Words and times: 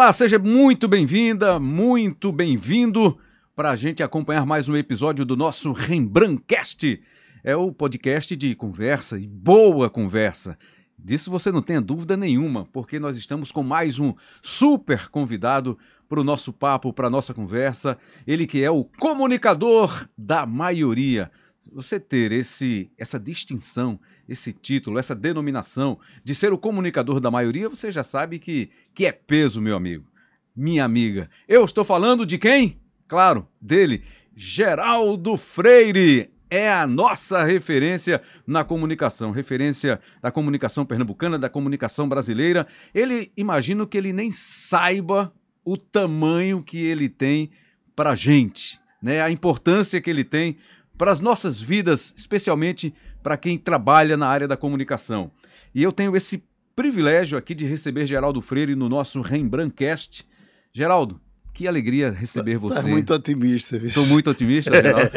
Olá, 0.00 0.14
seja 0.14 0.38
muito 0.38 0.88
bem-vinda, 0.88 1.60
muito 1.60 2.32
bem-vindo 2.32 3.18
para 3.54 3.68
a 3.68 3.76
gente 3.76 4.02
acompanhar 4.02 4.46
mais 4.46 4.66
um 4.66 4.74
episódio 4.74 5.26
do 5.26 5.36
nosso 5.36 5.72
Rembrandtcast. 5.72 7.02
É 7.44 7.54
o 7.54 7.70
podcast 7.70 8.34
de 8.34 8.54
conversa 8.54 9.18
e 9.18 9.26
boa 9.26 9.90
conversa. 9.90 10.56
Disso 10.98 11.30
você 11.30 11.52
não 11.52 11.60
tenha 11.60 11.82
dúvida 11.82 12.16
nenhuma, 12.16 12.64
porque 12.72 12.98
nós 12.98 13.14
estamos 13.18 13.52
com 13.52 13.62
mais 13.62 13.98
um 13.98 14.14
super 14.40 15.10
convidado 15.10 15.76
para 16.08 16.18
o 16.18 16.24
nosso 16.24 16.50
papo, 16.50 16.94
para 16.94 17.08
a 17.08 17.10
nossa 17.10 17.34
conversa. 17.34 17.98
Ele 18.26 18.46
que 18.46 18.64
é 18.64 18.70
o 18.70 18.84
comunicador 18.84 20.08
da 20.16 20.46
maioria. 20.46 21.30
Você 21.74 22.00
ter 22.00 22.32
esse, 22.32 22.90
essa 22.96 23.20
distinção, 23.20 24.00
esse 24.30 24.52
título, 24.52 24.96
essa 24.96 25.14
denominação 25.14 25.98
de 26.22 26.36
ser 26.36 26.52
o 26.52 26.58
comunicador 26.58 27.18
da 27.18 27.32
maioria, 27.32 27.68
você 27.68 27.90
já 27.90 28.04
sabe 28.04 28.38
que, 28.38 28.70
que 28.94 29.04
é 29.04 29.10
peso, 29.10 29.60
meu 29.60 29.76
amigo, 29.76 30.06
minha 30.54 30.84
amiga. 30.84 31.28
Eu 31.48 31.64
estou 31.64 31.84
falando 31.84 32.24
de 32.24 32.38
quem? 32.38 32.80
Claro, 33.08 33.48
dele, 33.60 34.04
Geraldo 34.34 35.36
Freire. 35.36 36.30
É 36.52 36.72
a 36.72 36.84
nossa 36.84 37.44
referência 37.44 38.20
na 38.44 38.64
comunicação, 38.64 39.30
referência 39.30 40.00
da 40.20 40.32
comunicação 40.32 40.84
pernambucana, 40.84 41.38
da 41.38 41.48
comunicação 41.48 42.08
brasileira. 42.08 42.66
Ele, 42.92 43.30
imagino 43.36 43.86
que 43.86 43.96
ele 43.96 44.12
nem 44.12 44.32
saiba 44.32 45.32
o 45.64 45.76
tamanho 45.76 46.60
que 46.60 46.78
ele 46.78 47.08
tem 47.08 47.50
para 47.94 48.10
a 48.10 48.14
gente, 48.16 48.80
né? 49.00 49.22
a 49.22 49.30
importância 49.30 50.00
que 50.00 50.10
ele 50.10 50.24
tem 50.24 50.56
para 50.98 51.12
as 51.12 51.20
nossas 51.20 51.62
vidas, 51.62 52.12
especialmente 52.16 52.92
para 53.22 53.36
quem 53.36 53.58
trabalha 53.58 54.16
na 54.16 54.26
área 54.26 54.48
da 54.48 54.56
comunicação. 54.56 55.30
E 55.74 55.82
eu 55.82 55.92
tenho 55.92 56.16
esse 56.16 56.42
privilégio 56.74 57.36
aqui 57.36 57.54
de 57.54 57.64
receber 57.64 58.06
Geraldo 58.06 58.40
Freire 58.40 58.74
no 58.74 58.88
nosso 58.88 59.20
Rembrandtcast. 59.20 60.26
Geraldo, 60.72 61.20
que 61.52 61.68
alegria 61.68 62.10
receber 62.10 62.54
tá, 62.54 62.58
você. 62.58 62.82
Tá 62.82 62.88
muito 62.88 63.12
otimista, 63.12 63.78
viu? 63.78 63.88
Estou 63.88 64.06
muito 64.06 64.30
otimista, 64.30 64.70
Geraldo. 64.82 65.10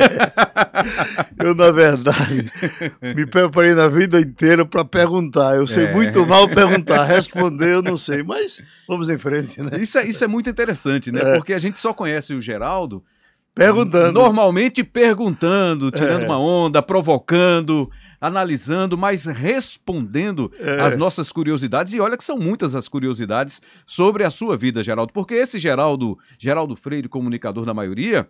eu, 1.39 1.55
na 1.55 1.71
verdade, 1.71 2.51
me 3.15 3.25
preparei 3.25 3.73
na 3.73 3.87
vida 3.87 4.19
inteira 4.19 4.65
para 4.65 4.83
perguntar. 4.83 5.55
Eu 5.55 5.65
sei 5.65 5.85
é. 5.85 5.93
muito 5.93 6.25
mal 6.25 6.49
perguntar. 6.49 7.05
Responder, 7.05 7.73
eu 7.73 7.81
não 7.81 7.95
sei, 7.95 8.23
mas 8.23 8.59
vamos 8.87 9.09
em 9.09 9.17
frente, 9.17 9.61
né? 9.61 9.71
Isso 9.79 9.97
é, 9.97 10.05
isso 10.05 10.23
é 10.23 10.27
muito 10.27 10.49
interessante, 10.49 11.11
né? 11.11 11.21
É. 11.21 11.35
Porque 11.35 11.53
a 11.53 11.59
gente 11.59 11.79
só 11.79 11.93
conhece 11.93 12.33
o 12.33 12.41
Geraldo 12.41 13.03
Perguntando. 13.55 14.19
Normalmente 14.19 14.83
perguntando, 14.83 15.91
tirando 15.91 16.23
é. 16.23 16.25
uma 16.25 16.39
onda, 16.39 16.81
provocando, 16.81 17.89
analisando, 18.19 18.97
mas 18.97 19.25
respondendo 19.25 20.51
é. 20.59 20.81
às 20.81 20.97
nossas 20.97 21.31
curiosidades. 21.31 21.93
E 21.93 21.99
olha 21.99 22.17
que 22.17 22.23
são 22.23 22.37
muitas 22.37 22.73
as 22.73 22.87
curiosidades 22.87 23.61
sobre 23.85 24.23
a 24.23 24.31
sua 24.31 24.57
vida, 24.57 24.83
Geraldo. 24.83 25.13
Porque 25.13 25.35
esse 25.35 25.59
Geraldo, 25.59 26.17
Geraldo 26.39 26.75
Freire, 26.75 27.07
comunicador 27.07 27.63
da 27.63 27.75
maioria, 27.75 28.27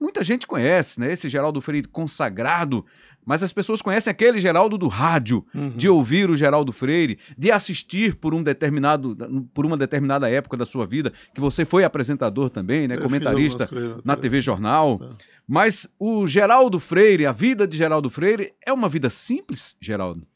muita 0.00 0.24
gente 0.24 0.48
conhece, 0.48 0.98
né? 0.98 1.12
Esse 1.12 1.28
Geraldo 1.28 1.60
Freire 1.60 1.86
consagrado 1.86 2.84
mas 3.26 3.42
as 3.42 3.52
pessoas 3.52 3.82
conhecem 3.82 4.08
aquele 4.08 4.38
Geraldo 4.38 4.78
do 4.78 4.86
rádio, 4.86 5.44
uhum. 5.52 5.70
de 5.70 5.88
ouvir 5.88 6.30
o 6.30 6.36
Geraldo 6.36 6.72
Freire, 6.72 7.18
de 7.36 7.50
assistir 7.50 8.14
por 8.14 8.32
um 8.32 8.42
determinado, 8.42 9.16
por 9.52 9.66
uma 9.66 9.76
determinada 9.76 10.30
época 10.30 10.56
da 10.56 10.64
sua 10.64 10.86
vida, 10.86 11.12
que 11.34 11.40
você 11.40 11.64
foi 11.64 11.82
apresentador 11.82 12.48
também, 12.48 12.86
né, 12.86 12.94
Eu 12.94 13.02
comentarista 13.02 13.68
na 14.04 14.14
TV 14.14 14.40
Jornal. 14.40 15.00
É. 15.02 15.08
Mas 15.46 15.88
o 15.98 16.26
Geraldo 16.26 16.78
Freire, 16.78 17.26
a 17.26 17.32
vida 17.32 17.66
de 17.66 17.76
Geraldo 17.76 18.08
Freire 18.08 18.54
é 18.64 18.72
uma 18.72 18.88
vida 18.88 19.10
simples, 19.10 19.76
Geraldo? 19.80 20.26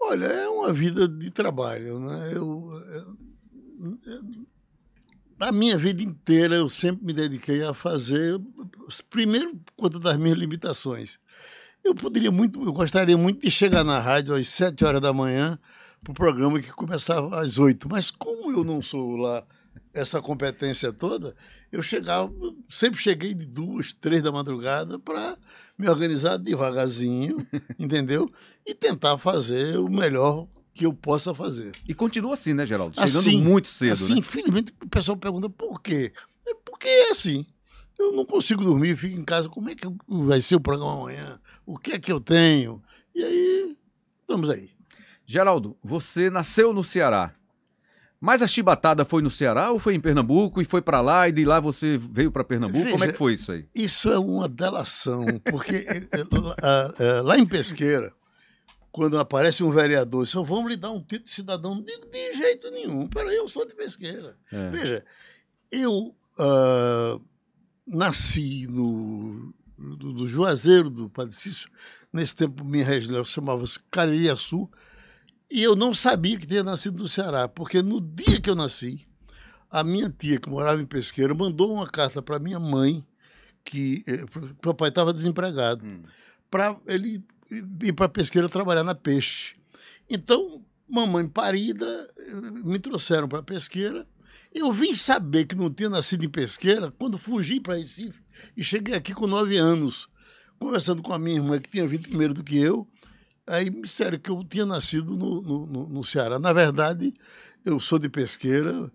Olha, 0.00 0.26
é 0.26 0.48
uma 0.48 0.72
vida 0.72 1.06
de 1.06 1.30
trabalho, 1.30 2.00
né? 2.00 2.32
Eu, 2.32 2.68
eu, 3.80 3.98
eu, 4.06 4.46
a 5.38 5.50
minha 5.50 5.76
vida 5.76 6.02
inteira 6.02 6.56
eu 6.56 6.68
sempre 6.68 7.04
me 7.04 7.12
dediquei 7.12 7.62
a 7.64 7.74
fazer, 7.74 8.40
primeiro, 9.10 9.60
conta 9.76 9.98
das 9.98 10.16
minhas 10.16 10.38
limitações. 10.38 11.18
Eu 11.84 11.94
poderia 11.94 12.30
muito, 12.30 12.62
eu 12.62 12.72
gostaria 12.72 13.18
muito 13.18 13.40
de 13.40 13.50
chegar 13.50 13.82
na 13.82 13.98
rádio 13.98 14.34
às 14.34 14.48
sete 14.48 14.84
horas 14.84 15.00
da 15.00 15.12
manhã 15.12 15.58
para 16.02 16.12
o 16.12 16.14
programa 16.14 16.60
que 16.60 16.70
começava 16.72 17.40
às 17.40 17.58
oito. 17.58 17.88
Mas 17.88 18.10
como 18.10 18.50
eu 18.52 18.64
não 18.64 18.80
sou 18.80 19.16
lá 19.16 19.44
essa 19.92 20.22
competência 20.22 20.92
toda, 20.92 21.34
eu 21.70 21.82
chegava, 21.82 22.32
sempre 22.68 23.00
cheguei 23.00 23.34
de 23.34 23.44
duas, 23.44 23.92
três 23.92 24.22
da 24.22 24.32
madrugada 24.32 24.98
para 24.98 25.36
me 25.76 25.88
organizar 25.88 26.36
devagarzinho, 26.36 27.36
entendeu? 27.78 28.28
E 28.64 28.74
tentar 28.74 29.18
fazer 29.18 29.78
o 29.78 29.88
melhor 29.88 30.46
que 30.72 30.86
eu 30.86 30.94
possa 30.94 31.34
fazer. 31.34 31.72
E 31.86 31.92
continua 31.92 32.34
assim, 32.34 32.54
né, 32.54 32.64
Geraldo? 32.64 32.94
Chegando 32.94 33.18
assim, 33.18 33.40
muito 33.40 33.68
cedo. 33.68 33.92
Assim, 33.92 34.14
né? 34.14 34.18
infelizmente, 34.20 34.72
o 34.82 34.88
pessoal 34.88 35.16
pergunta 35.16 35.50
por 35.50 35.82
quê? 35.82 36.12
É 36.46 36.54
porque 36.54 36.88
é 36.88 37.10
assim 37.10 37.44
eu 38.02 38.12
não 38.12 38.24
consigo 38.24 38.64
dormir, 38.64 38.96
fico 38.96 39.18
em 39.18 39.24
casa, 39.24 39.48
como 39.48 39.70
é 39.70 39.74
que 39.74 39.86
vai 40.08 40.40
ser 40.40 40.56
o 40.56 40.60
programa 40.60 40.92
amanhã? 40.92 41.40
O 41.64 41.78
que 41.78 41.92
é 41.92 41.98
que 41.98 42.12
eu 42.12 42.20
tenho? 42.20 42.82
E 43.14 43.22
aí, 43.22 43.76
estamos 44.20 44.50
aí. 44.50 44.70
Geraldo, 45.26 45.76
você 45.82 46.30
nasceu 46.30 46.72
no 46.72 46.82
Ceará. 46.82 47.34
Mas 48.20 48.40
a 48.40 48.46
chibatada 48.46 49.04
foi 49.04 49.20
no 49.20 49.30
Ceará 49.30 49.72
ou 49.72 49.80
foi 49.80 49.96
em 49.96 50.00
Pernambuco 50.00 50.62
e 50.62 50.64
foi 50.64 50.80
para 50.80 51.00
lá 51.00 51.28
e 51.28 51.32
de 51.32 51.44
lá 51.44 51.58
você 51.58 51.98
veio 51.98 52.30
para 52.30 52.44
Pernambuco? 52.44 52.84
Veja, 52.84 52.92
Como 52.92 53.04
é 53.04 53.08
que 53.08 53.18
foi 53.18 53.34
isso 53.34 53.50
aí? 53.50 53.66
Isso 53.74 54.12
é 54.12 54.18
uma 54.18 54.48
delação, 54.48 55.26
porque 55.50 55.74
eh, 55.90 56.08
eh, 57.00 57.20
lá 57.20 57.36
em 57.36 57.44
Pesqueira, 57.44 58.14
quando 58.92 59.18
aparece 59.18 59.64
um 59.64 59.72
vereador, 59.72 60.24
só 60.28 60.40
vamos 60.40 60.70
lhe 60.70 60.76
dar 60.76 60.92
um 60.92 61.00
título 61.00 61.24
de 61.24 61.34
cidadão, 61.34 61.82
digo 61.82 62.06
de 62.06 62.32
jeito 62.34 62.70
nenhum. 62.70 63.08
Peraí, 63.08 63.34
eu 63.34 63.48
sou 63.48 63.66
de 63.66 63.74
Pesqueira. 63.74 64.36
É. 64.52 64.68
Veja, 64.68 65.04
eu 65.68 66.14
uh, 66.38 67.20
nasci 67.84 68.68
no, 68.68 69.52
do, 69.82 70.12
do 70.12 70.28
Juazeiro 70.28 70.88
do 70.88 71.08
Padre 71.10 71.34
Cício. 71.34 71.68
Nesse 72.12 72.36
tempo, 72.36 72.64
minha 72.64 72.84
região 72.84 73.24
chamava-se 73.24 73.78
Caririaçu. 73.90 74.70
E 75.50 75.62
eu 75.62 75.74
não 75.74 75.92
sabia 75.92 76.38
que 76.38 76.46
tinha 76.46 76.62
nascido 76.62 77.02
no 77.02 77.08
Ceará, 77.08 77.48
porque 77.48 77.82
no 77.82 78.00
dia 78.00 78.40
que 78.40 78.48
eu 78.48 78.54
nasci, 78.54 79.06
a 79.70 79.84
minha 79.84 80.08
tia, 80.08 80.38
que 80.38 80.48
morava 80.48 80.80
em 80.80 80.86
Pesqueira, 80.86 81.34
mandou 81.34 81.72
uma 81.74 81.86
carta 81.86 82.22
para 82.22 82.38
minha 82.38 82.58
mãe, 82.58 83.04
que 83.64 84.02
eh, 84.06 84.24
o 84.24 84.54
papai 84.56 84.88
estava 84.88 85.12
desempregado, 85.12 85.84
hum. 85.84 86.02
para 86.50 86.76
ele 86.86 87.22
ir 87.82 87.92
para 87.92 88.08
Pesqueira 88.08 88.48
trabalhar 88.48 88.82
na 88.82 88.94
peixe. 88.94 89.54
Então, 90.08 90.64
mamãe 90.88 91.28
parida, 91.28 92.08
eh, 92.16 92.34
me 92.64 92.78
trouxeram 92.78 93.28
para 93.28 93.42
Pesqueira 93.42 94.06
eu 94.54 94.70
vim 94.70 94.94
saber 94.94 95.46
que 95.46 95.54
não 95.54 95.70
tinha 95.70 95.88
nascido 95.88 96.24
em 96.24 96.28
Pesqueira 96.28 96.92
quando 96.98 97.18
fugi 97.18 97.58
para 97.58 97.76
Recife 97.76 98.20
e 98.56 98.62
cheguei 98.62 98.94
aqui 98.94 99.14
com 99.14 99.26
nove 99.26 99.56
anos, 99.56 100.08
conversando 100.58 101.02
com 101.02 101.12
a 101.12 101.18
minha 101.18 101.36
irmã, 101.36 101.58
que 101.58 101.70
tinha 101.70 101.86
vindo 101.86 102.08
primeiro 102.08 102.34
do 102.34 102.42
que 102.42 102.58
eu. 102.58 102.86
Aí 103.46 103.70
me 103.70 103.82
disseram 103.82 104.18
que 104.18 104.30
eu 104.30 104.44
tinha 104.44 104.64
nascido 104.64 105.16
no, 105.16 105.42
no, 105.42 105.88
no 105.88 106.04
Ceará. 106.04 106.38
Na 106.38 106.52
verdade, 106.52 107.12
eu 107.64 107.80
sou 107.80 107.98
de 107.98 108.08
Pesqueira. 108.08 108.90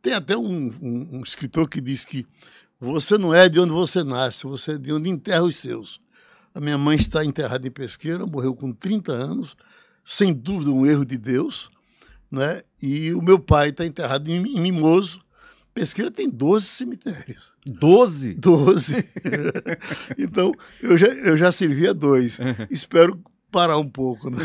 Tem 0.00 0.14
até 0.14 0.36
um, 0.36 0.72
um, 0.80 1.18
um 1.18 1.22
escritor 1.22 1.68
que 1.68 1.80
diz 1.80 2.04
que 2.04 2.26
você 2.80 3.16
não 3.16 3.32
é 3.32 3.48
de 3.48 3.60
onde 3.60 3.72
você 3.72 4.02
nasce, 4.02 4.44
você 4.44 4.72
é 4.72 4.78
de 4.78 4.92
onde 4.92 5.08
enterra 5.08 5.44
os 5.44 5.56
seus. 5.56 6.00
A 6.54 6.60
minha 6.60 6.76
mãe 6.76 6.96
está 6.96 7.24
enterrada 7.24 7.66
em 7.66 7.70
Pesqueira, 7.70 8.26
morreu 8.26 8.54
com 8.54 8.72
30 8.72 9.12
anos, 9.12 9.56
sem 10.04 10.32
dúvida 10.32 10.70
um 10.70 10.84
erro 10.84 11.04
de 11.04 11.16
Deus 11.16 11.70
né? 12.32 12.62
E 12.82 13.12
o 13.12 13.20
meu 13.20 13.38
pai 13.38 13.68
está 13.68 13.84
enterrado 13.84 14.26
em, 14.30 14.42
em 14.42 14.60
Mimoso. 14.60 15.22
Pesqueira 15.74 16.10
tem 16.10 16.28
12 16.28 16.66
cemitérios. 16.66 17.52
12? 17.66 18.34
12. 18.34 19.08
então, 20.18 20.52
eu 20.82 20.98
já, 20.98 21.06
eu 21.06 21.36
já 21.36 21.50
servi 21.50 21.88
a 21.88 21.92
dois. 21.92 22.38
Espero 22.70 23.18
parar 23.50 23.78
um 23.78 23.88
pouco. 23.88 24.30
Né? 24.30 24.38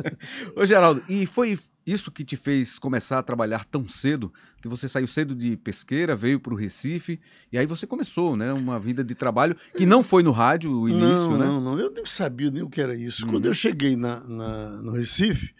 Ô, 0.56 0.64
Geraldo, 0.64 1.02
e 1.08 1.26
foi 1.26 1.58
isso 1.86 2.10
que 2.10 2.24
te 2.24 2.36
fez 2.36 2.78
começar 2.78 3.18
a 3.18 3.22
trabalhar 3.22 3.64
tão 3.64 3.88
cedo? 3.88 4.32
Que 4.62 4.68
você 4.68 4.88
saiu 4.88 5.06
cedo 5.06 5.34
de 5.34 5.56
pesqueira, 5.56 6.14
veio 6.14 6.38
para 6.38 6.54
o 6.54 6.56
Recife, 6.56 7.18
e 7.50 7.58
aí 7.58 7.66
você 7.66 7.86
começou, 7.86 8.36
né? 8.36 8.52
Uma 8.52 8.78
vida 8.78 9.02
de 9.02 9.14
trabalho 9.14 9.56
que 9.76 9.86
não 9.86 10.02
foi 10.02 10.22
no 10.22 10.30
rádio 10.30 10.70
o 10.70 10.88
início, 10.88 11.06
não, 11.08 11.38
né? 11.38 11.46
Não, 11.46 11.60
não, 11.60 11.80
eu 11.80 11.90
nem 11.90 12.06
sabia 12.06 12.50
nem 12.50 12.62
o 12.62 12.68
que 12.68 12.80
era 12.80 12.94
isso. 12.94 13.26
Quando 13.26 13.46
eu 13.46 13.54
cheguei 13.54 13.96
na, 13.96 14.20
na, 14.20 14.82
no 14.82 14.92
Recife, 14.92 15.54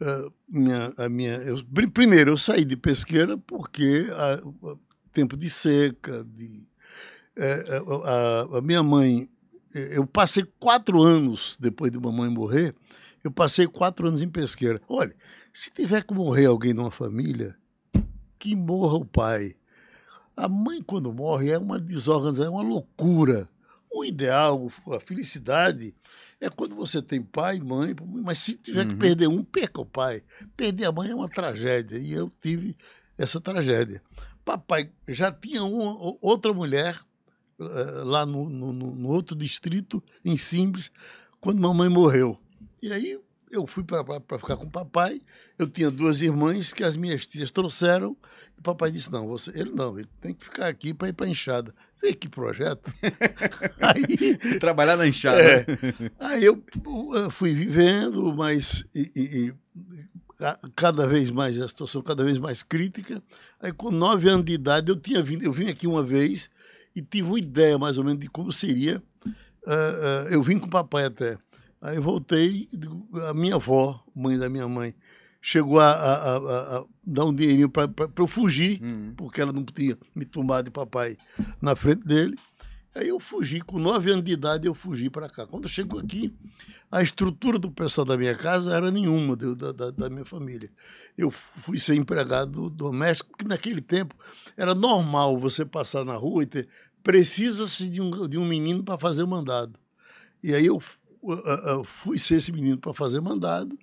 Uh, 0.00 0.32
minha, 0.48 0.92
a 0.96 1.08
minha, 1.10 1.34
eu, 1.36 1.62
primeiro, 1.92 2.30
eu 2.30 2.36
saí 2.38 2.64
de 2.64 2.74
pesqueira 2.74 3.36
porque 3.36 4.06
a, 4.10 4.70
a 4.70 4.76
tempo 5.12 5.36
de 5.36 5.50
seca, 5.50 6.24
de, 6.24 6.62
é, 7.36 7.50
é 7.50 7.76
a, 8.06 8.58
a, 8.58 8.62
minha 8.62 8.82
mãe, 8.82 9.28
eu 9.74 10.06
passei 10.06 10.44
quatro 10.58 11.02
anos 11.02 11.56
depois 11.60 11.92
de 11.92 11.98
mamãe 11.98 12.30
morrer, 12.30 12.74
eu 13.22 13.30
passei 13.30 13.66
quatro 13.66 14.08
anos 14.08 14.22
em 14.22 14.28
pesqueira. 14.28 14.80
Olha, 14.88 15.14
se 15.52 15.70
tiver 15.70 16.02
que 16.02 16.14
morrer 16.14 16.46
alguém 16.46 16.72
numa 16.72 16.90
família, 16.90 17.54
que 18.38 18.56
morra 18.56 18.96
o 18.96 19.04
pai. 19.04 19.54
A 20.34 20.48
mãe, 20.48 20.82
quando 20.82 21.12
morre, 21.12 21.50
é 21.50 21.58
uma 21.58 21.78
desorganização, 21.78 22.46
é 22.46 22.50
uma 22.50 22.62
loucura. 22.62 23.48
O 23.92 24.04
ideal, 24.04 24.70
a 24.92 24.98
felicidade 24.98 25.94
é 26.40 26.48
quando 26.48 26.74
você 26.74 27.02
tem 27.02 27.22
pai, 27.22 27.60
mãe, 27.60 27.94
mas 28.24 28.38
se 28.38 28.56
tiver 28.56 28.84
uhum. 28.84 28.88
que 28.88 28.96
perder 28.96 29.28
um, 29.28 29.44
perca 29.44 29.82
o 29.82 29.86
pai. 29.86 30.22
Perder 30.56 30.86
a 30.86 30.92
mãe 30.92 31.10
é 31.10 31.14
uma 31.14 31.28
tragédia. 31.28 31.98
E 31.98 32.12
eu 32.12 32.30
tive 32.40 32.74
essa 33.18 33.38
tragédia. 33.40 34.02
Papai 34.42 34.90
já 35.06 35.30
tinha 35.30 35.62
uma, 35.62 36.16
outra 36.22 36.52
mulher 36.54 36.98
uh, 37.58 38.04
lá 38.04 38.24
no, 38.24 38.48
no, 38.48 38.72
no, 38.72 39.08
outro 39.08 39.36
distrito, 39.36 40.02
em 40.24 40.38
Simples, 40.38 40.90
quando 41.40 41.60
mamãe 41.60 41.90
morreu. 41.90 42.38
E 42.82 42.90
aí 42.90 43.20
eu 43.50 43.66
fui 43.66 43.84
para 43.84 44.02
ficar 44.38 44.56
com 44.56 44.64
o 44.64 44.70
papai. 44.70 45.20
Eu 45.60 45.66
tinha 45.66 45.90
duas 45.90 46.22
irmãs 46.22 46.72
que 46.72 46.82
as 46.82 46.96
minhas 46.96 47.26
tias 47.26 47.50
trouxeram. 47.50 48.16
E 48.56 48.60
o 48.60 48.62
papai 48.62 48.90
disse: 48.90 49.12
Não, 49.12 49.28
você, 49.28 49.50
ele 49.50 49.70
não, 49.70 49.98
ele 49.98 50.08
tem 50.18 50.32
que 50.32 50.42
ficar 50.42 50.68
aqui 50.68 50.94
para 50.94 51.10
ir 51.10 51.12
para 51.12 51.26
a 51.26 51.28
enxada. 51.28 51.74
Falei, 52.00 52.14
que 52.14 52.30
projeto. 52.30 52.90
aí, 53.78 54.58
Trabalhar 54.58 54.96
na 54.96 55.06
enxada. 55.06 55.38
É, 55.38 55.66
aí 56.18 56.42
eu, 56.42 56.64
eu, 57.14 57.30
fui 57.30 57.52
vivendo, 57.52 58.34
mas 58.34 58.84
e, 58.94 59.12
e, 59.14 59.54
cada 60.74 61.06
vez 61.06 61.30
mais, 61.30 61.60
a 61.60 61.68
situação 61.68 62.00
cada 62.00 62.24
vez 62.24 62.38
mais 62.38 62.62
crítica. 62.62 63.22
Aí, 63.60 63.70
com 63.70 63.90
nove 63.90 64.30
anos 64.30 64.46
de 64.46 64.54
idade, 64.54 64.90
eu 64.90 64.96
tinha 64.96 65.22
vindo, 65.22 65.44
eu 65.44 65.52
vim 65.52 65.68
aqui 65.68 65.86
uma 65.86 66.02
vez 66.02 66.48
e 66.96 67.02
tive 67.02 67.28
uma 67.28 67.38
ideia 67.38 67.78
mais 67.78 67.98
ou 67.98 68.04
menos 68.04 68.18
de 68.18 68.30
como 68.30 68.50
seria. 68.50 69.02
Uh, 69.26 70.24
uh, 70.24 70.28
eu 70.30 70.42
vim 70.42 70.58
com 70.58 70.68
o 70.68 70.70
papai 70.70 71.04
até. 71.04 71.36
Aí 71.82 71.98
voltei, 71.98 72.66
a 73.28 73.34
minha 73.34 73.56
avó, 73.56 74.02
mãe 74.14 74.38
da 74.38 74.48
minha 74.48 74.66
mãe, 74.66 74.94
chegou 75.40 75.80
a, 75.80 75.90
a, 75.90 76.36
a, 76.36 76.78
a 76.78 76.84
dar 77.04 77.24
um 77.24 77.34
dinheirinho 77.34 77.68
para 77.68 77.88
eu 78.16 78.26
fugir, 78.26 78.82
uhum. 78.82 79.14
porque 79.16 79.40
ela 79.40 79.52
não 79.52 79.64
podia 79.64 79.96
me 80.14 80.24
tomar 80.24 80.62
de 80.62 80.70
papai 80.70 81.16
na 81.60 81.74
frente 81.74 82.04
dele. 82.04 82.36
Aí 82.94 83.08
eu 83.08 83.20
fugi, 83.20 83.60
com 83.60 83.78
nove 83.78 84.10
anos 84.10 84.24
de 84.24 84.32
idade 84.32 84.66
eu 84.66 84.74
fugi 84.74 85.08
para 85.08 85.28
cá. 85.28 85.46
Quando 85.46 85.64
eu 85.64 85.68
chego 85.70 85.98
aqui, 85.98 86.34
a 86.90 87.00
estrutura 87.00 87.56
do 87.56 87.70
pessoal 87.70 88.04
da 88.04 88.16
minha 88.16 88.34
casa 88.34 88.74
era 88.74 88.90
nenhuma 88.90 89.36
da, 89.36 89.70
da, 89.72 89.90
da 89.92 90.10
minha 90.10 90.24
família. 90.24 90.68
Eu 91.16 91.30
fui 91.30 91.78
ser 91.78 91.94
empregado 91.94 92.68
doméstico, 92.68 93.30
porque 93.30 93.46
naquele 93.46 93.80
tempo 93.80 94.16
era 94.56 94.74
normal 94.74 95.38
você 95.38 95.64
passar 95.64 96.04
na 96.04 96.16
rua 96.16 96.42
e 96.42 96.46
ter. 96.46 96.68
Precisa-se 97.00 97.88
de 97.88 98.00
um, 98.00 98.28
de 98.28 98.36
um 98.36 98.44
menino 98.44 98.82
para 98.82 98.98
fazer 98.98 99.22
o 99.22 99.28
mandado. 99.28 99.78
E 100.42 100.52
aí 100.52 100.66
eu 100.66 100.82
fui 101.84 102.18
ser 102.18 102.36
esse 102.36 102.50
menino 102.50 102.76
para 102.76 102.92
fazer 102.92 103.20
mandado. 103.20 103.78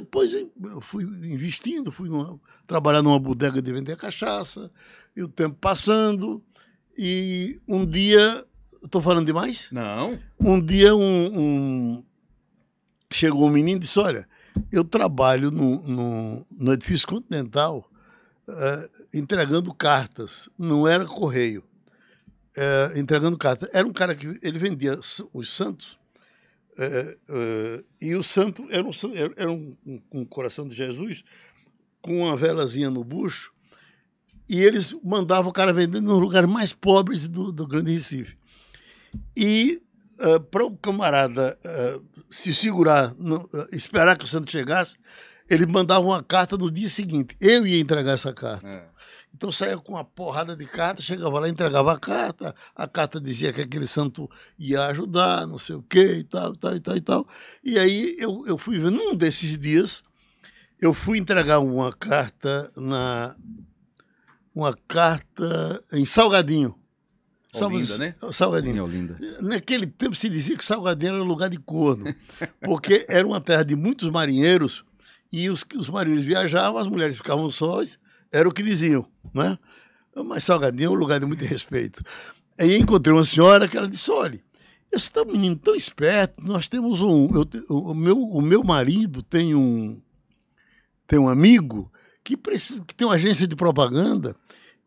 Depois 0.00 0.34
eu 0.34 0.80
fui 0.80 1.04
investindo, 1.04 1.90
fui 1.90 2.08
numa, 2.08 2.38
trabalhar 2.66 3.02
numa 3.02 3.18
bodega 3.18 3.62
de 3.62 3.72
vender 3.72 3.96
cachaça, 3.96 4.70
e 5.16 5.22
o 5.22 5.28
tempo 5.28 5.56
passando. 5.60 6.42
E 6.96 7.60
um 7.66 7.84
dia. 7.84 8.44
Estou 8.82 9.00
falando 9.00 9.26
demais? 9.26 9.68
Não. 9.72 10.18
Um 10.38 10.60
dia 10.60 10.94
um, 10.94 11.40
um, 11.40 12.04
chegou 13.10 13.46
um 13.46 13.50
menino 13.50 13.78
e 13.78 13.80
disse: 13.80 13.98
Olha, 13.98 14.28
eu 14.70 14.84
trabalho 14.84 15.50
no, 15.50 15.82
no, 15.82 16.46
no 16.50 16.72
edifício 16.72 17.06
continental 17.08 17.90
uh, 18.46 19.06
entregando 19.12 19.72
cartas. 19.74 20.48
Não 20.58 20.86
era 20.86 21.06
correio. 21.06 21.64
Uh, 22.56 22.98
entregando 22.98 23.36
cartas. 23.36 23.68
Era 23.72 23.86
um 23.86 23.92
cara 23.92 24.14
que 24.14 24.38
ele 24.42 24.58
vendia 24.58 24.98
os 25.32 25.48
santos 25.48 25.98
é, 26.78 27.16
é, 27.28 27.84
e 28.00 28.14
o 28.14 28.22
santo 28.22 28.66
era, 28.70 28.84
um, 28.84 28.90
era 29.36 29.50
um, 29.50 29.76
um, 30.12 30.24
coração 30.24 30.66
de 30.66 30.74
Jesus 30.74 31.24
com 32.02 32.22
uma 32.22 32.36
velazinha 32.36 32.90
no 32.90 33.02
bucho 33.02 33.52
e 34.48 34.62
eles 34.62 34.94
mandavam 35.02 35.50
o 35.50 35.52
cara 35.52 35.72
vender 35.72 36.00
nos 36.00 36.20
lugares 36.20 36.48
mais 36.48 36.72
pobres 36.72 37.28
do, 37.28 37.50
do 37.50 37.66
Grande 37.66 37.92
Recife. 37.92 38.36
E 39.36 39.82
uh, 40.20 40.40
para 40.40 40.64
o 40.64 40.76
camarada 40.76 41.58
uh, 41.64 42.04
se 42.30 42.54
segurar, 42.54 43.12
uh, 43.12 43.48
esperar 43.72 44.16
que 44.16 44.24
o 44.24 44.28
santo 44.28 44.50
chegasse, 44.50 44.96
ele 45.48 45.66
mandava 45.66 46.04
uma 46.04 46.22
carta 46.22 46.56
no 46.56 46.70
dia 46.70 46.88
seguinte. 46.88 47.36
Eu 47.40 47.66
ia 47.66 47.80
entregar 47.80 48.12
essa 48.12 48.32
carta. 48.32 48.66
É. 48.66 48.95
Então 49.36 49.52
saía 49.52 49.76
com 49.76 49.92
uma 49.92 50.04
porrada 50.04 50.56
de 50.56 50.64
carta, 50.64 51.02
chegava 51.02 51.38
lá, 51.38 51.46
entregava 51.46 51.92
a 51.92 51.98
carta, 51.98 52.54
a 52.74 52.88
carta 52.88 53.20
dizia 53.20 53.52
que 53.52 53.60
aquele 53.60 53.86
santo 53.86 54.30
ia 54.58 54.86
ajudar, 54.86 55.46
não 55.46 55.58
sei 55.58 55.76
o 55.76 55.82
quê, 55.82 56.20
e 56.20 56.24
tal, 56.24 56.54
e 56.54 56.56
tal, 56.56 56.74
e 56.74 56.80
tal, 56.80 56.96
e 56.96 57.00
tal. 57.02 57.26
E 57.62 57.78
aí 57.78 58.16
eu, 58.18 58.44
eu 58.46 58.56
fui 58.56 58.78
vendo, 58.78 58.96
num 58.96 59.14
desses 59.14 59.58
dias, 59.58 60.02
eu 60.80 60.94
fui 60.94 61.18
entregar 61.18 61.58
uma 61.58 61.92
carta 61.92 62.72
na. 62.76 63.36
Uma 64.54 64.74
carta 64.88 65.82
em 65.92 66.06
Salgadinho. 66.06 66.74
Olinda, 67.52 67.98
né? 67.98 68.14
Salgadinho. 68.32 68.84
Olinda. 68.84 69.18
Naquele 69.42 69.86
tempo 69.86 70.14
se 70.14 70.30
dizia 70.30 70.56
que 70.56 70.64
Salgadinho 70.64 71.16
era 71.16 71.22
lugar 71.22 71.50
de 71.50 71.58
corno, 71.58 72.06
porque 72.64 73.04
era 73.06 73.26
uma 73.26 73.40
terra 73.40 73.64
de 73.64 73.76
muitos 73.76 74.08
marinheiros 74.08 74.82
e 75.30 75.50
os, 75.50 75.62
os 75.76 75.90
marinheiros 75.90 76.24
viajavam, 76.24 76.80
as 76.80 76.86
mulheres 76.86 77.16
ficavam 77.16 77.50
sós 77.50 77.98
era 78.32 78.48
o 78.48 78.52
que 78.52 78.62
diziam, 78.62 79.06
né? 79.34 79.58
Mas 80.24 80.44
Salgadinho 80.44 80.88
é 80.88 80.90
um 80.90 80.94
lugar 80.94 81.20
de 81.20 81.26
muito 81.26 81.44
respeito. 81.44 82.02
Aí 82.58 82.76
encontrei 82.76 83.14
uma 83.14 83.24
senhora 83.24 83.68
que 83.68 83.76
ela 83.76 83.88
disse: 83.88 84.10
olha, 84.10 84.40
esse 84.90 85.12
tá 85.12 85.24
menino 85.24 85.56
tão 85.56 85.74
esperto, 85.74 86.42
nós 86.42 86.68
temos 86.68 87.00
um. 87.00 87.28
Eu, 87.34 87.48
o, 87.68 87.94
meu, 87.94 88.18
o 88.18 88.40
meu 88.40 88.64
marido 88.64 89.22
tem 89.22 89.54
um, 89.54 90.00
tem 91.06 91.18
um 91.18 91.28
amigo 91.28 91.92
que, 92.24 92.36
precisa, 92.36 92.82
que 92.84 92.94
tem 92.94 93.06
uma 93.06 93.14
agência 93.14 93.46
de 93.46 93.54
propaganda 93.54 94.34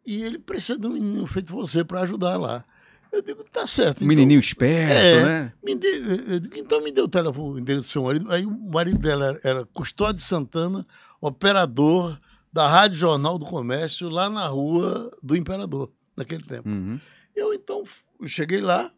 e 0.06 0.24
ele 0.24 0.40
precisa 0.40 0.80
de 0.80 0.88
um 0.88 0.92
menino 0.92 1.28
feito 1.28 1.54
você 1.54 1.84
para 1.84 2.02
ajudar 2.02 2.38
lá. 2.38 2.64
Eu 3.12 3.24
digo, 3.24 3.44
tá 3.44 3.66
certo. 3.66 3.98
Então, 3.98 4.08
Menininho 4.08 4.40
esperto, 4.40 4.94
é, 4.94 5.26
né? 5.26 5.54
Me 5.64 5.74
digo, 5.74 6.56
então 6.56 6.82
me 6.82 6.92
deu 6.92 7.06
o 7.06 7.08
telefone, 7.08 7.56
o 7.56 7.60
endereço 7.60 7.88
do 7.88 7.92
seu 7.92 8.04
marido. 8.04 8.32
Aí 8.32 8.46
o 8.46 8.52
marido 8.52 9.00
dela 9.00 9.26
era, 9.26 9.40
era 9.44 9.66
Custódio 9.66 10.22
Santana, 10.22 10.86
operador 11.20 12.18
da 12.52 12.68
Rádio 12.68 12.98
Jornal 12.98 13.38
do 13.38 13.46
Comércio 13.46 14.10
lá 14.10 14.30
na 14.30 14.48
rua 14.48 15.12
do 15.22 15.36
Imperador, 15.36 15.92
naquele 16.16 16.44
tempo. 16.44 16.68
Uhum. 16.68 17.00
Eu 17.36 17.54
então 17.54 17.84
cheguei 18.26 18.60
lá, 18.60 18.92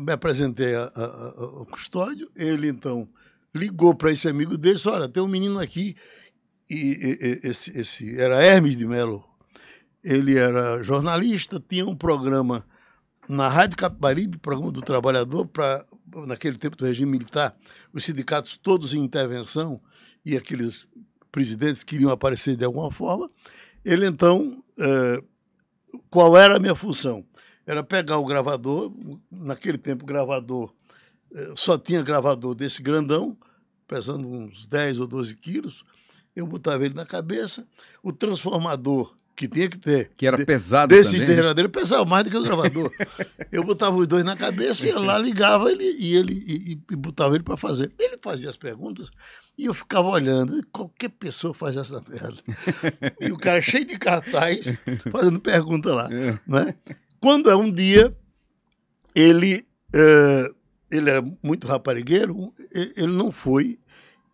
me 0.00 0.12
apresentei 0.12 0.74
ao 0.74 1.66
custódio, 1.66 2.30
ele 2.36 2.68
então 2.68 3.08
ligou 3.54 3.94
para 3.94 4.12
esse 4.12 4.28
amigo 4.28 4.58
dele, 4.58 4.74
disse, 4.74 4.88
olha, 4.88 5.08
tem 5.08 5.22
um 5.22 5.28
menino 5.28 5.58
aqui, 5.58 5.96
e, 6.68 6.74
e, 6.74 7.46
e 7.46 7.48
esse, 7.48 7.78
esse 7.78 8.20
era 8.20 8.42
Hermes 8.42 8.76
de 8.76 8.86
Melo, 8.86 9.24
ele 10.04 10.36
era 10.36 10.82
jornalista, 10.82 11.62
tinha 11.66 11.86
um 11.86 11.96
programa 11.96 12.66
na 13.28 13.48
Rádio 13.48 13.76
Capibaribe, 13.76 14.38
programa 14.38 14.70
do 14.70 14.82
trabalhador, 14.82 15.46
para 15.46 15.84
naquele 16.26 16.56
tempo 16.56 16.76
do 16.76 16.84
regime 16.84 17.10
militar, 17.10 17.56
os 17.92 18.04
sindicatos 18.04 18.58
todos 18.62 18.94
em 18.94 19.02
intervenção 19.02 19.80
e 20.24 20.36
aqueles 20.36 20.86
presidentes 21.36 21.84
queriam 21.84 22.10
aparecer 22.10 22.56
de 22.56 22.64
alguma 22.64 22.90
forma. 22.90 23.30
Ele 23.84 24.06
então, 24.06 24.64
é, 24.78 25.22
qual 26.08 26.34
era 26.34 26.56
a 26.56 26.58
minha 26.58 26.74
função? 26.74 27.22
Era 27.66 27.82
pegar 27.82 28.16
o 28.16 28.24
gravador, 28.24 28.90
naquele 29.30 29.76
tempo 29.76 30.06
gravador 30.06 30.72
é, 31.34 31.52
só 31.54 31.76
tinha 31.76 32.00
gravador 32.00 32.54
desse 32.54 32.80
grandão, 32.80 33.36
pesando 33.86 34.26
uns 34.26 34.64
10 34.64 35.00
ou 35.00 35.06
12 35.06 35.36
quilos, 35.36 35.84
eu 36.34 36.46
botava 36.46 36.86
ele 36.86 36.94
na 36.94 37.04
cabeça, 37.04 37.68
o 38.02 38.14
transformador 38.14 39.14
que 39.36 39.46
tinha 39.46 39.68
que 39.68 39.78
ter. 39.78 40.10
Que 40.16 40.26
era 40.26 40.42
pesado 40.44 40.94
desses 40.94 41.20
também. 41.20 41.36
derradeiros, 41.36 41.70
pesava 41.70 42.04
mais 42.06 42.24
do 42.24 42.30
que 42.30 42.36
o 42.36 42.42
gravador. 42.42 42.90
eu 43.52 43.62
botava 43.62 43.94
os 43.94 44.08
dois 44.08 44.24
na 44.24 44.34
cabeça, 44.34 44.88
ia 44.88 44.98
lá, 44.98 45.18
ligava 45.18 45.70
ele 45.70 45.84
e 45.98 46.16
ele 46.16 46.32
e, 46.32 46.78
e 46.90 46.96
botava 46.96 47.34
ele 47.34 47.44
para 47.44 47.56
fazer. 47.56 47.92
Ele 47.98 48.16
fazia 48.22 48.48
as 48.48 48.56
perguntas 48.56 49.10
e 49.58 49.66
eu 49.66 49.74
ficava 49.74 50.08
olhando. 50.08 50.66
Qualquer 50.72 51.10
pessoa 51.10 51.52
faz 51.52 51.76
essa 51.76 52.02
merda. 52.08 52.42
e 53.20 53.30
o 53.30 53.36
cara 53.36 53.60
cheio 53.60 53.84
de 53.84 53.98
cartaz 53.98 54.72
fazendo 55.12 55.38
pergunta 55.38 55.94
lá. 55.94 56.08
É. 56.10 56.38
Né? 56.46 56.74
Quando 57.20 57.50
é 57.50 57.56
um 57.56 57.70
dia, 57.70 58.16
ele, 59.14 59.66
é, 59.94 60.50
ele 60.90 61.10
era 61.10 61.22
muito 61.42 61.66
raparigueiro, 61.66 62.52
ele 62.96 63.14
não 63.14 63.30
foi 63.30 63.78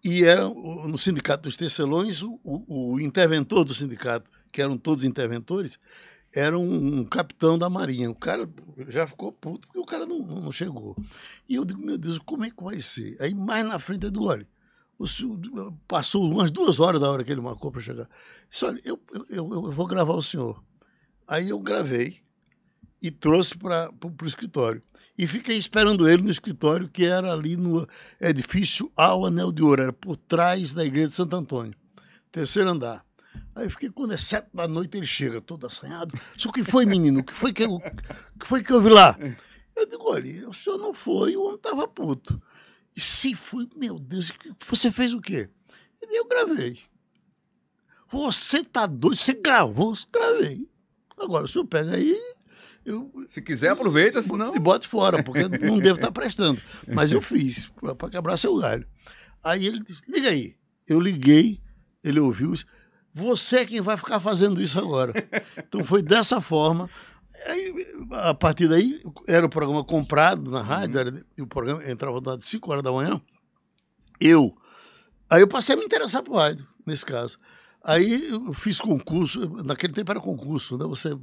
e 0.05 0.25
era 0.25 0.49
no 0.49 0.99
sindicato 0.99 1.49
dos 1.49 1.57
tecelões 1.57 2.23
o, 2.23 2.39
o 2.45 3.01
interventor 3.01 3.65
do 3.65 3.73
sindicato 3.73 4.31
que 4.53 4.61
eram 4.61 4.77
todos 4.77 5.03
interventores, 5.03 5.79
era 6.35 6.59
um, 6.59 7.01
um, 7.01 7.05
capitão 7.05 7.59
da 7.59 7.69
Marinha. 7.69 8.11
O 8.11 8.15
cara 8.15 8.49
já 8.89 9.07
ficou 9.07 9.33
puto 9.33 9.67
porque 9.67 9.79
o 9.79 9.85
cara 9.85 10.07
não, 10.07 10.19
não, 10.21 10.53
chegou. 10.53 10.97
E 11.49 11.55
eu 11.55 11.65
digo, 11.65 11.85
meu 11.85 11.99
Deus, 11.99 12.19
como 12.19 12.45
é 12.45 12.51
que 12.51 12.63
vai 12.63 12.81
ser? 12.81 13.17
Aí 13.21 13.35
mais 13.35 13.65
na 13.65 13.79
frente 13.79 14.05
eu 14.05 14.11
digo, 14.11 14.27
olha, 14.27 14.47
o 14.99 15.07
senhor, 15.07 15.39
passou 15.89 16.25
umas 16.31 16.51
duas 16.51 16.79
horas 16.79 17.01
da 17.01 17.11
hora 17.11 17.25
que 17.25 17.33
ele 17.33 17.41
marcou 17.41 17.73
para 17.73 17.81
chegar. 17.81 18.09
Disse, 18.49 18.65
olha, 18.65 18.81
eu, 18.85 19.01
eu, 19.31 19.53
eu, 19.53 19.73
vou 19.73 19.87
gravar 19.87 20.15
o 20.15 20.23
senhor. 20.23 20.63
Aí 21.27 21.49
eu 21.49 21.59
gravei 21.59 22.21
e 23.01 23.11
trouxe 23.11 23.57
para 23.57 23.91
o 24.03 24.27
escritório. 24.27 24.83
E 25.19 25.27
fiquei 25.27 25.59
esperando 25.59 26.09
ele 26.09 26.23
no 26.23 26.31
escritório, 26.31 26.89
que 26.89 27.05
era 27.05 27.33
ali 27.33 27.57
no 27.57 27.87
edifício 28.21 28.91
ao 28.97 29.27
Anel 29.27 29.53
de 29.53 29.63
Ouro, 29.63 29.83
era 29.83 29.93
por 29.93 30.17
trás 30.17 30.73
da 30.73 30.85
igreja 30.85 31.09
de 31.09 31.15
Santo 31.15 31.37
Antônio, 31.37 31.75
terceiro 32.31 32.71
andar. 32.71 33.05
Aí 33.55 33.67
eu 33.67 33.71
fiquei, 33.71 33.91
quando 33.91 34.15
é 34.15 34.17
sete 34.17 34.49
da 34.53 34.67
noite, 34.67 34.97
ele 34.97 35.07
chega 35.07 35.41
todo 35.41 35.67
assanhado. 35.67 36.19
O 36.45 36.53
que 36.53 36.65
foi, 36.65 36.87
menino? 36.87 37.21
O 37.21 37.25
que 37.25 37.33
foi 37.33 37.53
que 37.53 37.63
eu, 37.63 37.79
que 38.41 38.47
foi 38.47 38.63
que 38.63 38.73
eu 38.73 38.81
vi 38.81 38.89
lá? 38.89 39.17
Eu 39.77 39.87
digo, 39.87 40.11
olha, 40.11 40.49
o 40.49 40.55
senhor 40.55 40.79
não 40.79 40.95
foi, 40.95 41.37
o 41.37 41.43
homem 41.45 41.57
estava 41.57 41.87
puto. 41.87 42.41
E 42.95 43.01
se 43.01 43.35
foi, 43.35 43.69
meu 43.77 43.99
Deus, 43.99 44.33
você 44.67 44.91
fez 44.91 45.13
o 45.15 45.21
quê? 45.21 45.49
Eu 46.01 46.27
gravei. 46.27 46.79
Você 48.11 48.63
tá 48.63 48.87
doido? 48.87 49.17
Você 49.17 49.33
gravou? 49.33 49.95
Eu 49.95 49.99
gravei. 50.13 50.69
Agora, 51.17 51.45
o 51.45 51.49
senhor 51.49 51.65
pega 51.65 51.95
aí. 51.95 52.21
Eu, 52.85 53.13
Se 53.29 53.41
quiser, 53.41 53.71
aproveita, 53.71 54.21
senão. 54.23 54.55
E 54.55 54.59
bote 54.59 54.89
fora, 54.89 55.23
porque 55.23 55.49
não 55.49 55.79
devo 55.79 55.99
estar 55.99 56.11
prestando. 56.11 56.61
Mas 56.87 57.13
eu 57.13 57.23
fiz, 57.23 57.71
para 57.97 58.11
quebrar 58.11 58.37
seu 58.37 58.57
galho. 58.59 58.87
Aí 59.43 59.67
ele 59.67 59.79
disse: 59.79 60.03
liga 60.09 60.29
aí. 60.29 60.57
Eu 60.87 60.99
liguei, 61.01 61.61
ele 62.03 62.21
ouviu. 62.21 62.55
Você 63.15 63.59
é 63.59 63.67
quem 63.67 63.81
vai 63.81 63.97
ficar 63.97 64.21
fazendo 64.21 64.63
isso 64.63 64.79
agora. 64.79 65.13
Então 65.57 65.85
foi 65.85 66.03
dessa 66.03 66.41
forma. 66.41 66.89
Aí, 67.47 67.75
a 68.13 68.35
partir 68.35 68.69
daí, 68.69 69.03
era 69.27 69.45
o 69.45 69.49
programa 69.49 69.85
comprado 69.85 70.51
na 70.51 70.63
rádio, 70.63 71.01
era, 71.01 71.27
o 71.41 71.47
programa 71.47 71.89
entrava 71.89 72.21
às 72.35 72.45
5 72.45 72.71
horas 72.71 72.83
da 72.83 72.93
manhã. 72.93 73.21
Eu. 74.21 74.57
Aí 75.29 75.41
eu 75.41 75.49
passei 75.49 75.75
a 75.75 75.79
me 75.79 75.85
interessar 75.85 76.23
por 76.23 76.37
rádio, 76.37 76.67
nesse 76.87 77.05
caso. 77.05 77.37
Aí 77.83 78.29
eu 78.31 78.53
fiz 78.53 78.81
concurso, 78.81 79.41
naquele 79.65 79.93
tempo 79.93 80.11
era 80.11 80.21
concurso, 80.21 80.79
né? 80.79 80.85
Você 80.85 81.19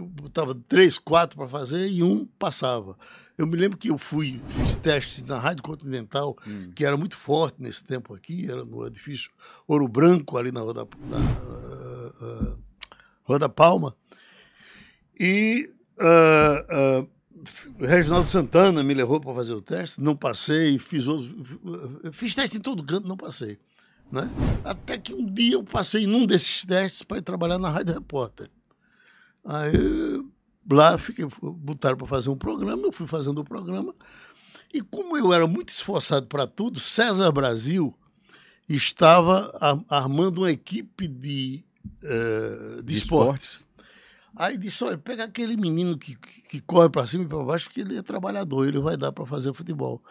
botava 0.00 0.54
três, 0.68 0.98
quatro 0.98 1.36
para 1.36 1.48
fazer 1.48 1.86
e 1.88 2.02
um 2.02 2.26
passava. 2.38 2.96
Eu 3.36 3.46
me 3.46 3.56
lembro 3.56 3.78
que 3.78 3.88
eu 3.88 3.98
fui, 3.98 4.40
fiz 4.48 4.74
testes 4.76 5.22
na 5.24 5.38
Rádio 5.38 5.62
Continental, 5.62 6.36
hum. 6.46 6.70
que 6.74 6.84
era 6.84 6.96
muito 6.96 7.16
forte 7.16 7.60
nesse 7.60 7.82
tempo 7.82 8.14
aqui, 8.14 8.50
era 8.50 8.64
no 8.64 8.86
edifício 8.86 9.30
Ouro 9.66 9.88
Branco, 9.88 10.36
ali 10.36 10.52
na 10.52 10.60
Rua 10.60 10.74
da, 10.74 10.86
na, 11.08 11.18
uh, 11.18 12.52
uh, 12.52 12.58
Rua 13.24 13.38
da 13.38 13.48
Palma. 13.48 13.96
E 15.18 15.72
uh, 15.98 17.08
Reginaldo 17.78 18.28
Santana 18.28 18.82
me 18.82 18.94
levou 18.94 19.20
para 19.20 19.34
fazer 19.34 19.52
o 19.52 19.60
teste, 19.60 20.00
não 20.00 20.14
passei, 20.14 20.78
fiz 20.78 21.06
outros, 21.06 21.30
fiz 22.12 22.34
teste 22.34 22.58
em 22.58 22.60
todo 22.60 22.84
canto, 22.84 23.08
não 23.08 23.16
passei. 23.16 23.58
Né? 24.10 24.30
Até 24.62 24.98
que 24.98 25.14
um 25.14 25.24
dia 25.24 25.54
eu 25.54 25.64
passei 25.64 26.06
num 26.06 26.26
desses 26.26 26.66
testes 26.66 27.02
para 27.02 27.18
ir 27.18 27.22
trabalhar 27.22 27.58
na 27.58 27.70
Rádio 27.70 27.94
Repórter. 27.94 28.50
Aí 29.44 30.24
lá 30.70 30.96
fiquei, 30.96 31.26
botaram 31.40 31.96
para 31.96 32.06
fazer 32.06 32.30
um 32.30 32.36
programa, 32.36 32.82
eu 32.82 32.92
fui 32.92 33.06
fazendo 33.06 33.40
o 33.40 33.44
programa. 33.44 33.94
E 34.72 34.80
como 34.80 35.16
eu 35.16 35.32
era 35.32 35.46
muito 35.46 35.68
esforçado 35.68 36.26
para 36.26 36.46
tudo, 36.46 36.80
César 36.80 37.30
Brasil 37.30 37.94
estava 38.68 39.52
armando 39.88 40.38
uma 40.38 40.50
equipe 40.50 41.06
de, 41.06 41.64
uh, 41.84 42.76
de, 42.76 42.84
de 42.84 42.92
esportes. 42.94 43.46
esportes. 43.46 43.72
Aí 44.34 44.56
disse: 44.56 44.82
olha, 44.82 44.96
pega 44.96 45.24
aquele 45.24 45.56
menino 45.56 45.98
que, 45.98 46.16
que, 46.16 46.60
corre 46.60 46.88
para 46.88 47.06
cima 47.06 47.24
e 47.24 47.28
para 47.28 47.42
baixo, 47.44 47.68
que 47.68 47.80
ele 47.82 47.98
é 47.98 48.02
trabalhador, 48.02 48.66
ele 48.66 48.80
vai 48.80 48.96
dar 48.96 49.12
para 49.12 49.26
fazer 49.26 49.52
futebol. 49.52 50.02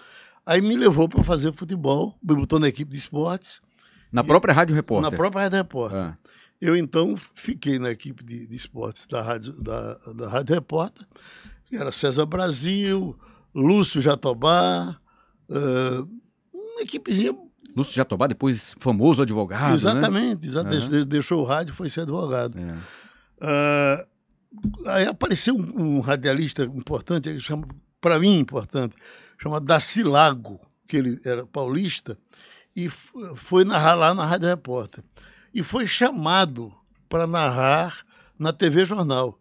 Aí 0.45 0.61
me 0.61 0.75
levou 0.75 1.09
para 1.09 1.23
fazer 1.23 1.51
futebol, 1.53 2.17
me 2.21 2.35
botou 2.35 2.59
na 2.59 2.67
equipe 2.67 2.91
de 2.91 2.97
esportes. 2.97 3.61
Na 4.11 4.23
própria 4.23 4.53
Rádio 4.53 4.75
Repórter? 4.75 5.09
Na 5.09 5.15
própria 5.15 5.43
Rádio 5.43 5.57
Repórter. 5.57 5.99
Ah. 5.99 6.17
Eu, 6.61 6.77
então, 6.77 7.15
fiquei 7.33 7.79
na 7.79 7.89
equipe 7.89 8.23
de, 8.23 8.45
de 8.45 8.55
esportes 8.55 9.07
da 9.07 9.19
Rádio, 9.19 9.59
da, 9.59 9.95
da 10.15 10.29
Rádio 10.29 10.53
Repórter, 10.53 11.07
que 11.65 11.75
era 11.75 11.91
César 11.91 12.27
Brasil, 12.27 13.17
Lúcio 13.53 13.99
Jatobá, 13.99 14.95
uh, 15.49 16.09
uma 16.53 16.81
equipezinha. 16.81 17.35
Lúcio 17.75 17.95
Jatobá, 17.95 18.27
depois 18.27 18.75
famoso 18.79 19.23
advogado. 19.23 19.73
Exatamente, 19.73 20.41
né? 20.41 20.47
exatamente. 20.47 20.93
Uhum. 20.93 21.05
deixou 21.05 21.41
o 21.41 21.43
rádio 21.43 21.71
e 21.71 21.75
foi 21.75 21.89
ser 21.89 22.01
advogado. 22.01 22.55
É. 22.59 22.77
Uh, 23.43 24.07
aí 24.87 25.07
apareceu 25.07 25.55
um, 25.55 25.95
um, 25.95 25.99
radialista 25.99 26.63
importante, 26.63 27.35
para 27.99 28.19
mim 28.19 28.37
importante, 28.37 28.95
chamado 29.39 29.65
Daci 29.65 30.03
Lago, 30.03 30.61
que 30.87 30.97
ele 30.97 31.19
era 31.25 31.43
paulista, 31.43 32.15
e 32.75 32.87
foi 32.87 33.65
narrar 33.65 33.95
lá 33.95 34.13
na 34.13 34.25
Rádio 34.25 34.47
Repórter 34.47 35.03
e 35.53 35.63
foi 35.63 35.87
chamado 35.87 36.73
para 37.09 37.27
narrar 37.27 38.05
na 38.37 38.53
TV 38.53 38.85
Jornal. 38.85 39.39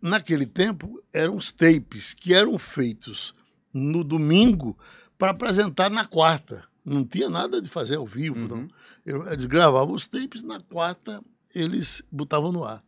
Naquele 0.00 0.46
tempo, 0.46 1.02
eram 1.12 1.36
os 1.36 1.50
tapes 1.50 2.14
que 2.14 2.34
eram 2.34 2.58
feitos 2.58 3.34
no 3.72 4.04
domingo 4.04 4.78
para 5.18 5.30
apresentar 5.30 5.90
na 5.90 6.04
quarta. 6.04 6.64
Não 6.84 7.04
tinha 7.04 7.28
nada 7.28 7.60
de 7.60 7.68
fazer 7.68 7.96
ao 7.96 8.06
vivo. 8.06 8.38
Uhum. 8.38 8.68
Não. 9.04 9.26
Eles 9.32 9.44
gravavam 9.44 9.94
os 9.94 10.06
tapes, 10.06 10.42
na 10.42 10.60
quarta 10.60 11.22
eles 11.54 12.02
botavam 12.10 12.52
no 12.52 12.64
ar. 12.64 12.82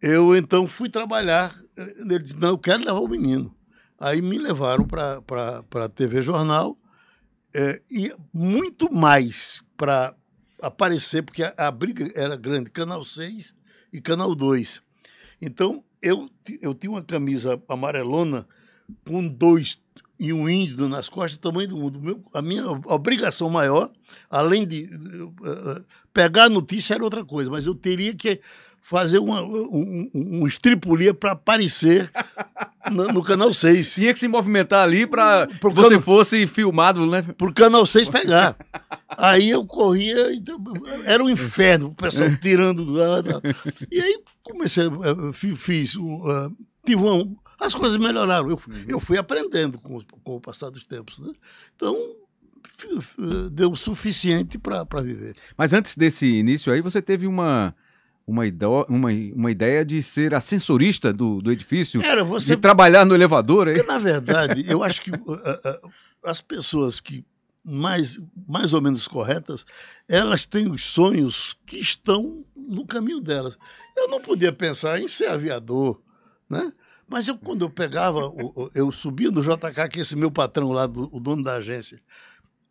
Eu 0.00 0.36
então 0.36 0.66
fui 0.66 0.88
trabalhar. 0.88 1.54
Ele 1.76 2.18
disse: 2.18 2.36
Não, 2.36 2.48
eu 2.48 2.58
quero 2.58 2.84
levar 2.84 3.00
o 3.00 3.08
menino. 3.08 3.54
Aí 3.98 4.22
me 4.22 4.38
levaram 4.38 4.86
para 4.86 5.64
a 5.84 5.88
TV 5.88 6.22
Jornal 6.22 6.74
é, 7.54 7.82
e 7.90 8.14
muito 8.32 8.92
mais 8.92 9.62
para 9.76 10.14
aparecer, 10.62 11.22
porque 11.22 11.42
a, 11.42 11.54
a, 11.56 11.70
briga 11.70 12.10
era 12.14 12.36
grande, 12.36 12.70
Canal 12.70 13.02
6 13.02 13.54
e 13.92 14.00
Canal 14.00 14.34
2. 14.34 14.82
Então, 15.40 15.84
eu, 16.02 16.28
eu 16.60 16.74
tinha 16.74 16.90
uma 16.90 17.02
camisa 17.02 17.62
amarelona 17.68 18.46
com 19.06 19.26
dois 19.26 19.78
e 20.18 20.32
um 20.32 20.48
índio 20.48 20.86
nas 20.86 21.08
costas, 21.08 21.38
tamanho 21.38 21.68
do 21.68 21.76
mundo. 21.76 21.98
Meu, 21.98 22.22
a 22.34 22.42
minha 22.42 22.70
obrigação 22.70 23.48
maior, 23.48 23.90
além 24.28 24.66
de 24.66 24.84
uh, 24.84 25.84
pegar 26.12 26.44
a 26.44 26.50
notícia, 26.50 26.94
era 26.94 27.02
outra 27.02 27.24
coisa, 27.24 27.50
mas 27.50 27.66
eu 27.66 27.74
teria 27.74 28.14
que 28.14 28.40
fazer 28.80 29.18
uma, 29.18 29.42
um, 29.42 30.10
um 30.12 30.46
estripulia 30.46 31.14
para 31.14 31.32
aparecer 31.32 32.10
no, 32.90 33.12
no, 33.12 33.22
Canal 33.22 33.52
6. 33.52 33.94
Tinha 33.94 34.12
que 34.12 34.18
se 34.18 34.26
movimentar 34.26 34.82
ali 34.82 35.06
para 35.06 35.46
que 35.46 35.68
você 35.68 35.90
cano... 35.90 36.00
fosse 36.02 36.46
filmado, 36.46 37.06
né? 37.06 37.22
Para 37.22 37.48
o 37.48 37.54
Canal 37.54 37.86
6 37.86 38.08
pegar. 38.08 38.56
Aí 39.08 39.50
eu 39.50 39.64
corria, 39.64 40.34
então, 40.34 40.58
era 41.04 41.22
um 41.22 41.30
inferno, 41.30 41.88
o 41.88 41.94
pessoal 41.94 42.34
tirando 42.40 42.84
do 42.84 43.02
ar. 43.02 43.22
E 43.90 44.00
aí 44.00 44.18
comecei, 44.42 44.86
eh, 44.86 45.32
fiz, 45.32 45.94
uh, 45.96 46.56
tive 46.84 47.02
uma, 47.02 47.28
as 47.60 47.74
coisas 47.74 47.98
melhoraram. 47.98 48.50
Eu, 48.50 48.56
uhum. 48.56 48.84
eu 48.88 49.00
fui 49.00 49.18
aprendendo 49.18 49.78
com, 49.78 50.00
com 50.24 50.36
o 50.36 50.40
passar 50.40 50.70
dos 50.70 50.86
tempos. 50.86 51.18
Né? 51.20 51.32
Então, 51.76 51.96
deu 53.52 53.70
o 53.70 53.76
suficiente 53.76 54.58
para 54.58 55.02
viver. 55.02 55.36
Mas 55.56 55.72
antes 55.72 55.96
desse 55.96 56.26
início 56.26 56.72
aí, 56.72 56.80
você 56.80 57.02
teve 57.02 57.26
uma 57.26 57.74
uma, 58.26 58.44
uma, 58.88 59.10
uma 59.34 59.50
ideia 59.50 59.84
de 59.84 60.02
ser 60.02 60.34
ascensorista 60.34 61.12
do, 61.12 61.40
do 61.40 61.50
edifício, 61.50 62.02
Era, 62.02 62.22
você... 62.22 62.54
de 62.54 62.60
trabalhar 62.60 63.04
no 63.04 63.14
elevador. 63.14 63.68
É 63.68 63.74
Porque, 63.74 63.86
na 63.90 63.98
verdade, 63.98 64.64
eu 64.68 64.82
acho 64.84 65.02
que 65.02 65.10
uh, 65.10 65.14
uh, 65.16 65.90
as 66.22 66.40
pessoas 66.40 67.00
que 67.00 67.24
mais, 67.62 68.20
mais 68.48 68.72
ou 68.72 68.80
menos 68.80 69.06
corretas, 69.06 69.66
elas 70.08 70.46
têm 70.46 70.70
os 70.70 70.84
sonhos 70.84 71.56
que 71.66 71.78
estão 71.78 72.44
no 72.56 72.86
caminho 72.86 73.20
delas. 73.20 73.58
Eu 73.96 74.08
não 74.08 74.20
podia 74.20 74.52
pensar 74.52 75.00
em 75.00 75.08
ser 75.08 75.26
aviador, 75.26 76.00
né? 76.48 76.72
Mas 77.06 77.26
eu, 77.26 77.36
quando 77.36 77.62
eu 77.62 77.70
pegava, 77.70 78.32
eu 78.74 78.90
subia 78.92 79.30
no 79.30 79.42
JK, 79.42 79.88
que 79.90 80.00
esse 80.00 80.14
meu 80.14 80.30
patrão 80.30 80.70
lá, 80.70 80.86
do, 80.86 81.14
o 81.14 81.18
dono 81.18 81.42
da 81.42 81.56
agência, 81.56 82.00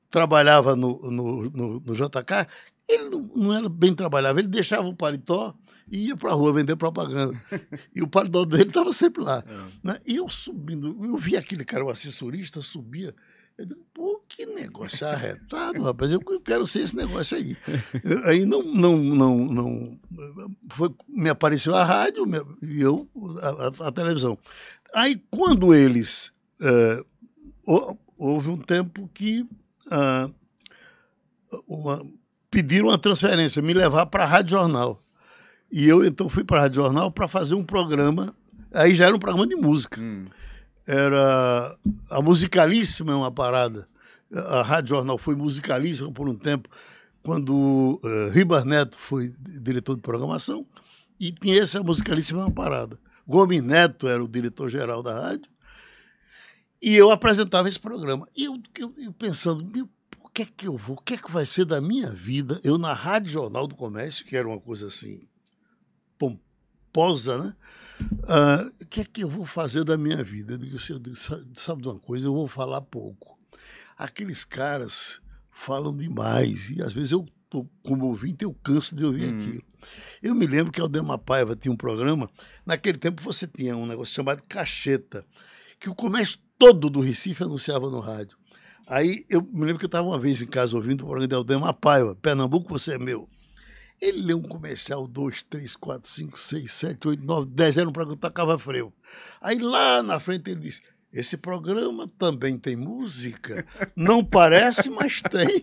trabalhava 0.09 0.75
no, 0.75 0.99
no, 1.11 1.49
no, 1.49 1.79
no 1.81 1.93
JK, 1.93 2.47
ele 2.89 3.09
não, 3.09 3.31
não 3.35 3.53
era 3.53 3.69
bem 3.69 3.93
trabalhável, 3.93 4.39
ele 4.39 4.47
deixava 4.47 4.87
o 4.87 4.95
paletó 4.95 5.55
e 5.91 6.07
ia 6.07 6.17
para 6.17 6.31
a 6.31 6.33
rua 6.33 6.53
vender 6.53 6.75
propaganda. 6.75 7.39
E 7.95 8.01
o 8.01 8.07
paletó 8.07 8.45
dele 8.45 8.63
estava 8.63 8.93
sempre 8.93 9.23
lá. 9.23 9.43
É. 9.45 9.87
Né? 9.87 9.99
E 10.05 10.15
eu 10.15 10.29
subindo, 10.29 10.97
eu 11.03 11.17
vi 11.17 11.35
aquele 11.35 11.65
cara, 11.65 11.85
o 11.85 11.89
assessorista, 11.89 12.61
subia. 12.61 13.13
Eu 13.57 13.65
digo, 13.65 13.81
pô, 13.93 14.23
que 14.27 14.45
negócio 14.45 15.05
arretado, 15.05 15.83
rapaz. 15.83 16.11
Eu 16.11 16.21
quero 16.39 16.65
ser 16.65 16.81
esse 16.81 16.95
negócio 16.95 17.35
aí. 17.35 17.57
aí 18.25 18.45
não, 18.45 18.63
não, 18.63 18.97
não, 18.97 19.37
não. 19.37 19.99
Foi, 20.69 20.89
me 21.07 21.29
apareceu 21.29 21.75
a 21.75 21.83
rádio 21.83 22.25
e 22.61 22.81
eu 22.81 23.09
a, 23.41 23.83
a, 23.83 23.87
a, 23.89 23.91
televisão. 23.91 24.37
Aí 24.95 25.21
quando 25.29 25.73
eles. 25.73 26.31
Uh, 26.61 27.97
houve 28.17 28.49
um 28.49 28.57
tempo 28.57 29.09
que. 29.13 29.41
Uh, 29.87 30.33
uma, 31.67 32.01
pediram 32.49 32.87
uma 32.87 32.97
transferência, 32.97 33.61
me 33.61 33.73
levar 33.73 34.05
para 34.07 34.23
a 34.23 34.27
Rádio 34.27 34.51
Jornal. 34.51 35.03
E 35.71 35.87
eu 35.87 36.03
então 36.03 36.27
fui 36.27 36.43
para 36.43 36.57
a 36.57 36.61
Rádio 36.61 36.81
Jornal 36.81 37.11
para 37.11 37.27
fazer 37.27 37.55
um 37.55 37.63
programa. 37.63 38.35
Aí 38.73 38.95
já 38.95 39.05
era 39.05 39.15
um 39.15 39.19
programa 39.19 39.47
de 39.47 39.55
música. 39.55 40.01
Hum. 40.01 40.25
Era 40.87 41.77
a 42.09 42.21
musicalíssima 42.21 43.11
é 43.11 43.15
uma 43.15 43.31
parada. 43.31 43.87
A 44.31 44.61
Rádio 44.61 44.95
Jornal 44.95 45.17
foi 45.17 45.35
musicalíssima 45.35 46.11
por 46.11 46.27
um 46.29 46.35
tempo, 46.35 46.69
quando 47.23 47.99
uh, 48.03 48.29
Ribas 48.31 48.63
Neto 48.63 48.97
foi 48.97 49.33
diretor 49.61 49.95
de 49.95 50.01
programação, 50.01 50.65
e 51.19 51.31
tinha 51.31 51.61
essa 51.61 51.81
musicalíssima 51.81 52.41
é 52.41 52.45
uma 52.45 52.51
parada. 52.51 52.99
Gomes 53.27 53.61
Neto 53.61 54.07
era 54.07 54.23
o 54.23 54.27
diretor-geral 54.27 55.01
da 55.01 55.19
rádio, 55.19 55.49
e 56.81 56.95
eu 56.95 57.11
apresentava 57.11 57.67
esse 57.67 57.79
programa. 57.79 58.27
E 58.37 58.45
eu, 58.45 58.59
eu, 58.77 58.93
eu 58.97 59.13
pensando, 59.13 59.65
meu 59.65 59.89
que 60.39 60.43
é 60.43 60.45
que 60.45 60.67
eu 60.69 60.77
vou, 60.77 60.95
o 60.95 61.01
que 61.01 61.15
é 61.15 61.17
que 61.17 61.29
vai 61.29 61.45
ser 61.45 61.65
da 61.65 61.81
minha 61.81 62.09
vida? 62.09 62.61
Eu 62.63 62.77
na 62.77 62.93
Rádio 62.93 63.29
Jornal 63.29 63.67
do 63.67 63.75
Comércio, 63.75 64.25
que 64.25 64.37
era 64.37 64.47
uma 64.47 64.59
coisa 64.59 64.87
assim, 64.87 65.27
pomposa, 66.17 67.37
né? 67.37 67.55
Uh, 68.01 68.83
o 68.83 68.85
que 68.85 69.01
é 69.01 69.03
que 69.03 69.21
eu 69.25 69.29
vou 69.29 69.43
fazer 69.43 69.83
da 69.83 69.97
minha 69.97 70.23
vida? 70.23 70.53
Eu 70.53 70.57
digo, 70.57 70.79
sabe 70.79 71.81
de 71.81 71.87
uma 71.89 71.99
coisa? 71.99 72.25
Eu 72.25 72.33
vou 72.33 72.47
falar 72.47 72.79
pouco. 72.79 73.37
Aqueles 73.97 74.45
caras 74.45 75.19
falam 75.51 75.93
demais 75.93 76.69
e 76.69 76.81
às 76.81 76.93
vezes 76.93 77.11
eu 77.11 77.27
tô 77.49 77.67
como 77.83 78.05
ouvinte, 78.05 78.45
eu 78.45 78.53
canso 78.63 78.95
de 78.95 79.03
ouvir 79.03 79.33
Hum. 79.33 79.37
aquilo. 79.37 79.63
Eu 80.23 80.33
me 80.33 80.47
lembro 80.47 80.71
que 80.71 80.79
Aldemar 80.79 81.17
Paiva 81.17 81.53
tinha 81.53 81.71
um 81.71 81.77
programa, 81.77 82.29
naquele 82.65 82.97
tempo 82.97 83.21
você 83.21 83.45
tinha 83.45 83.75
um 83.75 83.85
negócio 83.85 84.15
chamado 84.15 84.41
cacheta, 84.47 85.25
que 85.77 85.89
o 85.89 85.95
comércio 85.95 86.39
todo 86.57 86.89
do 86.89 87.01
Recife 87.01 87.43
anunciava 87.43 87.89
no 87.89 87.99
rádio. 87.99 88.38
Aí 88.89 89.23
eu 89.29 89.41
me 89.41 89.61
lembro 89.65 89.77
que 89.77 89.85
eu 89.85 89.87
estava 89.87 90.07
uma 90.07 90.17
vez 90.19 90.41
em 90.41 90.47
casa 90.47 90.75
ouvindo 90.75 91.01
o 91.01 91.05
programa 91.05 91.27
de 91.27 91.35
Aldemar 91.35 91.73
Paiva, 91.75 92.15
Pernambuco, 92.15 92.67
você 92.69 92.93
é 92.95 92.97
meu. 92.99 93.29
Ele 94.01 94.21
leu 94.21 94.37
um 94.37 94.41
comercial 94.41 95.05
2, 95.05 95.43
3, 95.43 95.75
4, 95.75 96.09
5, 96.09 96.39
6, 96.39 96.71
7, 96.71 97.07
8, 97.09 97.23
9, 97.23 97.47
10, 97.49 97.77
era 97.77 97.87
um 97.89 97.91
programa 97.91 98.15
que 98.15 98.21
tocava 98.21 98.57
freio. 98.57 98.91
Aí 99.41 99.59
lá 99.59 100.01
na 100.01 100.19
frente 100.19 100.49
ele 100.49 100.61
disse: 100.61 100.81
Esse 101.13 101.35
programa 101.37 102.07
também 102.17 102.57
tem 102.57 102.75
música? 102.77 103.65
Não 103.95 104.23
parece, 104.23 104.89
mas 104.89 105.21
tem. 105.21 105.61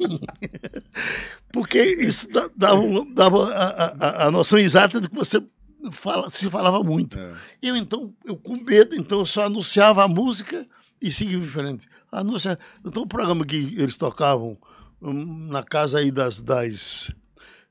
Porque 1.53 1.83
isso 1.83 2.29
da- 2.31 2.51
dava, 2.55 2.83
dava 3.15 3.53
a, 3.55 3.85
a- 4.25 4.27
a 4.27 4.31
noção 4.31 4.59
exata 4.59 5.01
de 5.01 5.09
que 5.09 5.15
você 5.15 5.43
fala, 5.91 6.29
se 6.31 6.51
falava 6.51 6.83
muito. 6.83 7.19
É. 7.19 7.35
Eu 7.63 7.77
então, 7.77 8.15
eu 8.25 8.37
com 8.37 8.57
medo, 8.57 8.95
então 8.95 9.21
eu 9.21 9.27
só 9.27 9.47
anunciava 9.47 10.05
a 10.05 10.09
música 10.09 10.67
e 11.01 11.11
seguia 11.11 11.39
em 11.39 11.43
frente. 11.43 11.89
Anuncia... 12.11 12.59
Então 12.85 13.03
o 13.03 13.07
programa 13.07 13.45
que 13.45 13.57
eles 13.57 13.97
tocavam 13.99 14.59
hum, 15.03 15.49
na 15.49 15.63
casa 15.63 15.99
aí 15.99 16.11
das, 16.11 16.41
das 16.41 17.11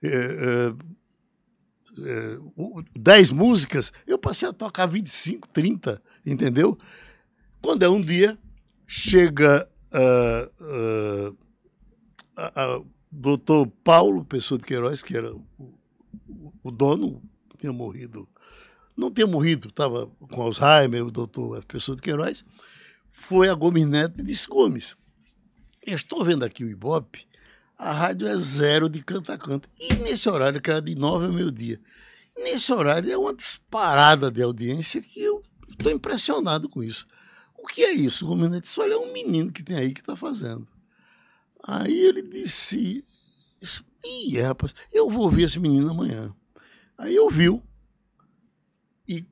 eh, 0.04 0.74
eh, 2.00 2.38
o- 2.56 2.84
10 2.98 3.32
músicas, 3.32 3.92
eu 4.06 4.18
passei 4.18 4.48
a 4.50 4.54
tocar 4.54 4.86
25, 4.86 5.48
30, 5.50 6.02
entendeu? 6.26 6.78
Quando 7.62 7.84
é 7.84 7.90
um 7.90 8.02
dia, 8.02 8.38
chega 8.86 9.68
ah, 9.94 10.50
ah, 10.62 11.34
a- 12.38 12.64
a- 12.76 12.82
doutor 13.12 13.68
Paulo 13.84 14.26
Pessoa 14.26 14.60
de 14.60 14.66
Queiroz, 14.66 15.02
que 15.02 15.16
era 15.16 15.34
o, 15.34 15.44
o- 15.58 16.54
o 16.64 16.72
dono, 16.72 17.22
tinha 17.58 17.72
morrido. 17.72 18.28
Não 18.96 19.10
tinha 19.12 19.26
morrido, 19.28 19.70
estava 19.70 20.08
com 20.32 20.42
Alzheimer, 20.42 21.06
o 21.06 21.12
doutor 21.12 21.64
Pessoa 21.66 21.96
de 21.96 22.02
Queiroz, 22.02 22.46
foi 23.16 23.50
a 23.50 23.54
Gomes 23.54 23.86
Neto 23.86 24.22
e 24.22 24.24
disse, 24.24 24.48
Gomes, 24.48 24.96
eu 25.86 25.96
estou 25.96 26.24
vendo 26.24 26.44
aqui 26.44 26.64
o 26.64 26.70
Ibope, 26.70 27.28
a 27.78 27.92
rádio 27.92 28.28
é 28.28 28.38
zero 28.38 28.90
de 28.90 29.04
canta 29.04 29.34
a 29.34 29.38
canta. 29.38 29.68
E 29.80 29.94
nesse 29.96 30.30
horário, 30.30 30.62
que 30.62 30.70
era 30.70 30.82
de 30.82 30.96
nove 30.96 31.26
ao 31.26 31.34
meio-dia, 31.34 31.80
nesse 32.38 32.72
horário 32.72 33.12
é 33.12 33.18
uma 33.18 33.34
disparada 33.34 34.32
de 34.32 34.42
audiência 34.42 35.02
que 35.02 35.22
eu 35.22 35.44
estou 35.70 35.92
impressionado 35.92 36.70
com 36.70 36.84
isso. 36.84 37.06
O 37.58 37.68
que 37.68 37.84
é 37.84 37.92
isso? 37.92 38.26
O 38.26 38.28
Gomes 38.30 38.50
Neto 38.50 38.64
disse, 38.64 38.80
olha, 38.80 38.94
é 38.94 38.98
um 38.98 39.12
menino 39.12 39.52
que 39.52 39.64
tem 39.64 39.76
aí 39.76 39.94
que 39.94 40.02
está 40.02 40.16
fazendo. 40.16 40.68
Aí 41.68 42.00
ele 42.00 42.22
disse, 42.22 43.04
ih, 44.04 44.40
rapaz, 44.40 44.76
eu 44.94 45.10
vou 45.10 45.24
ouvir 45.24 45.44
esse 45.44 45.60
menino 45.60 45.90
amanhã. 45.90 46.34
Aí 46.98 47.18
ouviu 47.20 47.62
e 49.08 49.26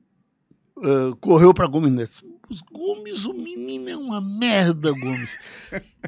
ah, 0.78 1.16
correu 1.20 1.54
para 1.54 1.68
Gomes 1.68 1.92
Neto. 1.92 2.33
Gomes, 2.72 3.24
o 3.24 3.32
menino 3.32 3.88
é 3.88 3.96
uma 3.96 4.20
merda, 4.20 4.90
Gomes. 4.92 5.38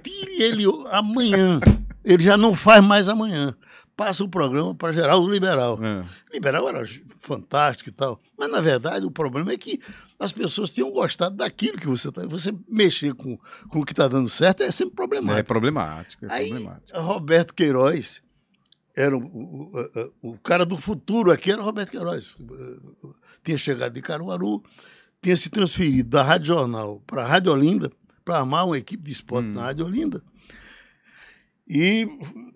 Tire 0.03 0.42
ele 0.42 0.64
amanhã. 0.90 1.61
Ele 2.05 2.22
já 2.22 2.37
não 2.37 2.55
faz 2.55 2.85
mais 2.85 3.09
amanhã. 3.09 3.57
Passa 3.96 4.22
o 4.22 4.29
programa 4.29 4.75
para 4.75 4.92
Geraldo 4.92 5.29
Liberal. 5.31 5.79
É. 5.83 6.05
Liberal 6.33 6.68
era 6.68 6.85
fantástico 7.18 7.88
e 7.88 7.92
tal. 7.92 8.20
Mas, 8.37 8.51
na 8.51 8.61
verdade, 8.61 9.07
o 9.07 9.11
problema 9.11 9.53
é 9.53 9.57
que 9.57 9.81
as 10.20 10.33
pessoas 10.33 10.70
tinham 10.70 10.90
gostado 10.90 11.37
daquilo 11.37 11.79
que 11.79 11.87
você 11.87 12.11
está. 12.11 12.27
Você 12.27 12.55
mexer 12.68 13.14
com, 13.14 13.38
com 13.70 13.81
o 13.81 13.85
que 13.87 13.92
está 13.92 14.07
dando 14.07 14.29
certo 14.29 14.62
é 14.62 14.70
sempre 14.70 14.92
É 14.92 14.96
problemático. 14.96 15.46
problemático, 15.46 16.27
é 16.27 16.33
Aí, 16.33 16.49
problemático. 16.51 17.01
Roberto 17.01 17.55
Queiroz 17.55 18.20
era 18.94 19.16
o, 19.16 19.20
o, 19.20 19.81
o- 20.22 20.33
o 20.33 20.38
cara 20.40 20.64
do 20.66 20.77
futuro 20.77 21.31
aqui, 21.31 21.51
era 21.51 21.62
Roberto 21.62 21.90
Queiroz. 21.90 22.37
Tinha 23.42 23.57
chegado 23.59 23.92
de 23.94 24.03
Caruaru, 24.03 24.62
tinha 25.27 25.37
se 25.37 25.51
transferido 25.51 26.09
da 26.09 26.23
Rádio 26.23 26.47
Jornal 26.55 27.03
para 27.05 27.25
a 27.25 27.27
Rádio 27.27 27.51
Olinda, 27.51 27.91
para 28.25 28.39
armar 28.39 28.65
uma 28.65 28.79
equipe 28.79 29.03
de 29.03 29.11
esporte 29.11 29.49
Hum. 29.49 29.55
na 29.55 29.62
Rádio 29.62 29.85
Olinda 29.85 30.23
e 31.69 32.07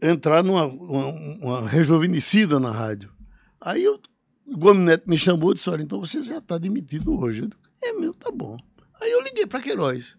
entrar 0.00 0.44
numa 0.44 0.66
uma, 0.66 1.06
uma 1.08 1.68
rejuvenescida 1.68 2.60
na 2.60 2.70
rádio. 2.70 3.12
Aí 3.60 3.82
eu, 3.82 4.00
o 4.46 4.56
Gomes 4.56 4.84
Neto 4.84 5.10
me 5.10 5.18
chamou 5.18 5.50
e 5.50 5.54
disse: 5.54 5.68
Olha, 5.68 5.82
então 5.82 5.98
você 5.98 6.22
já 6.22 6.38
está 6.38 6.58
demitido 6.58 7.18
hoje. 7.18 7.40
Eu 7.42 7.48
digo, 7.48 7.60
é 7.82 7.92
meu, 7.92 8.14
tá 8.14 8.30
bom. 8.30 8.56
Aí 9.00 9.10
eu 9.10 9.20
liguei 9.20 9.48
para 9.48 9.60
Queiroz. 9.60 10.16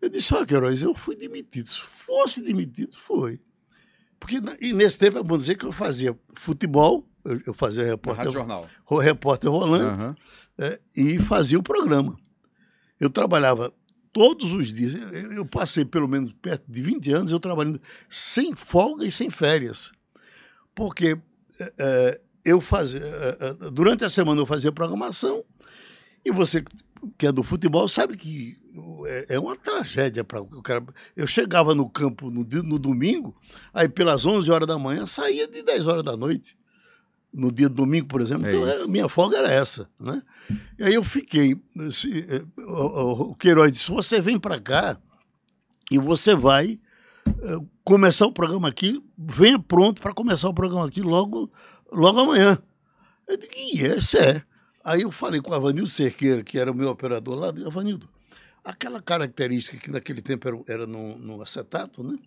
Eu 0.00 0.08
disse: 0.08 0.32
Olha, 0.34 0.46
Queiroz, 0.46 0.82
eu 0.82 0.94
fui 0.94 1.14
demitido. 1.16 1.68
Se 1.68 1.80
fosse 1.82 2.40
demitido, 2.42 2.96
foi. 2.96 3.38
Porque 4.18 4.40
e 4.58 4.72
nesse 4.72 4.98
tempo 4.98 5.18
é 5.18 5.22
bom 5.22 5.36
dizer 5.36 5.56
que 5.56 5.66
eu 5.66 5.72
fazia 5.72 6.18
futebol, 6.34 7.06
eu, 7.26 7.42
eu 7.48 7.52
fazia 7.52 7.84
repórter, 7.84 8.24
Rádio 8.24 8.32
Jornal. 8.38 8.66
repórter 9.02 9.50
rolando 9.50 9.86
Aham. 9.88 10.16
É, 10.58 10.80
e 10.96 11.18
fazia 11.18 11.58
o 11.58 11.62
programa. 11.62 12.16
Eu 12.98 13.10
trabalhava 13.10 13.72
todos 14.12 14.52
os 14.52 14.72
dias. 14.72 14.94
Eu, 14.94 15.32
eu 15.32 15.46
passei 15.46 15.84
pelo 15.84 16.08
menos 16.08 16.32
perto 16.40 16.64
de 16.68 16.82
20 16.82 17.12
anos 17.12 17.32
eu 17.32 17.40
trabalhando 17.40 17.80
sem 18.08 18.54
folga 18.54 19.04
e 19.04 19.12
sem 19.12 19.30
férias. 19.30 19.92
Porque 20.74 21.18
é, 21.78 22.20
eu 22.44 22.60
fazia. 22.60 23.00
é, 23.00 23.70
durante 23.70 24.04
a 24.04 24.08
semana 24.08 24.40
eu 24.40 24.46
fazia 24.46 24.72
programação 24.72 25.44
e 26.24 26.30
você 26.30 26.64
que 27.18 27.26
é 27.26 27.32
do 27.32 27.42
futebol 27.42 27.86
sabe 27.86 28.16
que 28.16 28.56
é, 29.06 29.34
é 29.34 29.38
uma 29.38 29.56
tragédia 29.56 30.24
para 30.24 30.40
o 30.40 30.62
cara. 30.62 30.84
Eu 31.14 31.26
chegava 31.26 31.74
no 31.74 31.88
campo 31.88 32.30
no, 32.30 32.42
no 32.62 32.78
domingo, 32.78 33.36
aí 33.72 33.88
pelas 33.88 34.24
11 34.24 34.50
horas 34.50 34.66
da 34.66 34.78
manhã 34.78 35.06
saía 35.06 35.46
de 35.46 35.62
10 35.62 35.86
horas 35.86 36.02
da 36.02 36.16
noite. 36.16 36.56
No 37.34 37.50
dia 37.50 37.68
do 37.68 37.74
domingo, 37.74 38.06
por 38.06 38.20
exemplo. 38.20 38.46
É 38.46 38.50
então, 38.50 38.88
minha 38.88 39.08
folga 39.08 39.38
era 39.38 39.50
essa. 39.50 39.90
Né? 39.98 40.22
E 40.78 40.84
aí 40.84 40.94
eu 40.94 41.02
fiquei. 41.02 41.60
se, 41.90 42.26
eh, 42.30 42.44
o, 42.58 43.34
Queiroz 43.34 43.72
disse: 43.72 43.90
você 43.90 44.20
vem 44.20 44.38
para 44.38 44.60
cá 44.60 44.96
e 45.90 45.98
você 45.98 46.32
vai 46.32 46.78
eh, 47.26 47.58
começar 47.82 48.26
o 48.26 48.32
programa 48.32 48.68
aqui, 48.68 49.02
venha 49.18 49.58
pronto 49.58 50.00
para 50.00 50.12
começar 50.12 50.48
o 50.48 50.54
programa 50.54 50.86
aqui 50.86 51.02
logo, 51.02 51.50
logo 51.90 52.20
amanhã. 52.20 52.56
Eu 53.26 53.36
digo, 53.36 53.52
yes, 53.74 54.14
é. 54.14 54.42
Aí 54.84 55.02
eu 55.02 55.10
falei 55.10 55.40
com 55.40 55.50
o 55.50 55.54
Avanildo 55.54 55.90
Cerqueira, 55.90 56.42
que 56.42 56.58
era 56.58 56.70
o 56.70 56.74
meu 56.74 56.90
operador 56.90 57.34
lá, 57.34 57.50
disse, 57.50 57.66
Avanildo, 57.66 58.08
aquela 58.62 59.00
característica 59.00 59.76
que 59.78 59.90
naquele 59.90 60.20
tempo 60.20 60.46
era, 60.46 60.60
era 60.68 60.86
no, 60.86 61.18
no 61.18 61.42
acetato, 61.42 62.04
né? 62.04 62.18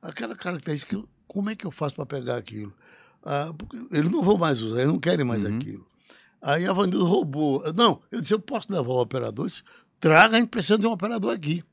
Aquela 0.00 0.34
característica, 0.34 1.02
como 1.26 1.50
é 1.50 1.56
que 1.56 1.66
eu 1.66 1.70
faço 1.70 1.94
para 1.94 2.06
pegar 2.06 2.36
aquilo? 2.36 2.72
Ah, 3.24 3.52
eles 3.90 4.10
não 4.10 4.22
vão 4.22 4.36
mais 4.38 4.62
usar, 4.62 4.78
eles 4.80 4.92
não 4.92 4.98
querem 4.98 5.24
mais 5.24 5.44
Uhum. 5.44 5.56
aquilo. 5.56 5.86
Aí 6.40 6.66
a 6.66 6.72
Vanildo 6.72 7.04
roubou. 7.04 7.62
Não, 7.74 8.00
eu 8.10 8.20
disse, 8.20 8.32
eu 8.32 8.38
posso 8.40 8.72
levar 8.72 8.92
o 8.92 9.00
operador? 9.00 9.46
Disse, 9.46 9.62
Traga, 10.00 10.36
a 10.36 10.40
gente 10.40 10.48
precisa 10.50 10.78
de 10.78 10.86
um 10.86 10.92
operador 10.92 11.32
aqui. 11.32 11.64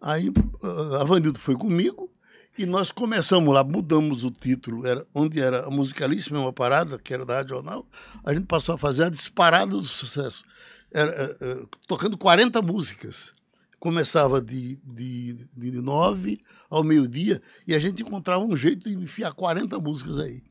Aí 0.00 0.30
ah, 0.62 1.00
a 1.00 1.04
Vanildo 1.04 1.38
foi 1.38 1.56
comigo 1.56 2.10
e 2.58 2.66
nós 2.66 2.90
começamos 2.90 3.52
lá, 3.54 3.64
mudamos 3.64 4.24
o 4.24 4.30
título, 4.30 4.86
era, 4.86 5.06
onde 5.14 5.40
era 5.40 5.66
a 5.66 5.70
Musicalíssima, 5.70 6.38
uma 6.38 6.52
parada, 6.52 6.98
que 6.98 7.12
era 7.12 7.24
da 7.24 7.36
Rádio 7.36 7.56
Jornal, 7.56 7.86
a 8.24 8.32
gente 8.34 8.46
passou 8.46 8.74
a 8.74 8.78
fazer 8.78 9.04
a 9.04 9.08
disparada 9.10 9.72
do 9.72 9.82
sucesso. 9.82 10.44
Era, 10.90 11.10
eh, 11.40 11.64
tocando 11.86 12.16
40 12.16 12.62
músicas. 12.62 13.32
Começava 13.78 14.40
de, 14.40 14.78
de, 14.84 15.34
de 15.54 15.82
9 15.82 16.38
ao 16.70 16.82
meio-dia 16.82 17.42
e 17.66 17.74
a 17.74 17.78
gente 17.78 18.02
encontrava 18.02 18.42
um 18.42 18.56
jeito 18.56 18.88
de 18.88 18.94
enfiar 18.96 19.32
40 19.34 19.78
músicas 19.78 20.18
aí. 20.18 20.42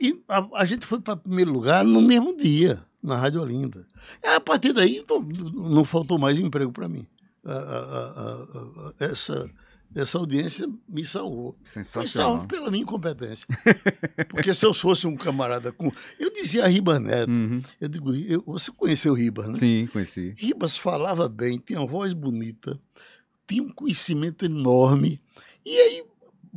E 0.00 0.22
a, 0.28 0.46
a 0.54 0.64
gente 0.64 0.86
foi 0.86 1.00
para 1.00 1.16
primeiro 1.16 1.52
lugar 1.52 1.84
no 1.84 2.02
mesmo 2.02 2.36
dia, 2.36 2.82
na 3.02 3.16
Rádio 3.16 3.40
Olinda. 3.40 3.86
E 4.22 4.26
a 4.28 4.40
partir 4.40 4.72
daí, 4.72 4.98
então, 4.98 5.20
não 5.22 5.84
faltou 5.84 6.18
mais 6.18 6.38
emprego 6.38 6.72
para 6.72 6.88
mim. 6.88 7.06
A- 7.44 7.52
a- 8.98 9.04
essa, 9.04 9.48
essa 9.94 10.18
audiência 10.18 10.68
me 10.88 11.04
salvou. 11.04 11.56
Sensacional. 11.64 12.32
salvo 12.32 12.46
pela 12.48 12.70
minha 12.70 12.82
incompetência. 12.82 13.46
Porque 14.28 14.52
se 14.52 14.64
eu 14.66 14.74
fosse 14.74 15.06
um 15.06 15.16
camarada 15.16 15.70
com. 15.72 15.92
Eu 16.18 16.32
dizia 16.32 16.64
a 16.64 16.68
Ribas 16.68 17.00
Neto, 17.00 17.30
Uhum. 17.30 17.62
eu 17.80 17.88
digo, 17.88 18.14
eu- 18.14 18.42
você 18.46 18.70
conheceu 18.72 19.12
o 19.12 19.16
Ribas, 19.16 19.46
né? 19.48 19.58
Sim, 19.58 19.88
conheci. 19.92 20.34
Ribas 20.36 20.76
falava 20.76 21.28
bem, 21.28 21.58
tinha 21.64 21.80
uma 21.80 21.86
voz 21.86 22.12
bonita, 22.12 22.78
tinha 23.46 23.62
um 23.62 23.70
conhecimento 23.72 24.44
enorme. 24.44 25.20
E 25.64 25.70
aí, 25.78 26.04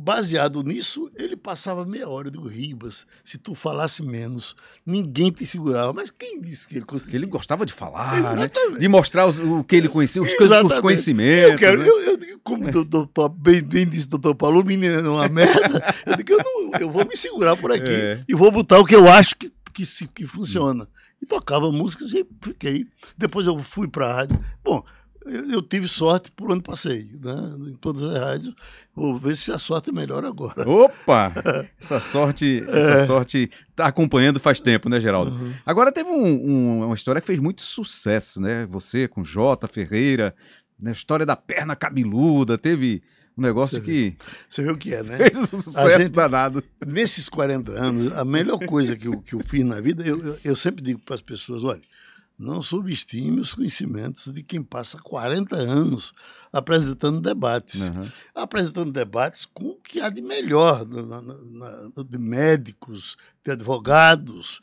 baseado 0.00 0.62
nisso, 0.62 1.10
ele 1.16 1.36
passava 1.36 1.84
meia 1.84 2.08
hora. 2.08 2.30
Digo, 2.30 2.46
Ribas, 2.46 3.04
se 3.24 3.36
tu 3.36 3.52
falasse 3.52 4.00
menos, 4.00 4.54
ninguém 4.86 5.32
te 5.32 5.44
segurava. 5.44 5.92
Mas 5.92 6.08
quem 6.08 6.40
disse 6.40 6.68
que 6.68 6.76
ele 6.76 6.84
conseguia? 6.84 7.16
ele 7.16 7.26
gostava 7.26 7.66
de 7.66 7.72
falar, 7.72 8.36
né? 8.36 8.48
De 8.78 8.86
mostrar 8.86 9.26
os- 9.26 9.40
o 9.40 9.64
que 9.64 9.74
ele 9.74 9.88
conhecia, 9.88 10.22
os, 10.22 10.30
os 10.32 10.78
conhecimentos. 10.78 11.50
Eu 11.52 11.58
quero, 11.58 11.80
né? 11.82 11.88
eu, 11.88 12.00
eu 12.02 12.16
digo, 12.16 12.40
como 12.44 12.68
o 12.68 12.84
doutor 12.84 13.28
bem, 13.28 13.60
bem 13.60 13.88
disse 13.88 14.06
o 14.06 14.10
doutor 14.10 14.36
Paulo, 14.36 14.60
o 14.60 14.64
menino 14.64 14.94
é 14.94 15.08
uma 15.08 15.28
merda. 15.28 15.94
Eu 16.06 16.16
digo, 16.16 16.32
eu, 16.32 16.38
não, 16.38 16.80
eu 16.80 16.90
vou 16.90 17.04
me 17.04 17.16
segurar 17.16 17.56
por 17.56 17.72
aqui 17.72 17.90
É. 17.90 18.20
e 18.28 18.34
vou 18.36 18.52
botar 18.52 18.78
o 18.78 18.84
que 18.84 18.94
eu 18.94 19.08
acho 19.08 19.34
que, 19.34 19.50
que, 19.74 19.82
que 20.14 20.26
funciona. 20.26 20.86
E 21.20 21.26
tocava 21.26 21.72
músicas 21.72 22.12
e 22.12 22.24
fiquei. 22.40 22.86
Depois 23.16 23.44
eu 23.48 23.58
fui 23.58 23.88
para 23.88 24.08
a 24.08 24.14
rádio. 24.14 24.38
Bom, 24.62 24.84
eu, 25.28 25.50
eu, 25.50 25.62
tive 25.62 25.86
sorte 25.86 26.30
por 26.30 26.50
onde 26.50 26.62
passei, 26.62 27.08
né? 27.20 27.54
Em 27.70 27.74
todas 27.74 28.02
as 28.02 28.18
rádios. 28.18 28.54
Vou 28.94 29.16
ver 29.16 29.36
se 29.36 29.52
a 29.52 29.58
sorte 29.58 29.90
é 29.90 29.92
melhor 29.92 30.24
agora. 30.24 30.68
Opa! 30.68 31.32
Essa 31.80 32.00
sorte, 32.00 32.64
essa 32.66 33.02
é. 33.02 33.06
sorte 33.06 33.50
tá 33.74 33.86
acompanhando 33.86 34.40
faz 34.40 34.60
tempo, 34.60 34.88
né, 34.88 34.98
Geraldo? 35.00 35.30
Uhum. 35.30 35.52
Agora 35.64 35.92
teve 35.92 36.10
um, 36.10 36.26
um, 36.26 36.84
uma 36.86 36.94
história 36.94 37.20
que 37.20 37.26
fez 37.26 37.38
muito 37.38 37.62
sucesso, 37.62 38.40
né? 38.40 38.66
Você 38.66 39.06
com 39.06 39.22
Jota 39.22 39.68
Ferreira, 39.68 40.34
na 40.78 40.90
né? 40.90 40.92
história 40.92 41.24
da 41.24 41.36
perna 41.36 41.76
cabeluda, 41.76 42.58
teve 42.58 43.02
um 43.36 43.42
negócio 43.42 43.76
você 43.76 43.84
que. 43.84 44.16
Você 44.48 44.62
vê 44.64 44.70
o 44.70 44.76
que 44.76 44.92
é, 44.92 45.02
né? 45.02 45.16
Fez 45.30 45.36
um 45.36 45.62
sucesso 45.62 45.98
gente, 45.98 46.12
danado. 46.12 46.62
Nesses 46.84 47.28
40 47.28 47.70
anos, 47.72 48.12
a 48.16 48.24
melhor 48.24 48.58
coisa 48.66 48.96
que 48.96 49.06
eu, 49.06 49.20
que 49.20 49.34
eu 49.34 49.40
fiz 49.40 49.64
na 49.64 49.80
vida, 49.80 50.04
eu, 50.04 50.20
eu, 50.20 50.38
eu 50.42 50.56
sempre 50.56 50.82
digo 50.82 51.00
para 51.00 51.14
as 51.14 51.20
pessoas: 51.20 51.62
olha, 51.62 51.80
não 52.38 52.62
subestime 52.62 53.40
os 53.40 53.52
conhecimentos 53.52 54.32
de 54.32 54.42
quem 54.42 54.62
passa 54.62 54.98
40 54.98 55.56
anos 55.56 56.14
apresentando 56.52 57.20
debates. 57.20 57.88
Uhum. 57.88 58.08
Apresentando 58.34 58.92
debates 58.92 59.44
com 59.44 59.70
o 59.70 59.74
que 59.74 60.00
há 60.00 60.08
de 60.08 60.22
melhor, 60.22 60.86
na, 60.86 61.20
na, 61.20 61.90
de 62.08 62.18
médicos, 62.18 63.16
de 63.44 63.50
advogados, 63.52 64.60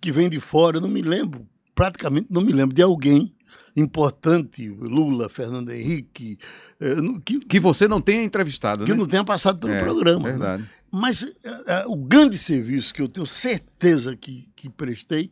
que 0.00 0.10
vem 0.10 0.30
de 0.30 0.40
fora. 0.40 0.78
Eu 0.78 0.80
não 0.80 0.88
me 0.88 1.02
lembro, 1.02 1.46
praticamente 1.74 2.28
não 2.30 2.40
me 2.40 2.52
lembro 2.52 2.74
de 2.74 2.82
alguém 2.82 3.34
importante, 3.76 4.68
Lula, 4.68 5.28
Fernando 5.28 5.70
Henrique. 5.70 6.38
Eh, 6.80 6.94
que, 7.24 7.38
que 7.40 7.60
você 7.60 7.88
não 7.88 8.00
tenha 8.00 8.22
entrevistado, 8.22 8.84
Que 8.84 8.92
né? 8.92 8.96
não 8.96 9.06
tenha 9.06 9.24
passado 9.24 9.58
pelo 9.58 9.72
é, 9.72 9.80
programa. 9.80 10.24
Né? 10.24 10.30
Verdade. 10.30 10.62
Né? 10.62 10.68
Mas 10.90 11.22
uh, 11.22 11.26
uh, 11.26 11.92
o 11.92 11.96
grande 11.96 12.36
serviço 12.36 12.92
que 12.92 13.00
eu 13.00 13.08
tenho 13.08 13.26
certeza 13.26 14.14
que, 14.14 14.50
que 14.54 14.68
prestei 14.68 15.30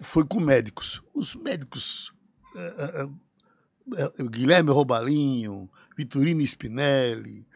foi 0.00 0.24
com 0.24 0.40
médicos. 0.40 1.02
Os 1.14 1.34
médicos. 1.34 2.12
Guilherme 4.30 4.70
Robalinho, 4.70 5.68
Vitorino 5.96 6.40
Spinelli, 6.42 7.46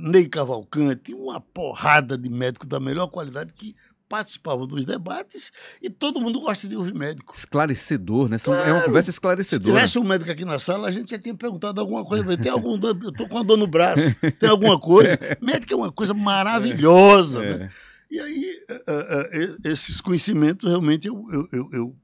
Ney 0.00 0.28
Cavalcante, 0.28 1.14
uma 1.14 1.40
porrada 1.40 2.16
de 2.16 2.28
médicos 2.28 2.68
da 2.68 2.78
melhor 2.78 3.08
qualidade 3.08 3.52
que 3.52 3.74
participavam 4.08 4.66
dos 4.66 4.84
debates 4.84 5.50
e 5.82 5.90
todo 5.90 6.20
mundo 6.20 6.40
gosta 6.40 6.68
de 6.68 6.76
ouvir 6.76 6.94
médico. 6.94 7.34
Esclarecedor, 7.34 8.28
né? 8.28 8.38
Claro. 8.38 8.68
É 8.68 8.72
uma 8.72 8.82
conversa 8.82 9.10
esclarecedora. 9.10 9.68
Se 9.68 9.74
tivesse 9.74 9.98
um 9.98 10.04
médico 10.04 10.30
aqui 10.30 10.44
na 10.44 10.58
sala, 10.58 10.88
a 10.88 10.90
gente 10.90 11.10
já 11.10 11.18
tinha 11.18 11.34
perguntado 11.34 11.80
alguma 11.80 12.04
coisa. 12.04 12.36
Tem 12.36 12.50
algum 12.50 12.78
dor? 12.78 12.96
Eu 13.02 13.10
estou 13.10 13.28
com 13.28 13.38
a 13.38 13.42
dor 13.42 13.56
no 13.56 13.66
braço. 13.66 14.02
Tem 14.38 14.48
alguma 14.48 14.78
coisa? 14.78 15.18
Médico 15.42 15.72
é 15.72 15.76
uma 15.76 15.92
coisa 15.92 16.14
maravilhosa, 16.14 17.44
é. 17.44 17.58
né? 17.58 17.70
E 18.10 18.20
aí, 18.20 18.64
uh, 18.70 19.54
uh, 19.56 19.68
esses 19.68 20.00
conhecimentos 20.00 20.68
realmente 20.68 21.08
eu, 21.08 21.24
eu, 21.32 21.48
eu, 21.52 21.68
eu, 21.72 21.96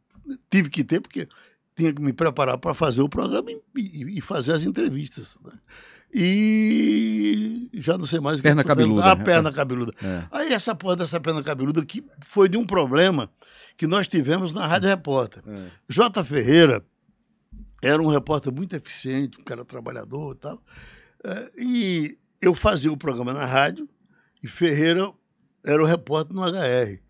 tive 0.50 0.68
que 0.68 0.82
ter, 0.82 1.00
porque 1.00 1.28
tinha 1.76 1.92
que 1.92 2.02
me 2.02 2.12
preparar 2.12 2.58
para 2.58 2.74
fazer 2.74 3.02
o 3.02 3.08
programa 3.08 3.50
e, 3.50 3.60
e, 3.76 4.18
e 4.18 4.20
fazer 4.20 4.52
as 4.52 4.64
entrevistas. 4.64 5.38
Né? 5.44 5.52
e 6.14 7.70
já 7.72 7.96
não 7.96 8.04
sei 8.04 8.20
mais 8.20 8.38
o 8.38 8.42
que 8.42 8.48
Perna 8.48 8.62
cabeluda. 8.62 9.12
A 9.12 9.16
perna 9.16 9.50
cabeluda. 9.50 9.94
É. 10.02 10.24
Aí 10.30 10.52
essa 10.52 10.74
porra 10.74 10.96
dessa 10.96 11.18
perna 11.18 11.42
cabeluda 11.42 11.82
que 11.86 12.04
foi 12.20 12.50
de 12.50 12.58
um 12.58 12.66
problema 12.66 13.30
que 13.78 13.86
nós 13.86 14.06
tivemos 14.08 14.52
na 14.52 14.66
Rádio 14.66 14.90
Repórter. 14.90 15.42
É. 15.46 15.70
J. 15.88 16.22
Ferreira 16.22 16.84
era 17.80 18.00
um 18.02 18.08
repórter 18.08 18.52
muito 18.52 18.76
eficiente, 18.76 19.40
um 19.40 19.42
cara 19.42 19.64
trabalhador 19.64 20.34
e 20.34 20.38
tal. 20.38 20.62
E 21.56 22.18
eu 22.40 22.54
fazia 22.54 22.92
o 22.92 22.96
programa 22.96 23.32
na 23.32 23.46
rádio 23.46 23.88
e 24.42 24.48
Ferreira 24.48 25.10
era 25.64 25.83
o 25.83 25.87
repórter 25.87 26.35
no 26.35 26.42
HR. 26.42 27.01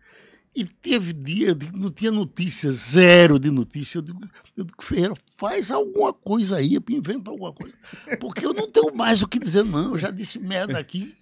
E 0.55 0.63
teve 0.65 1.13
dia 1.13 1.55
que 1.55 1.75
não 1.75 1.89
tinha 1.89 2.11
notícia, 2.11 2.71
zero 2.71 3.39
de 3.39 3.49
notícia. 3.49 3.97
Eu 3.97 4.01
digo, 4.03 4.19
eu 4.55 4.63
digo 4.63 4.83
Ferreira, 4.83 5.13
faz 5.35 5.71
alguma 5.71 6.13
coisa 6.13 6.57
aí, 6.57 6.77
inventa 6.89 7.31
alguma 7.31 7.51
coisa. 7.51 7.75
Porque 8.19 8.45
eu 8.45 8.53
não 8.53 8.67
tenho 8.69 8.93
mais 8.93 9.23
o 9.23 9.27
que 9.27 9.39
dizer, 9.39 9.63
não. 9.63 9.93
Eu 9.93 9.97
já 9.97 10.11
disse 10.11 10.37
merda 10.37 10.77
aqui. 10.77 11.17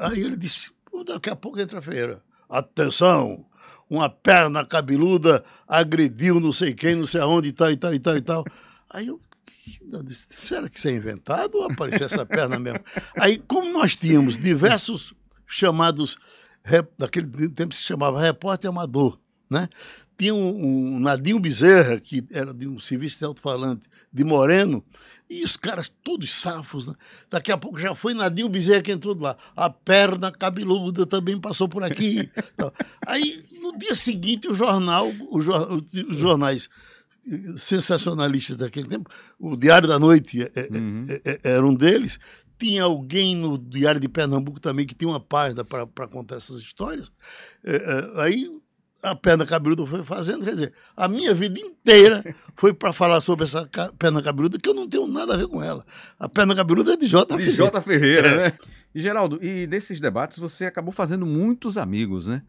Aí 0.00 0.20
ele 0.20 0.36
disse, 0.36 0.70
daqui 1.06 1.28
a 1.28 1.36
pouco 1.36 1.60
entra 1.60 1.82
Ferreira. 1.82 2.22
Atenção, 2.48 3.44
uma 3.90 4.08
perna 4.08 4.64
cabeluda 4.64 5.44
agrediu 5.68 6.40
não 6.40 6.52
sei 6.52 6.72
quem, 6.72 6.94
não 6.94 7.06
sei 7.06 7.20
aonde 7.20 7.48
e 7.48 7.52
tal, 7.52 7.70
e 7.70 7.76
tal, 7.76 7.92
e 7.92 8.00
tal, 8.00 8.16
e 8.16 8.22
tal. 8.22 8.44
Aí 8.88 9.08
eu, 9.08 9.20
eu 9.92 10.02
disse, 10.02 10.28
será 10.30 10.66
que 10.66 10.78
isso 10.78 10.88
é 10.88 10.92
inventado 10.92 11.56
ou 11.58 11.64
apareceu 11.64 12.06
essa 12.06 12.24
perna 12.24 12.58
mesmo? 12.58 12.80
Aí, 13.16 13.36
como 13.36 13.70
nós 13.70 13.96
tínhamos 13.96 14.38
diversos 14.38 15.12
chamados 15.46 16.16
naquele 16.98 17.48
tempo 17.48 17.74
se 17.74 17.82
chamava 17.82 18.20
repórter 18.20 18.70
amador, 18.70 19.18
né? 19.48 19.68
Tinha 20.18 20.34
um, 20.34 20.96
um 20.96 20.98
Nadinho 20.98 21.38
Bezerra, 21.38 22.00
que 22.00 22.24
era 22.32 22.54
de 22.54 22.66
um 22.66 22.80
serviço 22.80 23.18
de 23.18 23.24
alto-falante 23.26 23.82
de 24.10 24.24
Moreno, 24.24 24.82
e 25.28 25.44
os 25.44 25.56
caras 25.56 25.92
todos 26.02 26.32
safos, 26.32 26.88
né? 26.88 26.94
Daqui 27.30 27.52
a 27.52 27.58
pouco 27.58 27.78
já 27.78 27.94
foi 27.94 28.14
Nadinho 28.14 28.48
Bezerra 28.48 28.80
que 28.80 28.92
entrou 28.92 29.14
lá. 29.18 29.36
A 29.54 29.68
perna 29.68 30.32
cabeluda 30.32 31.04
também 31.04 31.38
passou 31.38 31.68
por 31.68 31.84
aqui. 31.84 32.30
Aí, 33.06 33.44
no 33.60 33.76
dia 33.78 33.94
seguinte, 33.94 34.48
o 34.48 34.54
jornal, 34.54 35.08
o, 35.08 35.38
os 35.38 36.16
jornais 36.16 36.68
sensacionalistas 37.56 38.56
daquele 38.56 38.88
tempo, 38.88 39.10
o 39.38 39.56
Diário 39.56 39.88
da 39.88 39.98
Noite 39.98 40.42
é, 40.42 40.50
é, 40.54 40.68
uhum. 40.70 41.06
É, 41.08 41.20
é, 41.24 41.40
era 41.54 41.66
um 41.66 41.74
deles, 41.74 42.20
tinha 42.58 42.84
alguém 42.84 43.34
no 43.34 43.58
Diário 43.58 44.00
de 44.00 44.08
Pernambuco 44.08 44.60
também 44.60 44.86
que 44.86 44.94
tinha 44.94 45.08
uma 45.08 45.20
página 45.20 45.64
para 45.64 46.08
contar 46.08 46.36
essas 46.36 46.58
histórias. 46.58 47.12
É, 47.64 47.76
é, 47.76 48.22
aí 48.22 48.50
a 49.02 49.14
perna 49.14 49.46
cabeluda 49.46 49.86
foi 49.86 50.02
fazendo, 50.02 50.44
quer 50.44 50.52
dizer, 50.52 50.72
a 50.96 51.06
minha 51.06 51.32
vida 51.34 51.60
inteira 51.60 52.24
foi 52.56 52.72
para 52.72 52.92
falar 52.92 53.20
sobre 53.20 53.44
essa 53.44 53.68
perna 53.98 54.22
cabeluda, 54.22 54.58
que 54.58 54.68
eu 54.68 54.74
não 54.74 54.88
tenho 54.88 55.06
nada 55.06 55.34
a 55.34 55.36
ver 55.36 55.46
com 55.46 55.62
ela. 55.62 55.84
A 56.18 56.28
perna 56.28 56.54
cabeluda 56.54 56.94
é 56.94 56.96
de 56.96 57.06
J. 57.06 57.36
De 57.36 57.50
J. 57.50 57.80
Ferreira, 57.82 58.28
é. 58.28 58.36
né? 58.38 58.58
E, 58.94 59.00
Geraldo, 59.00 59.38
e 59.44 59.66
nesses 59.66 60.00
debates 60.00 60.38
você 60.38 60.64
acabou 60.64 60.92
fazendo 60.92 61.26
muitos 61.26 61.76
amigos, 61.76 62.26
né? 62.26 62.42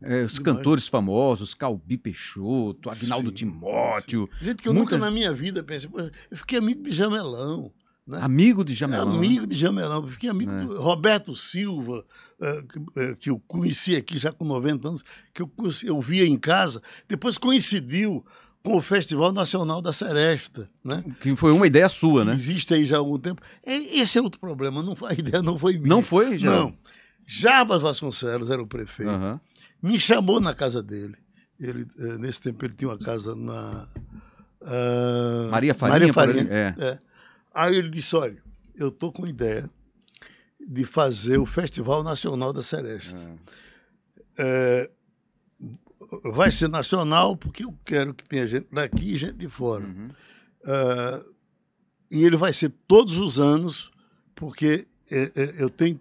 É, 0.00 0.22
os 0.22 0.32
Demais. 0.32 0.38
cantores 0.38 0.88
famosos, 0.88 1.54
Calbi 1.54 1.96
Peixoto, 1.96 2.90
Agnaldo 2.90 3.30
sim, 3.30 3.36
Timóteo. 3.36 4.28
Sim. 4.38 4.46
Gente 4.46 4.62
que 4.62 4.68
eu 4.68 4.74
nunca 4.74 4.98
na 4.98 5.10
minha 5.10 5.32
vida 5.32 5.62
pensei, 5.62 5.88
eu 6.30 6.36
fiquei 6.36 6.58
amigo 6.58 6.82
de 6.82 6.92
Jamelão. 6.92 7.72
Né? 8.06 8.18
Amigo 8.20 8.64
de 8.64 8.74
Jamelão. 8.74 9.14
É, 9.14 9.16
amigo 9.16 9.46
de 9.46 9.56
Jamelão. 9.56 10.06
Fiquei 10.06 10.28
amigo 10.28 10.52
é. 10.52 10.56
do 10.56 10.80
Roberto 10.80 11.34
Silva, 11.36 12.04
é, 12.40 12.62
que, 12.62 13.14
que, 13.16 13.30
eu 13.30 13.38
conheci 13.46 13.94
aqui 13.94 14.18
já 14.18 14.32
com 14.32 14.44
90 14.44 14.88
anos, 14.88 15.04
que 15.32 15.42
eu, 15.42 15.50
eu 15.84 16.00
via 16.00 16.26
em 16.26 16.36
casa. 16.36 16.82
Depois 17.08 17.38
coincidiu 17.38 18.24
com 18.62 18.76
o 18.76 18.82
Festival 18.82 19.32
Nacional 19.32 19.80
da 19.80 19.92
Seresta. 19.92 20.68
Né? 20.84 21.04
Que 21.20 21.34
foi 21.36 21.52
uma 21.52 21.66
ideia 21.66 21.88
sua, 21.88 22.22
que 22.22 22.28
né? 22.28 22.34
Existe 22.34 22.74
aí 22.74 22.84
já 22.84 22.96
há 22.96 22.98
algum 22.98 23.18
tempo. 23.18 23.42
Esse 23.64 24.18
é 24.18 24.22
outro 24.22 24.40
problema. 24.40 24.82
Não, 24.82 24.96
a 25.04 25.12
ideia 25.12 25.42
não 25.42 25.58
foi 25.58 25.74
minha. 25.74 25.88
Não 25.88 26.02
foi, 26.02 26.38
já? 26.38 26.50
Não. 26.50 26.76
Jabas 27.26 27.82
Vasconcelos 27.82 28.50
era 28.50 28.62
o 28.62 28.66
prefeito. 28.66 29.10
Uhum. 29.10 29.38
Me 29.82 29.98
chamou 29.98 30.40
na 30.40 30.54
casa 30.54 30.82
dele. 30.82 31.16
Ele, 31.58 31.86
nesse 32.18 32.40
tempo 32.40 32.64
ele 32.64 32.74
tinha 32.74 32.90
uma 32.90 32.98
casa 32.98 33.34
na. 33.36 33.86
Uh, 34.60 35.50
Maria 35.50 35.74
Farinha. 35.74 35.98
Maria 35.98 36.12
Farinha. 36.12 36.48
É. 36.50 36.74
é. 36.78 36.98
Aí 37.54 37.76
ele 37.76 37.90
disse: 37.90 38.14
olha, 38.16 38.42
eu 38.74 38.88
estou 38.88 39.12
com 39.12 39.26
ideia 39.26 39.68
de 40.60 40.84
fazer 40.84 41.38
o 41.38 41.46
Festival 41.46 42.02
Nacional 42.02 42.52
da 42.52 42.62
Seresta. 42.62 43.18
É. 44.38 44.88
É, 44.88 44.90
vai 46.24 46.50
ser 46.50 46.68
nacional 46.68 47.36
porque 47.36 47.64
eu 47.64 47.76
quero 47.84 48.14
que 48.14 48.24
tenha 48.24 48.46
gente 48.46 48.66
daqui 48.70 49.14
e 49.14 49.16
gente 49.16 49.36
de 49.36 49.48
fora. 49.48 49.84
Uhum. 49.84 50.08
É, 50.64 51.24
e 52.10 52.24
ele 52.24 52.36
vai 52.36 52.52
ser 52.52 52.72
todos 52.86 53.16
os 53.18 53.40
anos, 53.40 53.90
porque 54.34 54.86
é, 55.10 55.32
é, 55.34 55.62
eu 55.62 55.70
tenho 55.70 55.98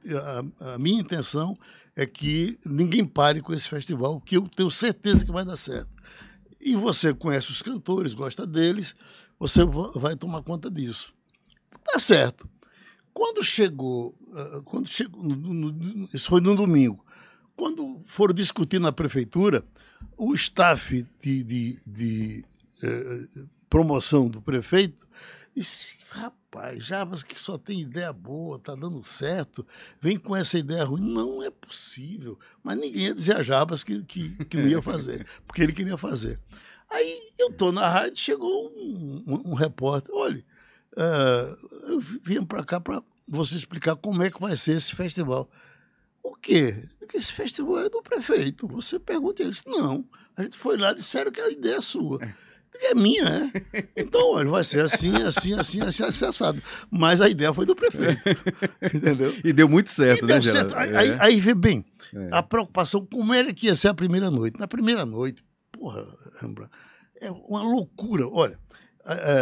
a, 0.60 0.74
a, 0.74 0.78
minha 0.78 1.02
intenção 1.02 1.58
é 1.96 2.06
que 2.06 2.58
ninguém 2.66 3.06
pare 3.06 3.42
com 3.42 3.54
esse 3.54 3.68
festival, 3.68 4.22
que 4.22 4.38
eu 4.38 4.48
tenho 4.48 4.72
certeza 4.72 5.26
que 5.26 5.32
vai 5.32 5.44
dar 5.44 5.58
certo. 5.58 5.90
E 6.60 6.76
você 6.76 7.14
conhece 7.14 7.52
os 7.52 7.62
cantores, 7.62 8.14
gosta 8.14 8.46
deles, 8.46 8.96
você 9.40 9.62
vai 9.96 10.16
tomar 10.16 10.44
conta 10.44 10.70
disso. 10.70 11.14
Tá 11.84 12.00
certo. 12.00 12.50
Quando 13.14 13.44
chegou, 13.44 14.16
uh, 14.30 14.64
quando 14.64 14.90
chegou, 14.90 15.24
isso 16.14 16.30
foi 16.30 16.42
no 16.42 16.56
domingo, 16.56 17.06
quando 17.56 18.02
foram 18.08 18.34
discutir 18.34 18.80
na 18.80 18.92
prefeitura, 18.92 19.64
o 20.18 20.34
staff 20.34 21.06
de, 21.22 21.44
de, 21.44 21.80
de 21.86 22.46
uh, 22.84 23.50
promoção 23.70 24.28
do 24.28 24.42
prefeito 24.42 25.06
disse: 25.56 25.98
rapaz, 26.10 26.86
Jabas 26.86 27.24
que 27.24 27.38
só 27.40 27.58
tem 27.58 27.82
ideia 27.82 28.12
boa, 28.14 28.60
tá 28.60 28.76
dando 28.76 29.04
certo, 29.04 29.66
vem 30.00 30.18
com 30.18 30.36
essa 30.36 30.58
ideia 30.58 30.84
ruim. 30.84 31.02
Não 31.02 31.44
é 31.44 31.50
possível. 31.50 32.38
Mas 32.64 32.78
ninguém 32.78 33.04
ia 33.04 33.14
dizer 33.14 33.38
a 33.38 33.42
Jabas 33.42 33.84
que, 33.84 34.04
que, 34.04 34.46
que 34.46 34.58
não 34.58 34.68
ia 34.68 34.82
fazer, 34.84 35.26
porque 35.46 35.62
ele 35.62 35.74
queria 35.74 35.98
fazer. 35.98 36.40
Aí 36.90 37.32
eu 37.40 37.52
tô 37.54 37.72
na 37.72 37.88
rádio, 37.90 38.18
chegou 38.18 38.70
um, 38.76 39.24
um, 39.26 39.52
um 39.52 39.54
repórter, 39.54 40.14
olha, 40.14 40.44
uh, 40.97 41.89
eu 41.89 41.99
vim 41.99 42.43
para 42.43 42.63
cá 42.63 42.80
para 42.80 43.01
você 43.27 43.56
explicar 43.56 43.95
como 43.95 44.23
é 44.23 44.30
que 44.32 44.39
vai 44.41 44.56
ser 44.56 44.75
esse 44.77 44.95
festival. 44.95 45.49
O 46.23 46.36
quê? 46.36 46.88
Porque 46.99 47.17
esse 47.17 47.32
festival 47.34 47.80
é 47.80 47.89
do 47.89 48.01
prefeito. 48.01 48.67
Você 48.67 48.99
pergunta, 48.99 49.41
eles 49.41 49.63
não. 49.65 50.06
A 50.36 50.43
gente 50.43 50.58
foi 50.58 50.77
lá, 50.77 50.93
disseram 50.93 51.32
que 51.32 51.41
a 51.41 51.49
ideia 51.49 51.77
é 51.77 51.82
sua. 51.82 52.19
É 52.84 52.95
minha, 52.95 53.51
é. 53.73 53.88
Então, 53.97 54.32
olha, 54.32 54.49
vai 54.49 54.63
ser 54.63 54.82
assim, 54.82 55.13
assim, 55.23 55.54
assim, 55.54 55.82
assim, 55.82 56.04
assim, 56.04 56.25
assado. 56.25 56.63
Mas 56.89 57.19
a 57.19 57.27
ideia 57.27 57.54
foi 57.54 57.65
do 57.65 57.75
prefeito. 57.75 58.21
Entendeu? 58.95 59.36
E 59.43 59.51
deu 59.51 59.67
muito 59.67 59.89
certo, 59.89 60.19
E 60.23 60.27
né, 60.27 60.34
deu 60.36 60.43
certo. 60.43 60.73
É. 60.75 60.97
aí, 60.97 61.17
aí 61.19 61.39
vê 61.41 61.54
bem, 61.54 61.84
É. 62.13 62.30
a 62.32 62.41
preocupação, 62.41 63.06
como 63.06 63.34
era 63.34 63.54
que 63.54 63.67
ia 63.67 63.75
ser 63.75 63.89
a 63.89 63.93
primeira 63.93 64.32
noite. 64.32 64.58
Na 64.58 64.67
primeira 64.67 65.06
noite, 65.06 65.43
porra, 65.71 66.06
Rembrandt, 66.39 66.71
é 67.19 67.30
uma 67.30 67.62
loucura. 67.62 68.25
Olha, 68.30 68.58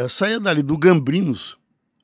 saía 0.09 0.39
dali 0.39 0.61
do 0.63 0.77
Gambrinos, 0.77 1.57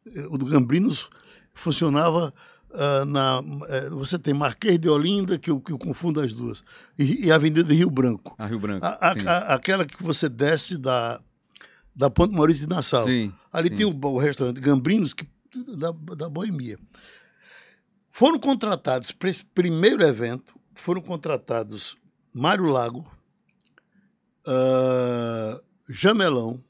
eh, 0.08 0.28
o 0.30 0.38
do 0.38 0.46
Gambrinos 0.46 1.10
funcionava 1.54 2.34
ah, 2.74 3.06
na. 3.06 3.42
eh, 3.70 3.90
você 3.92 4.20
tem 4.20 4.34
Marquês 4.34 4.78
de 4.80 4.90
Olinda, 4.90 5.38
que 5.40 5.50
eu, 5.50 5.60
que 5.62 5.72
eu 5.72 5.78
confundo 5.78 6.20
as 6.22 6.34
duas, 6.34 6.64
e, 7.00 7.26
e 7.28 7.32
a 7.32 7.36
Avenida 7.36 7.64
de 7.64 7.74
Rio 7.76 7.90
Branco. 7.90 8.36
A 8.38 8.46
Rio 8.46 8.60
Branco. 8.60 8.86
A- 8.86 8.98
a- 9.02 9.12
a- 9.32 9.54
aquela 9.56 9.86
que 9.86 10.02
você 10.04 10.28
desce 10.28 10.78
da, 10.78 11.22
da 11.96 12.10
Ponte 12.10 12.34
Maurício 12.34 12.68
de 12.68 12.74
Nassau. 12.76 13.06
Sim, 13.06 13.34
Ali 13.54 13.70
sim. 13.70 13.76
tem 13.76 13.86
o, 13.86 13.98
o 14.08 14.18
restaurante 14.18 14.60
Gambrinos, 14.60 15.14
que, 15.14 15.28
da, 15.78 15.92
da 16.16 16.30
Boemia. 16.30 16.78
Foram 18.12 18.40
contratados 18.40 19.12
para 19.12 19.30
esse 19.30 19.46
primeiro 19.46 20.02
evento, 20.04 20.54
foram 20.74 21.02
contratados 21.02 21.96
Mário 22.34 22.66
Lago, 22.66 23.06
ah, 24.48 25.60
Jamelão, 25.90 26.62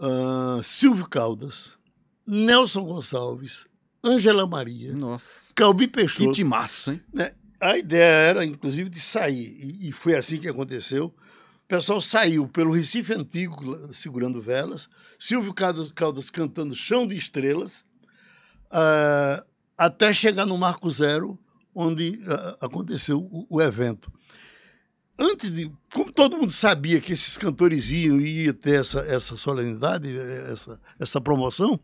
ah, 0.00 0.60
Silvio 0.62 1.08
Caldas, 1.08 1.78
Nelson 2.26 2.82
Gonçalves, 2.84 3.66
Ângela 4.04 4.46
Maria, 4.46 4.92
Nossa. 4.92 5.52
Calbi 5.54 5.86
Que 5.86 5.92
Peixoto. 5.94 6.32
timaço, 6.32 6.92
hein? 6.92 7.02
né? 7.12 7.32
A 7.60 7.76
ideia 7.76 8.04
era, 8.04 8.44
inclusive, 8.44 8.88
de 8.88 9.00
sair, 9.00 9.56
e, 9.60 9.88
e 9.88 9.92
foi 9.92 10.14
assim 10.14 10.38
que 10.38 10.46
aconteceu. 10.48 11.06
O 11.06 11.68
pessoal 11.68 12.00
saiu 12.00 12.46
pelo 12.46 12.72
Recife 12.72 13.12
Antigo, 13.12 13.76
segurando 13.92 14.40
velas, 14.40 14.88
Silvio 15.18 15.52
Caldas, 15.52 15.90
Caldas 15.92 16.30
cantando 16.30 16.76
Chão 16.76 17.06
de 17.06 17.16
Estrelas, 17.16 17.84
ah, 18.70 19.44
até 19.76 20.12
chegar 20.12 20.46
no 20.46 20.56
Marco 20.56 20.88
Zero, 20.88 21.38
onde 21.74 22.20
ah, 22.28 22.56
aconteceu 22.60 23.18
o, 23.20 23.46
o 23.50 23.60
evento. 23.60 24.12
Antes 25.18 25.50
de. 25.52 25.70
Como 25.92 26.12
todo 26.12 26.36
mundo 26.38 26.52
sabia 26.52 27.00
que 27.00 27.12
esses 27.12 27.36
cantores 27.36 27.90
iam 27.90 28.20
ia 28.20 28.52
ter 28.54 28.80
essa, 28.80 29.00
essa 29.00 29.36
solenidade, 29.36 30.16
essa, 30.50 30.80
essa 30.98 31.20
promoção, 31.20 31.78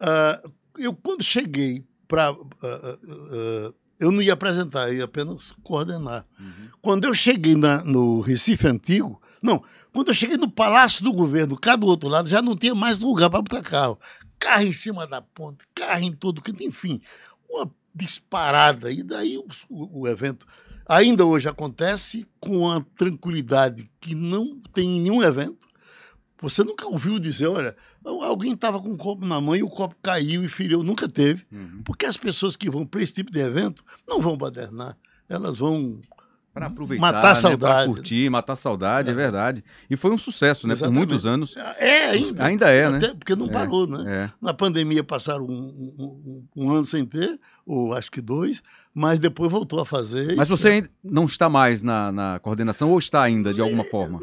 ah, 0.00 0.42
eu, 0.76 0.92
quando 0.94 1.22
cheguei 1.22 1.84
para. 2.08 2.34
eu 4.00 4.10
não 4.12 4.22
ia 4.22 4.32
apresentar, 4.32 4.88
eu 4.88 4.98
ia 4.98 5.04
apenas 5.04 5.52
coordenar. 5.62 6.26
Uhum. 6.38 6.68
Quando 6.80 7.04
eu 7.04 7.14
cheguei 7.14 7.54
na- 7.56 7.82
no 7.84 8.20
Recife 8.20 8.66
Antigo, 8.66 9.20
não, 9.42 9.62
quando 9.92 10.08
eu 10.08 10.14
cheguei 10.14 10.36
no 10.36 10.50
Palácio 10.50 11.02
do 11.04 11.12
Governo, 11.12 11.56
cá 11.58 11.76
do 11.76 11.86
outro 11.86 12.08
lado, 12.08 12.28
já 12.28 12.40
não 12.42 12.56
tinha 12.56 12.74
mais 12.74 12.98
lugar 13.00 13.28
para 13.30 13.42
botar 13.42 13.62
carro. 13.62 13.98
Carro 14.38 14.62
em 14.64 14.72
cima 14.72 15.06
da 15.06 15.20
ponte, 15.20 15.64
carro 15.74 16.02
em 16.04 16.12
todo 16.12 16.40
canto, 16.42 16.62
enfim, 16.62 17.00
uma 17.48 17.68
disparada. 17.94 18.90
E 18.90 19.02
daí 19.02 19.36
o- 19.36 19.46
o 19.68 20.06
evento 20.08 20.46
ainda 20.88 21.24
hoje 21.24 21.48
acontece 21.48 22.26
com 22.40 22.68
a 22.70 22.82
tranquilidade 22.96 23.90
que 24.00 24.14
não 24.14 24.58
tem 24.72 24.96
em 24.96 25.00
nenhum 25.00 25.22
evento. 25.22 25.68
Você 26.40 26.62
nunca 26.62 26.86
ouviu 26.86 27.18
dizer, 27.18 27.48
olha, 27.48 27.76
alguém 28.04 28.52
estava 28.52 28.80
com 28.80 28.90
um 28.90 28.96
copo 28.96 29.26
na 29.26 29.40
mão 29.40 29.56
e 29.56 29.62
o 29.62 29.68
copo 29.68 29.96
caiu 30.00 30.44
e 30.44 30.48
feriu. 30.48 30.82
Nunca 30.84 31.08
teve. 31.08 31.44
Uhum. 31.50 31.82
Porque 31.84 32.06
as 32.06 32.16
pessoas 32.16 32.54
que 32.54 32.70
vão 32.70 32.86
para 32.86 33.02
esse 33.02 33.12
tipo 33.12 33.30
de 33.32 33.40
evento 33.40 33.82
não 34.06 34.20
vão 34.20 34.36
badernar. 34.36 34.96
Elas 35.28 35.58
vão. 35.58 35.98
Pra 36.54 36.66
aproveitar, 36.66 37.00
Matar 37.02 37.18
a 37.18 37.22
né? 37.22 37.24
Pra 37.30 37.34
saudade. 37.34 37.92
curtir, 37.92 38.30
matar 38.30 38.52
a 38.54 38.56
saudade, 38.56 39.08
é, 39.08 39.12
É. 39.12 39.14
verdade. 39.14 39.62
E 39.88 39.96
foi 39.96 40.10
um 40.10 40.18
sucesso, 40.18 40.66
né? 40.66 40.74
Por 40.74 40.78
Exatamente. 40.78 40.98
muitos 41.06 41.26
anos. 41.26 41.56
É 41.56 42.06
ainda. 42.06 42.44
Ainda 42.44 42.70
é, 42.70 42.90
né? 42.90 42.96
Até 42.98 43.14
porque 43.14 43.36
não 43.36 43.46
É, 43.46 43.50
parou, 43.50 43.86
né? 43.86 44.04
É. 44.24 44.30
Na 44.40 44.52
pandemia 44.52 45.04
passaram 45.04 45.44
um, 45.44 45.50
um- 45.98 46.04
um- 46.56 46.64
um 46.64 46.70
ano 46.70 46.84
sem 46.84 47.04
ter, 47.06 47.38
ou 47.64 47.94
acho 47.94 48.10
que 48.10 48.20
dois, 48.20 48.60
mas 48.98 49.18
depois 49.18 49.50
voltou 49.50 49.78
a 49.80 49.84
fazer. 49.86 50.34
Mas 50.34 50.48
Isso- 50.48 50.56
você 50.56 50.88
não 51.04 51.24
está 51.26 51.48
mais 51.48 51.82
na, 51.82 52.10
na 52.10 52.38
coordenação 52.40 52.90
ou 52.90 52.98
está 52.98 53.22
ainda, 53.22 53.54
de 53.54 53.60
alguma 53.60 53.84
forma? 53.84 54.18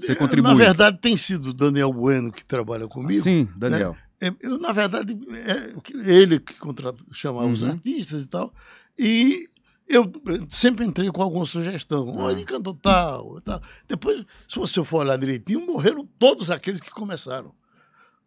Você 0.00 0.14
contribui. 0.16 0.50
Na 0.50 0.56
verdade, 0.56 0.98
tem 1.00 1.16
sido 1.16 1.50
o 1.50 1.52
Daniel 1.52 1.92
Bueno 1.92 2.32
que 2.32 2.44
trabalha 2.44 2.86
comigo. 2.88 3.22
Sim, 3.22 3.48
Daniel. 3.56 3.96
É, 4.20 4.32
Eu, 4.42 4.58
na 4.58 4.72
verdade, 4.72 5.16
é 5.46 6.12
ele 6.12 6.40
que 6.40 6.54
contrata, 6.54 7.02
chamava 7.12 7.46
os 7.46 7.62
Uhum. 7.62 7.70
artistas 7.70 8.22
e 8.22 8.26
tal. 8.26 8.52
E 8.98 9.46
eu 9.88 10.04
sempre 10.48 10.84
entrei 10.84 11.08
com 11.12 11.22
alguma 11.22 11.44
sugestão. 11.46 12.12
Ah. 12.18 12.24
Olha, 12.24 12.34
ele 12.34 12.44
cantou 12.44 12.74
tal, 12.74 13.40
tal. 13.42 13.60
Depois, 13.86 14.24
se 14.48 14.58
você 14.58 14.82
for 14.84 14.98
olhar 15.04 15.16
direitinho, 15.16 15.64
morreram 15.64 16.06
todos 16.18 16.50
aqueles 16.50 16.80
que 16.80 16.90
começaram. 16.90 17.52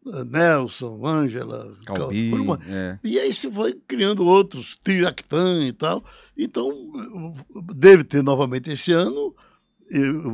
Nelson, 0.03 1.05
Ângela, 1.05 1.77
Cal- 1.85 1.95
Calbi. 1.97 2.31
uma- 2.33 2.59
é. 2.67 2.97
E 3.03 3.19
aí 3.19 3.31
se 3.33 3.51
foi 3.51 3.73
criando 3.87 4.25
outros, 4.25 4.77
Tiractan 4.83 5.63
e 5.67 5.71
tal. 5.71 6.03
Então, 6.37 6.71
deve 7.75 8.03
ter 8.03 8.23
novamente 8.23 8.71
esse 8.71 8.91
ano. 8.91 9.35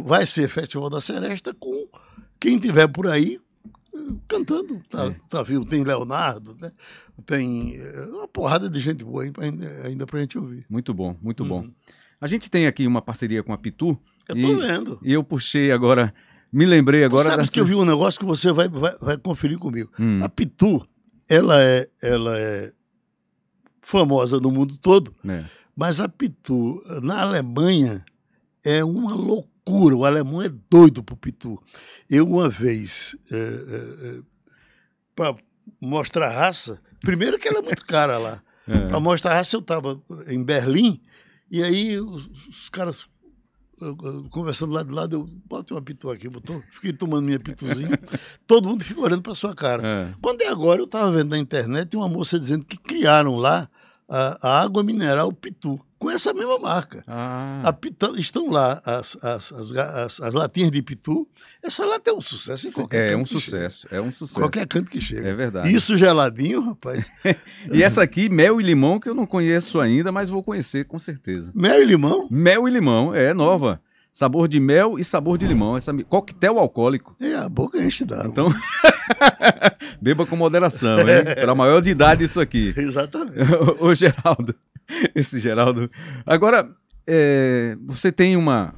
Vai 0.06 0.26
ser 0.26 0.48
Festival 0.48 0.90
da 0.90 1.02
Seresta 1.02 1.54
com 1.54 1.88
quem 2.40 2.58
tiver 2.60 2.88
por 2.88 3.08
aí 3.08 3.40
cantando. 4.28 4.82
Tá, 4.90 5.08
É. 5.08 5.16
tá 5.28 5.44
vivo? 5.44 5.66
Tem 5.66 5.84
Leonardo, 5.84 6.56
né? 6.62 6.72
tem 7.26 7.76
eh, 7.76 8.06
uma 8.12 8.28
porrada 8.28 8.70
de 8.70 8.80
gente 8.80 9.04
boa 9.04 9.24
ainda, 9.24 9.42
ainda 9.84 10.06
pra 10.06 10.20
gente 10.20 10.38
ouvir. 10.38 10.64
Muito 10.70 10.94
bom, 10.94 11.18
muito 11.22 11.44
bom. 11.44 11.62
Uhum. 11.62 11.72
A 12.22 12.28
gente 12.28 12.50
tem 12.50 12.68
aqui 12.68 12.86
uma 12.86 13.02
parceria 13.02 13.42
com 13.44 13.52
a 13.54 13.58
Pitu 13.58 13.98
Eu 14.30 14.36
tô 14.36 14.54
E- 14.54 14.56
vendo. 14.56 15.00
e 15.04 15.14
eu 15.14 15.24
puxei 15.24 15.72
agora, 15.72 16.14
me 16.52 16.66
lembrei 16.66 17.02
Tu 17.02 17.06
agora 17.06 17.24
sabes 17.24 17.38
dessa- 17.40 17.52
que 17.52 17.60
eu 17.60 17.66
vi 17.66 17.76
um 17.76 17.86
negócio 17.86 18.20
que 18.20 18.26
você 18.26 18.52
vai, 18.52 18.68
vai, 18.70 18.96
vai 19.00 19.18
conferir 19.18 19.58
comigo. 19.58 19.92
Hum, 20.00 20.22
A 20.24 20.30
Pitu, 20.30 20.88
ela 21.30 21.62
é, 21.62 21.88
ela 22.02 22.38
é 22.38 22.72
famosa 23.82 24.40
no 24.40 24.52
mundo 24.52 24.78
todo, 24.78 25.14
é. 25.28 25.46
Mas 25.76 26.00
a 26.02 26.10
Pitu, 26.10 26.82
na 27.04 27.22
Alemanha, 27.22 28.04
é 28.66 28.84
uma 28.84 29.14
loucura. 29.14 29.96
O 29.96 30.06
alemão 30.06 30.42
é 30.42 30.50
doido 30.70 31.04
pro 31.04 31.16
Pitu. 31.16 31.62
Eu, 32.10 32.28
uma 32.28 32.50
vez, 32.50 33.16
para 35.16 35.36
mostrar 35.80 36.30
raça, 36.30 36.82
primeiro 37.02 37.38
que 37.38 37.48
ela 37.48 37.60
é 37.60 37.62
muito 37.62 37.84
cara 37.86 38.18
lá. 38.18 38.42
É. 38.68 38.88
Para 38.88 39.00
mostrar 39.00 39.34
raça, 39.36 39.56
eu 39.56 39.60
estava 39.62 40.02
em 40.28 40.44
Berlim, 40.44 41.02
e 41.50 41.64
aí 41.64 42.00
os, 42.00 42.26
os 42.50 42.70
caras 42.70 43.08
conversando 44.32 44.74
lá 44.74 44.84
de 44.84 44.92
lado, 44.92 45.16
eu 45.16 45.30
botei 45.46 45.76
uma 45.76 45.82
pitu 45.82 46.10
aqui, 46.10 46.28
botou, 46.28 46.60
fiquei 46.62 46.94
tomando 46.94 47.26
minha 47.26 47.40
pituzinha, 47.40 48.00
todo 48.48 48.68
mundo 48.68 48.84
fica 48.84 49.02
olhando 49.02 49.22
para 49.22 49.36
sua 49.36 49.54
cara. 49.54 49.86
É. 49.86 50.14
Quando 50.22 50.42
é 50.42 50.48
agora, 50.48 50.82
eu 50.82 50.86
estava 50.86 51.12
vendo 51.12 51.30
na 51.30 51.38
internet 51.38 51.96
uma 51.96 52.10
moça 52.10 52.40
dizendo 52.40 52.66
que 52.66 52.78
criaram 52.78 53.36
lá 53.36 53.70
a, 54.10 54.48
a 54.48 54.62
água 54.62 54.84
mineral 54.84 55.32
Pitu, 55.32 55.80
com 56.00 56.12
essa 56.12 56.34
mesma 56.34 56.60
marca. 56.60 57.04
Ah, 57.08 57.62
A 57.64 58.20
estão 58.20 58.50
lá 58.52 58.82
as, 58.86 59.18
as, 59.24 59.52
as, 59.52 59.72
as- 59.76 60.22
as 60.22 60.34
latinhas 60.34 60.72
de 60.72 60.82
Pitu. 60.82 61.28
Essa 61.64 61.86
lata 61.86 62.12
é 62.12 62.14
um 62.14 62.22
sucesso 62.22 62.68
em 62.68 62.72
qualquer 62.72 63.08
é 63.08 63.10
canto 63.14 63.22
um 63.22 63.24
que 63.24 63.30
chega. 63.40 63.70
sucesso, 63.70 63.88
é 63.92 64.02
um 64.02 64.12
sucesso. 64.12 64.40
Qualquer 64.40 64.68
canto 64.68 64.90
que 64.92 65.02
chega. 65.02 65.28
É 65.28 65.34
verdade. 65.34 65.74
Isso 65.74 65.98
geladinho, 65.98 66.62
rapaz. 66.62 67.06
E 67.74 67.84
essa 67.84 68.02
aqui, 68.02 68.30
mel 68.30 68.62
e 68.62 68.64
limão, 68.64 69.00
que 69.00 69.10
eu 69.10 69.16
não 69.16 69.26
conheço 69.26 69.80
ainda, 69.80 70.12
mas 70.12 70.30
vou 70.30 70.44
conhecer 70.44 70.86
com 70.86 70.98
certeza. 71.00 71.52
Mel 71.56 71.82
e 71.82 71.86
limão. 71.86 72.28
Mel 72.32 72.68
e 72.68 72.72
limão, 72.72 73.14
é 73.14 73.34
nova. 73.34 73.82
Sabor 74.14 74.48
de 74.48 74.60
mel 74.60 74.98
e 74.98 75.04
sabor 75.04 75.38
de 75.38 75.46
limão. 75.46 75.78
Essa 75.78 75.94
coquetel 76.06 76.58
alcoólico. 76.58 77.16
E 77.22 77.34
a 77.34 77.48
boca 77.48 77.80
enche 77.80 78.04
d'água. 78.04 78.26
Então, 78.28 78.50
beba 80.02 80.26
com 80.26 80.36
moderação, 80.36 81.00
hein? 81.00 81.24
Para 81.40 81.54
maior 81.54 81.82
de 81.82 81.90
idade 81.90 82.24
isso 82.24 82.40
aqui. 82.40 82.74
Exatamente. 82.76 83.38
Ô, 83.80 83.94
Geraldo, 83.94 84.56
esse 85.16 85.40
Geraldo. 85.40 85.90
Agora, 86.26 86.70
é, 87.08 87.78
você 87.86 88.12
tem 88.12 88.36
uma, 88.36 88.74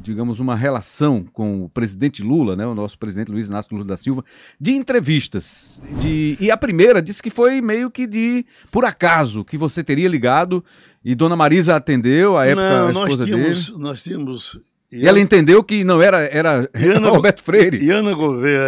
digamos, 0.00 0.40
uma 0.40 0.56
relação 0.56 1.24
com 1.32 1.64
o 1.64 1.68
presidente 1.68 2.22
Lula, 2.22 2.56
né? 2.56 2.66
O 2.66 2.74
nosso 2.74 2.98
presidente 2.98 3.30
Luiz 3.30 3.48
Inácio 3.48 3.72
Lula 3.72 3.84
da 3.86 3.96
Silva, 3.96 4.24
de 4.60 4.72
entrevistas. 4.72 5.82
De, 6.00 6.36
e 6.40 6.50
a 6.50 6.56
primeira 6.56 7.00
disse 7.00 7.22
que 7.22 7.30
foi 7.30 7.60
meio 7.60 7.90
que 7.90 8.06
de 8.06 8.44
por 8.70 8.84
acaso 8.84 9.44
que 9.44 9.56
você 9.56 9.84
teria 9.84 10.08
ligado 10.08 10.64
e 11.04 11.14
Dona 11.14 11.36
Marisa 11.36 11.76
atendeu, 11.76 12.36
a 12.36 12.46
época 12.46 12.68
Não, 12.68 12.88
a 12.88 12.92
nós 12.92 13.02
esposa 13.04 13.24
tínhamos, 13.24 13.66
dele. 13.66 13.78
nós 13.78 14.02
tínhamos. 14.02 14.60
E 14.90 15.06
ela 15.06 15.20
entendeu 15.20 15.62
que 15.62 15.84
não 15.84 16.00
era, 16.02 16.22
era 16.22 16.68
Ana- 16.74 17.10
Roberto 17.10 17.42
Freire. 17.42 17.78
E 17.78 17.90
Ana 17.90 18.14
Gouveia 18.14 18.58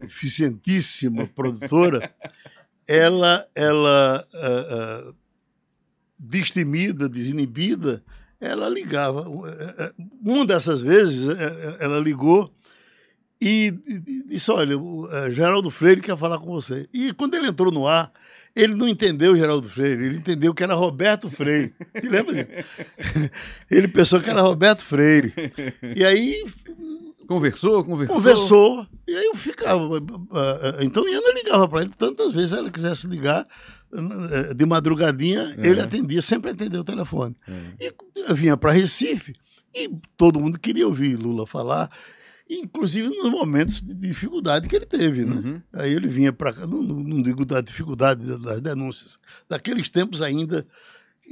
é 0.00 0.04
eficientíssima 0.06 1.26
produtora. 1.26 2.10
ela, 2.86 3.44
ela 3.54 4.24
ah, 4.34 4.66
ah, 4.70 5.12
destemida, 6.24 7.08
desinibida, 7.08 8.02
ela 8.40 8.68
ligava. 8.68 9.24
Uma 10.22 10.46
dessas 10.46 10.80
vezes, 10.80 11.28
eh, 11.28 11.34
eh, 11.38 11.76
ela 11.80 11.98
ligou 11.98 12.52
e 13.40 13.74
e 13.86 14.22
disse: 14.28 14.50
Olha, 14.50 14.78
o 14.78 15.08
eh, 15.10 15.30
Geraldo 15.30 15.70
Freire 15.70 16.00
quer 16.00 16.16
falar 16.16 16.38
com 16.38 16.46
você. 16.46 16.88
E 16.92 17.12
quando 17.12 17.34
ele 17.34 17.48
entrou 17.48 17.72
no 17.72 17.86
ar, 17.86 18.12
ele 18.54 18.74
não 18.74 18.88
entendeu 18.88 19.36
Geraldo 19.36 19.68
Freire, 19.68 20.04
ele 20.04 20.16
entendeu 20.16 20.54
que 20.54 20.62
era 20.62 20.74
Roberto 20.74 21.30
Freire. 21.30 21.74
Lembra 22.02 22.34
disso? 22.34 22.48
Ele 23.68 23.88
pensou 23.88 24.20
que 24.20 24.30
era 24.30 24.42
Roberto 24.42 24.84
Freire. 24.84 25.32
E 25.96 26.04
aí 26.04 26.44
Conversou, 27.26 27.84
conversou. 27.84 28.16
Conversou. 28.16 28.86
E 29.08 29.16
aí 29.16 29.24
eu 29.24 29.34
ficava. 29.34 29.96
Então 30.82 31.08
Iana 31.08 31.32
ligava 31.32 31.68
para 31.68 31.82
ele 31.82 31.90
tantas 31.96 32.32
vezes 32.32 32.52
ela 32.52 32.70
quisesse 32.70 33.06
ligar 33.06 33.46
de 34.56 34.66
madrugadinha, 34.66 35.54
é. 35.58 35.66
ele 35.66 35.80
atendia, 35.80 36.20
sempre 36.20 36.50
atendeu 36.50 36.80
o 36.80 36.84
telefone. 36.84 37.36
É. 37.46 37.86
E 37.86 38.34
vinha 38.34 38.56
para 38.56 38.72
Recife 38.72 39.34
e 39.74 39.90
todo 40.16 40.40
mundo 40.40 40.58
queria 40.58 40.86
ouvir 40.86 41.16
Lula 41.16 41.46
falar, 41.46 41.88
inclusive 42.48 43.08
nos 43.08 43.30
momentos 43.30 43.80
de 43.80 43.92
dificuldade 43.94 44.68
que 44.68 44.76
ele 44.76 44.86
teve. 44.86 45.24
Né? 45.24 45.34
Uhum. 45.34 45.62
Aí 45.72 45.92
ele 45.92 46.06
vinha 46.06 46.32
para 46.32 46.52
cá, 46.52 46.66
não, 46.66 46.82
não 46.82 47.20
digo 47.20 47.44
da 47.44 47.60
dificuldade 47.60 48.24
das 48.38 48.60
denúncias, 48.60 49.18
daqueles 49.48 49.88
tempos 49.88 50.22
ainda 50.22 50.66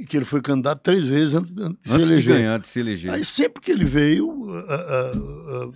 que 0.07 0.17
ele 0.17 0.25
foi 0.25 0.41
candidato 0.41 0.81
três 0.81 1.07
vezes 1.07 1.35
antes, 1.35 1.57
antes 1.57 1.79
de 1.83 1.89
se 1.89 1.95
eleger. 1.95 2.21
De 2.21 2.27
ganhar, 2.27 2.59
de 2.59 2.67
se 2.67 2.79
eleger. 2.79 3.11
Aí 3.11 3.23
sempre 3.23 3.61
que 3.61 3.71
ele 3.71 3.85
veio, 3.85 4.27
uh, 4.27 4.49
uh, 4.49 5.67
uh, 5.69 5.73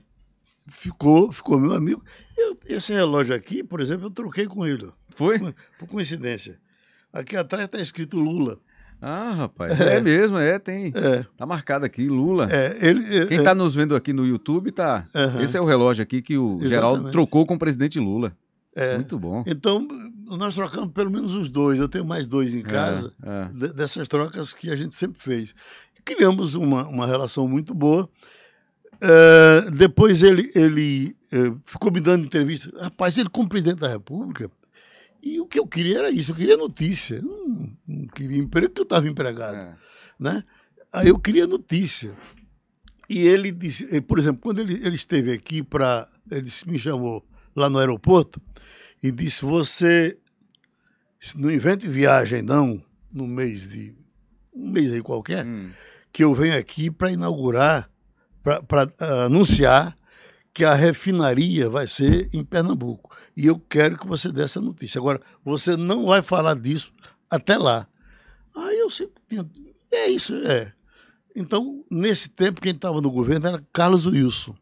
ficou, 0.70 1.32
ficou 1.32 1.60
meu 1.60 1.74
amigo. 1.74 2.04
Eu, 2.36 2.58
esse 2.66 2.92
relógio 2.94 3.36
aqui, 3.36 3.64
por 3.64 3.80
exemplo, 3.80 4.08
eu 4.08 4.12
troquei 4.12 4.46
com 4.46 4.66
ele. 4.66 4.90
Foi? 5.16 5.40
Por 5.78 5.88
coincidência. 5.88 6.60
Aqui 7.12 7.36
atrás 7.36 7.66
está 7.66 7.80
escrito 7.80 8.18
Lula. 8.18 8.58
Ah, 9.02 9.34
rapaz, 9.34 9.80
é, 9.80 9.98
é 9.98 10.02
mesmo, 10.02 10.38
é, 10.38 10.58
tem. 10.58 10.88
É. 10.96 11.24
Tá 11.38 11.46
marcado 11.46 11.86
aqui, 11.86 12.08
Lula. 12.08 12.48
É, 12.52 12.78
ele, 12.82 13.04
é, 13.16 13.26
Quem 13.28 13.38
está 13.38 13.54
nos 13.54 13.76
vendo 13.76 13.96
aqui 13.96 14.12
no 14.12 14.26
YouTube 14.26 14.72
tá. 14.72 15.08
Uhum. 15.14 15.42
Esse 15.42 15.56
é 15.56 15.62
o 15.62 15.66
relógio 15.66 16.02
aqui 16.02 16.22
que 16.22 16.38
o 16.38 16.54
Exatamente. 16.54 16.70
Geraldo 16.70 17.12
trocou 17.12 17.46
com 17.46 17.54
o 17.54 17.60
presidente 17.60 18.00
Lula. 18.00 18.36
É. 18.76 18.96
Muito 18.96 19.18
bom. 19.18 19.44
Então, 19.46 19.88
nós 20.26 20.56
trocamos 20.56 20.92
pelo 20.94 21.12
menos 21.12 21.34
os 21.36 21.48
dois. 21.48 21.80
Eu 21.80 21.88
tenho 21.88 22.06
mais 22.06 22.28
dois 22.28 22.54
em 22.54 22.60
é, 22.60 22.64
casa, 22.64 23.14
é. 23.24 23.74
dessas 23.74 24.08
trocas 24.08 24.54
que 24.54 24.70
a 24.70 24.76
gente 24.76 24.96
sempre 24.96 25.22
fez. 25.22 25.54
Criamos 26.04 26.56
uma, 26.56 26.88
uma 26.88 27.06
relação 27.06 27.48
muito 27.48 27.74
boa. 27.74 28.10
Uh, 28.96 29.72
depois 29.72 30.24
ele, 30.24 30.52
ele 30.56 31.16
uh, 31.34 31.60
ficou 31.66 31.92
me 31.92 32.00
dando 32.00 32.26
entrevista. 32.26 32.72
Rapaz, 32.80 33.18
ele, 33.18 33.30
como 33.30 33.48
presidente 33.48 33.80
da 33.80 33.90
República, 33.90 34.50
e 35.22 35.40
o 35.40 35.46
que 35.46 35.60
eu 35.60 35.68
queria 35.68 36.00
era 36.00 36.12
isso, 36.12 36.32
eu 36.32 36.36
queria 36.36 36.58
notícia. 36.58 37.22
Não, 37.22 37.78
não 37.88 38.08
queria 38.08 38.38
emprego 38.38 38.70
porque 38.70 38.82
eu 38.82 38.84
estava 38.84 39.08
empregado. 39.08 39.58
É. 39.58 39.76
Né? 40.20 40.44
Aí 40.92 41.10
eu 41.10 41.20
queria 41.20 41.48
notícia. 41.48 42.16
E 43.10 43.20
ele 43.20 43.52
disse, 43.52 44.02
por 44.02 44.20
exemplo, 44.20 44.42
quando 44.42 44.60
ele, 44.60 44.74
ele 44.86 44.96
esteve 44.96 45.32
aqui 45.32 45.64
para. 45.64 46.08
Ele 46.30 46.50
me 46.66 46.78
chamou 46.78 47.26
lá 47.56 47.70
no 47.70 47.80
aeroporto 47.80 48.42
e 49.02 49.12
disse: 49.12 49.46
Você 49.46 50.18
não 51.36 51.50
invente 51.50 51.88
viagem, 51.88 52.42
não, 52.42 52.82
no 53.12 53.28
mês 53.28 53.70
de. 53.70 53.96
um 54.54 54.70
mês 54.70 54.92
aí 54.92 55.02
qualquer, 55.02 55.46
hum. 55.46 55.70
que 56.12 56.24
eu 56.24 56.34
venho 56.34 56.58
aqui 56.58 56.92
para 56.92 57.12
inaugurar, 57.12 57.90
para 58.44 58.86
uh, 58.86 59.26
anunciar 59.26 59.96
que 60.54 60.66
a 60.66 60.74
refinaria 60.74 61.70
vai 61.70 61.88
ser 61.88 62.30
em 62.34 62.44
Pernambuco. 62.44 63.07
E 63.38 63.46
eu 63.46 63.60
quero 63.70 64.00
que 64.00 64.08
você 64.08 64.32
dê 64.32 64.42
essa 64.42 64.60
notícia. 64.60 64.98
Agora, 64.98 65.22
você 65.46 65.78
não 65.78 66.08
vai 66.08 66.24
falar 66.24 66.56
disso 66.56 66.92
até 67.30 67.56
lá. 67.56 67.88
Aí 68.56 68.80
eu 68.80 68.90
sempre 68.90 69.14
é 69.92 70.10
isso, 70.10 70.34
é. 70.34 70.74
Então, 71.36 71.86
nesse 71.88 72.30
tempo, 72.30 72.60
quem 72.60 72.72
estava 72.72 73.00
no 73.00 73.12
governo 73.12 73.48
era 73.48 73.64
Carlos 73.72 74.08
Wilson. 74.08 74.56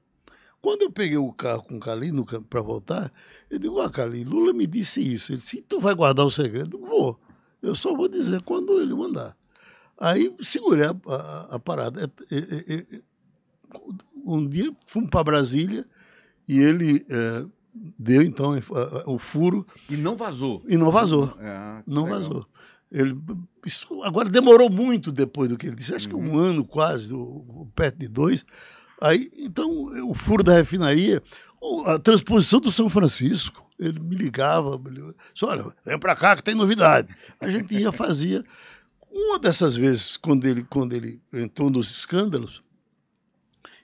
Quando 0.60 0.82
eu 0.82 0.92
peguei 0.92 1.16
o 1.16 1.32
carro 1.32 1.64
com 1.64 1.78
o 1.78 1.80
Calino 1.80 2.26
para 2.26 2.60
voltar, 2.60 3.10
eu 3.50 3.58
digo, 3.58 3.80
ah, 3.80 3.90
Calino, 3.90 4.32
Lula 4.32 4.52
me 4.52 4.68
disse 4.68 5.00
isso. 5.02 5.32
Ele 5.32 5.40
disse, 5.40 5.62
tu 5.62 5.80
vai 5.80 5.96
guardar 5.96 6.26
o 6.26 6.32
segredo? 6.32 6.78
Vou. 6.78 7.18
Eu 7.62 7.76
só 7.76 7.96
vou 7.96 8.10
dizer 8.10 8.42
quando 8.42 8.82
ele 8.82 8.94
mandar. 8.94 9.38
Aí 9.98 10.36
segurei 10.42 10.88
a, 10.88 10.96
a, 11.08 11.56
a 11.56 11.60
parada. 11.60 12.12
É, 12.30 12.36
é, 12.36 12.76
é, 12.76 13.02
um 14.26 14.46
dia 14.46 14.76
fomos 14.86 15.10
para 15.10 15.24
Brasília 15.24 15.86
e 16.46 16.60
ele 16.60 17.06
é, 17.10 17.46
deu 18.00 18.22
então 18.22 18.54
o 19.06 19.20
furo. 19.20 19.66
E 19.90 19.98
não 19.98 20.16
vazou. 20.16 20.62
E 20.68 20.78
não 20.78 20.92
vazou. 20.92 21.36
É, 21.40 21.84
não 21.86 22.04
legal. 22.04 22.20
vazou. 22.20 22.46
Ele, 22.92 23.18
isso, 23.66 24.02
agora 24.04 24.30
demorou 24.30 24.70
muito 24.70 25.12
depois 25.12 25.50
do 25.50 25.58
que 25.58 25.68
ele 25.68 25.76
disse, 25.76 25.94
acho 25.94 26.08
uhum. 26.10 26.24
que 26.24 26.30
um 26.30 26.34
uhum. 26.34 26.40
ano 26.40 26.66
quase, 26.66 27.14
perto 27.76 27.98
de 27.98 28.08
dois. 28.08 28.46
Aí, 29.02 29.30
então, 29.40 29.70
o 30.08 30.14
furo 30.14 30.44
da 30.44 30.54
refinaria, 30.54 31.22
a 31.86 31.98
transposição 31.98 32.60
do 32.60 32.72
São 32.72 32.88
Francisco, 32.88 33.66
ele 33.78 34.00
me 34.00 34.16
ligava, 34.16 34.78
me 34.78 34.90
ligava 34.90 35.16
disse, 35.34 35.46
olha, 35.46 35.66
vem 35.86 36.00
para 36.00 36.16
cá 36.16 36.36
que 36.36 36.44
tem 36.44 36.56
novidade. 36.56 37.14
A 37.40 37.50
gente 37.50 37.74
ia, 37.74 37.92
fazia. 37.94 38.44
Uma 39.12 39.40
dessas 39.40 39.76
vezes, 39.76 40.16
quando 40.16 40.46
ele, 40.46 40.64
quando 40.64 40.94
ele 40.94 41.22
entrou 41.34 41.70
nos 41.70 41.90
escândalos, 41.90 42.64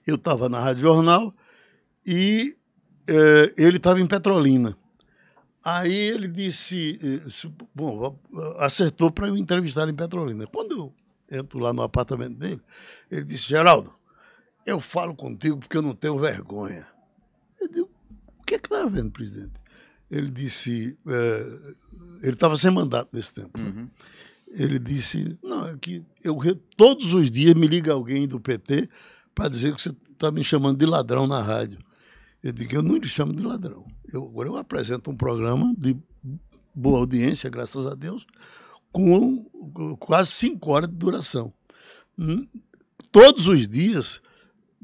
eu 0.05 0.15
estava 0.15 0.47
na 0.47 0.59
Rádio 0.59 0.83
Jornal 0.83 1.33
e 2.05 2.55
é, 3.07 3.53
ele 3.57 3.77
estava 3.77 3.99
em 3.99 4.07
Petrolina. 4.07 4.75
Aí 5.63 5.93
ele 5.93 6.27
disse, 6.27 6.99
eh, 7.03 7.49
bom, 7.73 8.17
acertou 8.57 9.11
para 9.11 9.27
eu 9.27 9.37
entrevistar 9.37 9.87
em 9.87 9.93
Petrolina. 9.93 10.47
Quando 10.47 10.71
eu 10.71 10.93
entro 11.39 11.59
lá 11.59 11.71
no 11.71 11.83
apartamento 11.83 12.35
dele, 12.35 12.61
ele 13.11 13.23
disse, 13.23 13.47
Geraldo, 13.47 13.93
eu 14.65 14.81
falo 14.81 15.15
contigo 15.15 15.57
porque 15.57 15.77
eu 15.77 15.83
não 15.83 15.93
tenho 15.93 16.17
vergonha. 16.17 16.87
Eu 17.59 17.67
digo, 17.67 17.89
o 18.39 18.43
que 18.43 18.55
é 18.55 18.59
que 18.59 18.65
está 18.65 18.83
havendo, 18.83 19.11
presidente? 19.11 19.53
Ele 20.09 20.31
disse, 20.31 20.97
é, 21.07 21.59
ele 22.23 22.33
estava 22.33 22.55
sem 22.55 22.71
mandato 22.71 23.09
nesse 23.13 23.33
tempo. 23.33 23.59
Uhum. 23.59 23.87
Ele 24.47 24.79
disse, 24.79 25.37
não, 25.43 25.67
é 25.67 25.77
que 25.79 26.03
eu 26.23 26.35
todos 26.75 27.13
os 27.13 27.29
dias 27.29 27.53
me 27.53 27.67
liga 27.67 27.93
alguém 27.93 28.27
do 28.27 28.39
PT 28.39 28.89
para 29.33 29.47
dizer 29.47 29.73
que 29.75 29.81
você 29.81 29.95
está 30.11 30.31
me 30.31 30.43
chamando 30.43 30.77
de 30.77 30.85
ladrão 30.85 31.27
na 31.27 31.41
rádio. 31.41 31.79
Eu 32.43 32.51
digo, 32.51 32.75
eu 32.75 32.81
não 32.81 32.97
lhe 32.97 33.07
chamo 33.07 33.33
de 33.33 33.43
ladrão. 33.43 33.85
Eu, 34.11 34.25
agora 34.25 34.49
eu 34.49 34.57
apresento 34.57 35.11
um 35.11 35.15
programa 35.15 35.73
de 35.77 35.95
boa 36.73 36.99
audiência, 36.99 37.49
graças 37.49 37.85
a 37.85 37.93
Deus, 37.93 38.25
com 38.91 39.45
quase 39.99 40.31
cinco 40.31 40.71
horas 40.71 40.89
de 40.89 40.95
duração. 40.95 41.53
Hum, 42.17 42.47
todos 43.11 43.47
os 43.47 43.67
dias, 43.67 44.21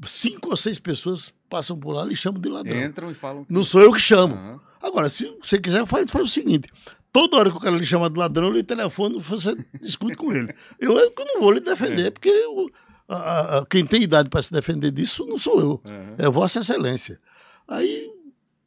cinco 0.06 0.50
ou 0.50 0.56
seis 0.56 0.78
pessoas 0.78 1.32
passam 1.48 1.78
por 1.78 1.92
lá 1.92 2.06
e 2.10 2.16
chamam 2.16 2.40
de 2.40 2.48
ladrão. 2.48 2.80
Entram 2.80 3.10
e 3.10 3.14
falam. 3.14 3.44
Que... 3.44 3.52
Não 3.52 3.64
sou 3.64 3.80
eu 3.80 3.92
que 3.92 4.00
chamo. 4.00 4.34
Uhum. 4.34 4.60
Agora, 4.80 5.08
se 5.08 5.28
você 5.42 5.58
quiser, 5.58 5.84
faz, 5.86 6.10
faz 6.10 6.24
o 6.24 6.30
seguinte: 6.30 6.68
toda 7.12 7.36
hora 7.36 7.50
que 7.50 7.56
o 7.56 7.60
cara 7.60 7.76
lhe 7.76 7.86
chama 7.86 8.08
de 8.08 8.18
ladrão, 8.18 8.50
ele 8.50 8.62
telefone, 8.62 9.20
você 9.20 9.56
discute 9.80 10.16
com 10.16 10.32
ele. 10.32 10.54
Eu, 10.78 10.96
eu 10.96 11.12
não 11.18 11.40
vou 11.40 11.50
lhe 11.50 11.60
defender, 11.60 12.06
é. 12.06 12.10
porque 12.10 12.28
eu, 12.28 12.68
a, 13.08 13.58
a, 13.58 13.66
quem 13.66 13.84
tem 13.84 14.02
idade 14.02 14.30
para 14.30 14.42
se 14.42 14.52
defender 14.52 14.90
disso 14.90 15.26
não 15.26 15.38
sou 15.38 15.60
eu. 15.60 15.82
Uhum. 15.88 16.14
É 16.18 16.28
Vossa 16.28 16.60
Excelência. 16.60 17.20
Aí 17.68 18.10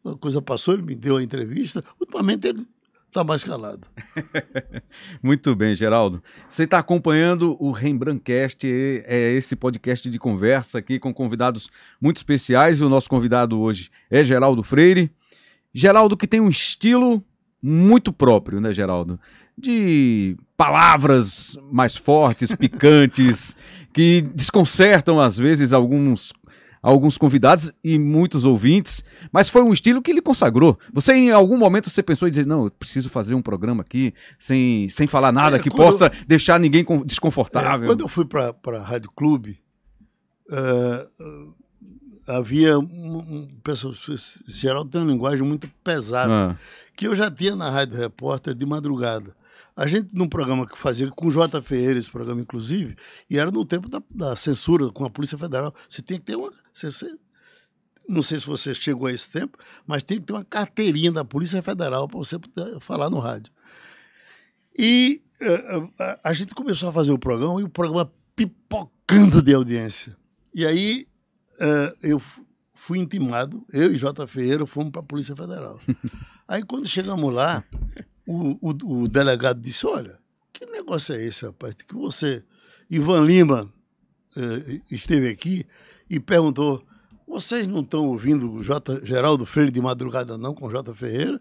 a 0.05 0.15
coisa 0.15 0.41
passou, 0.41 0.75
ele 0.75 0.83
me 0.83 0.95
deu 0.95 1.17
a 1.17 1.23
entrevista. 1.23 1.83
Ultimamente 1.99 2.47
ele 2.47 2.67
está 3.07 3.23
mais 3.23 3.43
calado. 3.43 3.87
Muito 5.21 5.53
bem, 5.55 5.75
Geraldo. 5.75 6.23
Você 6.47 6.63
está 6.63 6.79
acompanhando 6.79 7.57
o 7.59 7.71
Rembrandtcast, 7.71 8.65
é 8.65 9.33
esse 9.33 9.55
podcast 9.55 10.09
de 10.09 10.17
conversa 10.17 10.77
aqui 10.77 10.97
com 10.97 11.13
convidados 11.13 11.69
muito 11.99 12.17
especiais. 12.17 12.79
O 12.79 12.87
nosso 12.87 13.09
convidado 13.09 13.59
hoje 13.59 13.89
é 14.09 14.23
Geraldo 14.23 14.63
Freire. 14.63 15.11
Geraldo 15.73 16.15
que 16.15 16.28
tem 16.28 16.39
um 16.39 16.49
estilo 16.49 17.23
muito 17.61 18.13
próprio, 18.13 18.61
né, 18.61 18.71
Geraldo? 18.71 19.19
De 19.57 20.38
palavras 20.55 21.57
mais 21.71 21.97
fortes, 21.97 22.55
picantes, 22.55 23.57
que 23.93 24.21
desconcertam 24.34 25.19
às 25.19 25.38
vezes 25.38 25.73
alguns 25.73 26.34
alguns 26.82 27.17
convidados 27.17 27.71
e 27.84 27.99
muitos 27.99 28.43
ouvintes, 28.43 29.03
mas 29.32 29.49
foi 29.49 29.61
um 29.61 29.71
estilo 29.71 30.01
que 30.01 30.09
ele 30.09 30.21
consagrou. 30.21 30.77
Você, 30.91 31.13
em 31.13 31.32
algum 31.32 31.57
momento, 31.57 31.89
você 31.89 32.01
pensou 32.01 32.27
em 32.27 32.32
dizer, 32.32 32.45
não, 32.45 32.65
eu 32.65 32.71
preciso 32.71 33.09
fazer 33.09 33.36
um 33.36 33.41
programa 33.41 33.82
aqui 33.82 34.13
sem, 34.39 34.89
sem 34.89 35.05
falar 35.05 35.32
nada 35.32 35.57
é, 35.57 35.59
que 35.59 35.69
possa 35.69 36.05
eu... 36.05 36.25
deixar 36.27 36.59
ninguém 36.59 36.84
desconfortável. 37.05 37.86
É, 37.86 37.88
quando 37.88 38.01
eu 38.01 38.07
fui 38.07 38.25
para 38.25 38.55
a 38.65 38.82
Rádio 38.82 39.11
Clube, 39.15 39.59
uh, 40.49 41.53
havia 42.27 42.79
um, 42.79 43.47
pessoal, 43.63 43.93
geral 44.47 44.86
tem 44.86 45.01
uma 45.01 45.11
linguagem 45.11 45.43
muito 45.43 45.69
pesada, 45.84 46.51
ah. 46.51 46.55
que 46.95 47.07
eu 47.07 47.15
já 47.15 47.29
tinha 47.29 47.55
na 47.55 47.69
Rádio 47.69 47.97
Repórter 47.97 48.55
de 48.55 48.65
madrugada. 48.65 49.36
A 49.82 49.88
gente, 49.88 50.15
num 50.15 50.29
programa 50.29 50.67
que 50.67 50.77
fazia 50.77 51.09
com 51.09 51.25
o 51.25 51.32
J. 51.32 51.59
Ferreira, 51.59 51.97
esse 51.97 52.11
programa, 52.11 52.39
inclusive, 52.39 52.95
e 53.27 53.39
era 53.39 53.49
no 53.49 53.65
tempo 53.65 53.89
da, 53.89 53.99
da 54.11 54.36
censura 54.36 54.91
com 54.91 55.03
a 55.03 55.09
Polícia 55.09 55.39
Federal. 55.39 55.73
Você 55.89 56.03
tem 56.03 56.19
que 56.19 56.25
ter 56.25 56.36
uma. 56.36 56.53
Você, 56.71 57.17
não 58.07 58.21
sei 58.21 58.39
se 58.39 58.45
você 58.45 58.75
chegou 58.75 59.07
a 59.07 59.11
esse 59.11 59.32
tempo, 59.32 59.57
mas 59.88 60.03
tem 60.03 60.19
que 60.19 60.27
ter 60.27 60.34
uma 60.34 60.45
carteirinha 60.45 61.11
da 61.11 61.25
Polícia 61.25 61.63
Federal 61.63 62.07
para 62.07 62.19
você 62.19 62.38
poder 62.38 62.79
falar 62.79 63.09
no 63.09 63.17
rádio. 63.17 63.51
E 64.77 65.23
uh, 65.41 65.91
a, 65.97 66.19
a 66.25 66.34
gente 66.34 66.53
começou 66.53 66.89
a 66.89 66.93
fazer 66.93 67.11
o 67.11 67.17
programa 67.17 67.59
e 67.59 67.63
o 67.63 67.69
programa 67.69 68.13
pipocando 68.36 69.41
de 69.41 69.51
audiência. 69.51 70.15
E 70.53 70.63
aí 70.63 71.07
uh, 71.59 71.97
eu 72.03 72.21
fui 72.75 72.99
intimado, 72.99 73.65
eu 73.73 73.91
e 73.91 73.97
J. 73.97 74.27
Ferreira 74.27 74.63
fomos 74.67 74.91
para 74.91 75.01
a 75.01 75.05
Polícia 75.05 75.36
Federal. 75.36 75.79
aí 76.47 76.61
quando 76.61 76.88
chegamos 76.88 77.34
lá, 77.34 77.63
o, 78.32 78.57
o, 78.61 79.01
o, 79.01 79.07
delegado 79.07 79.59
disse: 79.59 79.86
Olha, 79.86 80.17
que 80.53 80.65
negócio 80.65 81.15
é 81.15 81.23
esse, 81.23 81.45
rapaz? 81.45 81.75
Que 81.75 81.95
você, 81.95 82.43
Ivan 82.89 83.21
Lima, 83.21 83.69
eh, 84.36 84.82
esteve 84.89 85.29
aqui 85.29 85.65
e 86.09 86.19
perguntou: 86.19 86.86
vocês 87.32 87.65
não 87.65 87.79
estão 87.79 88.07
ouvindo 88.07 88.51
o 88.51 88.61
J, 88.61 89.05
Geraldo 89.05 89.45
Freire 89.45 89.71
de 89.71 89.82
madrugada, 89.82 90.38
não, 90.38 90.53
com 90.53 90.69
J. 90.69 90.93
Ferreira? 90.93 91.39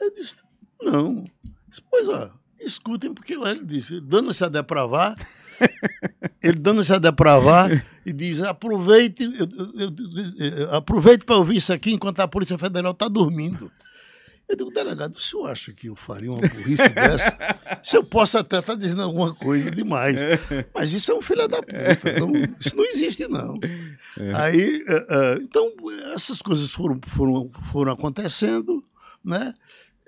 Aí 0.00 0.08
eu 0.08 0.12
disse, 0.12 0.36
não. 0.82 1.24
Disse, 1.68 1.80
pois 1.88 2.08
ó, 2.08 2.28
escutem, 2.58 3.14
porque 3.14 3.36
lá 3.36 3.52
ele 3.52 3.64
disse, 3.64 4.00
dando-se 4.00 4.44
a 4.44 4.48
depravar, 4.48 5.14
ele 6.42 6.58
dando-se 6.58 6.92
a 6.92 6.98
depravar 6.98 7.70
e 8.04 8.12
diz, 8.12 8.42
aproveite, 8.42 9.22
eu, 9.22 9.48
eu, 9.78 10.58
eu, 10.58 10.74
aproveite 10.74 11.24
para 11.24 11.36
ouvir 11.36 11.58
isso 11.58 11.72
aqui 11.72 11.92
enquanto 11.92 12.18
a 12.18 12.26
Polícia 12.26 12.58
Federal 12.58 12.90
está 12.90 13.06
dormindo. 13.06 13.70
Eu 14.48 14.54
digo, 14.54 14.70
delegado, 14.70 15.16
o 15.16 15.20
senhor 15.20 15.50
acha 15.50 15.72
que 15.72 15.88
eu 15.88 15.96
faria 15.96 16.30
uma 16.30 16.40
burrice 16.40 16.88
dessa? 16.90 17.36
Se 17.82 17.96
eu 17.96 18.04
posso 18.04 18.38
até 18.38 18.60
estar 18.60 18.74
tá 18.74 18.78
dizendo 18.78 19.02
alguma 19.02 19.34
coisa 19.34 19.70
demais. 19.70 20.18
Mas 20.72 20.92
isso 20.92 21.10
é 21.10 21.14
um 21.16 21.20
filho 21.20 21.48
da 21.48 21.60
puta. 21.60 22.20
Não, 22.20 22.32
isso 22.60 22.76
não 22.76 22.84
existe, 22.84 23.26
não. 23.26 23.58
É. 24.18 24.34
Aí, 24.34 24.82
uh, 24.82 25.38
uh, 25.38 25.42
então, 25.42 25.72
essas 26.14 26.40
coisas 26.40 26.70
foram, 26.70 27.00
foram, 27.08 27.50
foram 27.72 27.92
acontecendo, 27.92 28.84
né? 29.24 29.52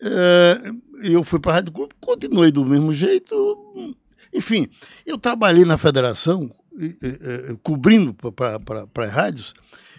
Uh, 0.00 0.80
eu 1.02 1.24
fui 1.24 1.40
para 1.40 1.52
a 1.52 1.54
Rádio 1.56 1.72
Clube, 1.72 1.94
continuei 2.00 2.52
do 2.52 2.64
mesmo 2.64 2.92
jeito. 2.92 3.96
Enfim, 4.32 4.68
eu 5.04 5.18
trabalhei 5.18 5.64
na 5.64 5.76
federação, 5.76 6.48
cobrindo 7.62 8.14
para 8.14 9.06
rádios. 9.06 9.52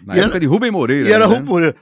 Na 0.04 0.14
época 0.14 0.30
era, 0.30 0.40
de 0.40 0.46
Rubem 0.46 0.70
Moreira. 0.70 1.08
E 1.08 1.12
era 1.12 1.26
né? 1.26 1.34
Rubem 1.34 1.48
Moreira. 1.48 1.76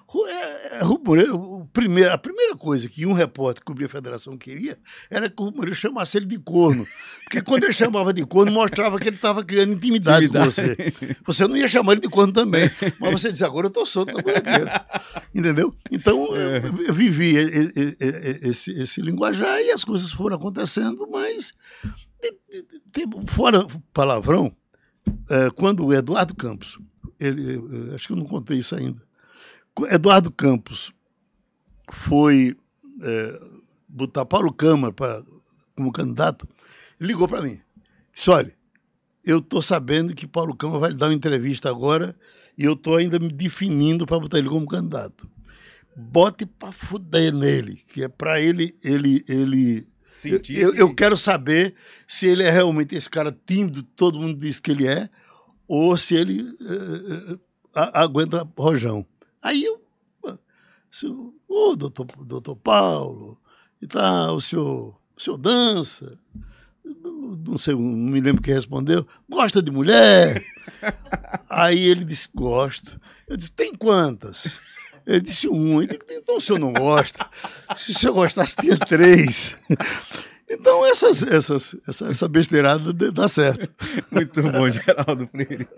É, 0.73 0.83
Rubem 0.83 1.05
Moreira, 1.05 1.33
primeiro, 1.73 2.13
a 2.13 2.19
primeira 2.19 2.57
coisa 2.57 2.89
que 2.89 3.07
um 3.07 3.13
repórter 3.13 3.63
que 3.63 3.67
cobria 3.67 3.87
a 3.87 3.91
federação 3.91 4.37
queria 4.37 4.79
era 5.11 5.29
que 5.29 5.37
o 5.41 5.45
Rubem 5.45 5.59
Moreira 5.59 5.77
chamasse 5.77 6.17
ele 6.17 6.27
de 6.27 6.39
corno. 6.39 6.87
Porque 7.25 7.41
quando 7.41 7.65
ele 7.65 7.73
chamava 7.73 8.13
de 8.13 8.25
corno, 8.25 8.53
mostrava 8.53 8.99
que 8.99 9.09
ele 9.09 9.17
estava 9.17 9.45
criando 9.45 9.75
intimidade, 9.75 10.27
intimidade, 10.27 10.45
com 10.45 10.51
você. 10.51 11.17
Você 11.27 11.47
não 11.47 11.57
ia 11.57 11.69
chamar 11.69 11.93
ele 11.93 12.01
de 12.01 12.09
corno 12.09 12.33
também. 12.33 12.71
Mas 12.99 13.13
você 13.13 13.31
disse, 13.31 13.45
agora 13.45 13.67
eu 13.67 13.69
estou 13.69 13.87
solto 13.87 14.13
buraqueira. 14.23 14.87
Entendeu? 15.35 15.75
Então, 15.91 16.29
é. 16.35 16.59
eu, 16.59 16.87
eu 16.87 16.95
vivi 16.95 17.37
esse, 17.37 18.71
esse 18.73 19.01
linguajar 19.01 19.61
e 19.61 19.71
as 19.71 19.85
coisas 19.85 20.11
foram 20.11 20.37
acontecendo, 20.37 21.09
mas 21.11 21.53
fora 23.27 23.67
palavrão, 23.93 24.55
é, 25.31 25.51
quando 25.51 25.87
o 25.87 25.95
Eduardo 25.95 26.35
Campos, 26.35 26.79
ele, 27.19 27.95
acho 27.95 28.07
que 28.07 28.13
eu 28.13 28.17
não 28.17 28.27
contei 28.27 28.59
isso 28.59 28.75
ainda, 28.75 29.03
Eduardo 29.91 30.31
Campos 30.31 30.93
foi 31.91 32.57
é, 33.03 33.41
botar 33.89 34.25
Paulo 34.25 34.53
Câmara 34.53 34.93
pra, 34.93 35.23
como 35.77 35.93
candidato, 35.93 36.49
ligou 37.01 37.29
para 37.29 37.43
mim. 37.43 37.61
Disse: 38.13 38.31
olha, 38.31 38.53
eu 39.25 39.39
estou 39.39 39.63
sabendo 39.63 40.15
que 40.15 40.27
Paulo 40.27 40.55
Câmara 40.55 40.81
vai 40.81 40.95
dar 40.95 41.07
uma 41.07 41.15
entrevista 41.15 41.69
agora 41.69 42.17
e 42.57 42.65
eu 42.65 42.73
estou 42.73 42.97
ainda 42.97 43.19
me 43.19 43.33
definindo 43.33 44.05
para 44.07 44.19
botar 44.19 44.39
ele 44.39 44.49
como 44.49 44.67
candidato. 44.67 45.29
Bote 45.97 46.47
para 46.47 46.71
fuder 46.71 47.33
nele, 47.33 47.77
que 47.77 48.05
é 48.05 48.09
para 48.09 48.41
ele, 48.41 48.75
ele, 48.83 49.25
ele. 49.29 49.87
Eu, 50.51 50.75
eu, 50.75 50.95
quero 50.95 51.17
saber 51.17 51.75
se 52.07 52.27
ele 52.27 52.43
é 52.43 52.51
realmente 52.51 52.95
esse 52.95 53.09
cara 53.09 53.37
tímido, 53.47 53.83
todo 53.83 54.19
mundo 54.19 54.39
diz 54.41 54.59
que 54.59 54.73
ele 54.73 54.87
é, 54.87 55.09
ou 55.69 55.97
se 55.97 56.17
ele 56.17 56.43
uh, 56.43 57.41
aguenta 57.75 58.49
rojão. 58.57 59.07
Aí 59.43 59.63
eu, 59.63 59.81
o 61.05 61.33
oh, 61.49 61.77
doutor, 61.77 62.07
doutor 62.25 62.57
Paulo, 62.57 63.39
e 63.81 63.87
tal, 63.87 64.37
o 64.37 64.41
senhor, 64.41 64.99
o 65.17 65.21
senhor 65.21 65.37
dança, 65.37 66.19
não 67.47 67.59
sei, 67.59 67.75
não 67.75 67.81
me 67.83 68.21
lembro 68.21 68.43
quem 68.43 68.55
respondeu, 68.55 69.07
gosta 69.29 69.63
de 69.63 69.71
mulher? 69.71 70.45
Aí 71.49 71.79
ele 71.79 72.05
disse, 72.05 72.29
gosto. 72.35 73.01
Eu 73.27 73.37
disse, 73.37 73.53
tem 73.53 73.75
quantas? 73.75 74.59
Ele 75.07 75.21
disse, 75.21 75.49
um. 75.49 75.81
Disse, 75.81 75.99
então 76.11 76.37
o 76.37 76.41
senhor 76.41 76.59
não 76.59 76.73
gosta. 76.73 77.29
Se 77.77 77.93
o 77.93 77.95
senhor 77.95 78.15
gostasse, 78.15 78.57
tinha 78.57 78.77
três. 78.77 79.57
Então, 80.51 80.85
essas, 80.87 81.23
essas, 81.23 81.77
essa, 81.87 82.07
essa 82.09 82.29
besteirada 82.29 82.93
dá 82.93 83.29
certo. 83.29 83.69
Muito 84.11 84.43
bom, 84.43 84.71
Geraldo 84.71 85.27
Freire. 85.29 85.69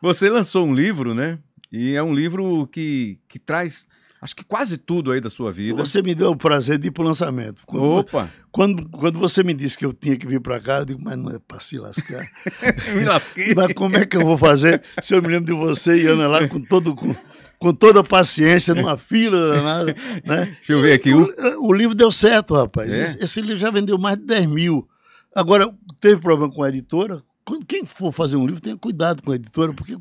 Você 0.00 0.28
lançou 0.28 0.66
um 0.66 0.74
livro, 0.74 1.14
né? 1.14 1.38
E 1.72 1.94
é 1.94 2.02
um 2.02 2.12
livro 2.12 2.66
que, 2.66 3.18
que 3.28 3.38
traz, 3.38 3.86
acho 4.20 4.36
que 4.36 4.44
quase 4.44 4.76
tudo 4.76 5.10
aí 5.10 5.20
da 5.20 5.30
sua 5.30 5.50
vida. 5.50 5.84
Você 5.84 6.02
me 6.02 6.14
deu 6.14 6.30
o 6.30 6.36
prazer 6.36 6.78
de 6.78 6.88
ir 6.88 6.90
para 6.90 7.02
o 7.02 7.06
lançamento. 7.06 7.62
Quando, 7.66 7.90
Opa! 7.90 8.30
Quando, 8.50 8.88
quando 8.90 9.18
você 9.18 9.42
me 9.42 9.54
disse 9.54 9.78
que 9.78 9.86
eu 9.86 9.92
tinha 9.92 10.16
que 10.16 10.26
vir 10.26 10.40
para 10.40 10.60
cá, 10.60 10.78
eu 10.78 10.84
digo, 10.84 11.00
mas 11.02 11.16
não 11.16 11.30
é 11.30 11.38
para 11.38 11.60
se 11.60 11.78
lascar. 11.78 12.26
me 12.94 13.04
lasquei. 13.04 13.54
Mas 13.54 13.72
como 13.72 13.96
é 13.96 14.04
que 14.04 14.16
eu 14.16 14.24
vou 14.24 14.36
fazer 14.36 14.82
se 15.02 15.14
eu 15.14 15.22
me 15.22 15.28
lembro 15.28 15.46
de 15.46 15.52
você 15.52 15.96
e 15.96 16.06
Ana 16.06 16.26
lá 16.26 16.46
com 16.46 16.60
todo... 16.60 16.94
Com, 16.94 17.14
com 17.58 17.72
toda 17.72 18.00
a 18.00 18.04
paciência, 18.04 18.74
numa 18.74 18.96
fila 18.98 19.56
danada. 19.56 19.96
Né? 20.24 20.44
Deixa 20.44 20.72
eu 20.72 20.80
ver 20.80 20.92
aqui. 20.92 21.12
O, 21.12 21.28
o 21.66 21.72
livro 21.72 21.94
deu 21.94 22.12
certo, 22.12 22.54
rapaz. 22.54 22.92
É? 22.92 23.04
Esse, 23.04 23.24
esse, 23.24 23.40
livro 23.40 23.58
já 23.58 23.70
vendeu 23.70 23.98
mais 23.98 24.16
de 24.16 24.24
10 24.24 24.46
mil. 24.46 24.88
Agora, 25.34 25.72
teve 26.00 26.20
problema 26.20 26.52
com 26.52 26.62
a 26.62 26.68
editora. 26.68 27.22
Quem 27.66 27.84
for 27.84 28.12
fazer 28.12 28.36
um 28.36 28.46
livro, 28.46 28.60
tenha 28.60 28.76
cuidado 28.76 29.22
com 29.22 29.32
a 29.32 29.34
editora, 29.34 29.72
porque 29.72 29.96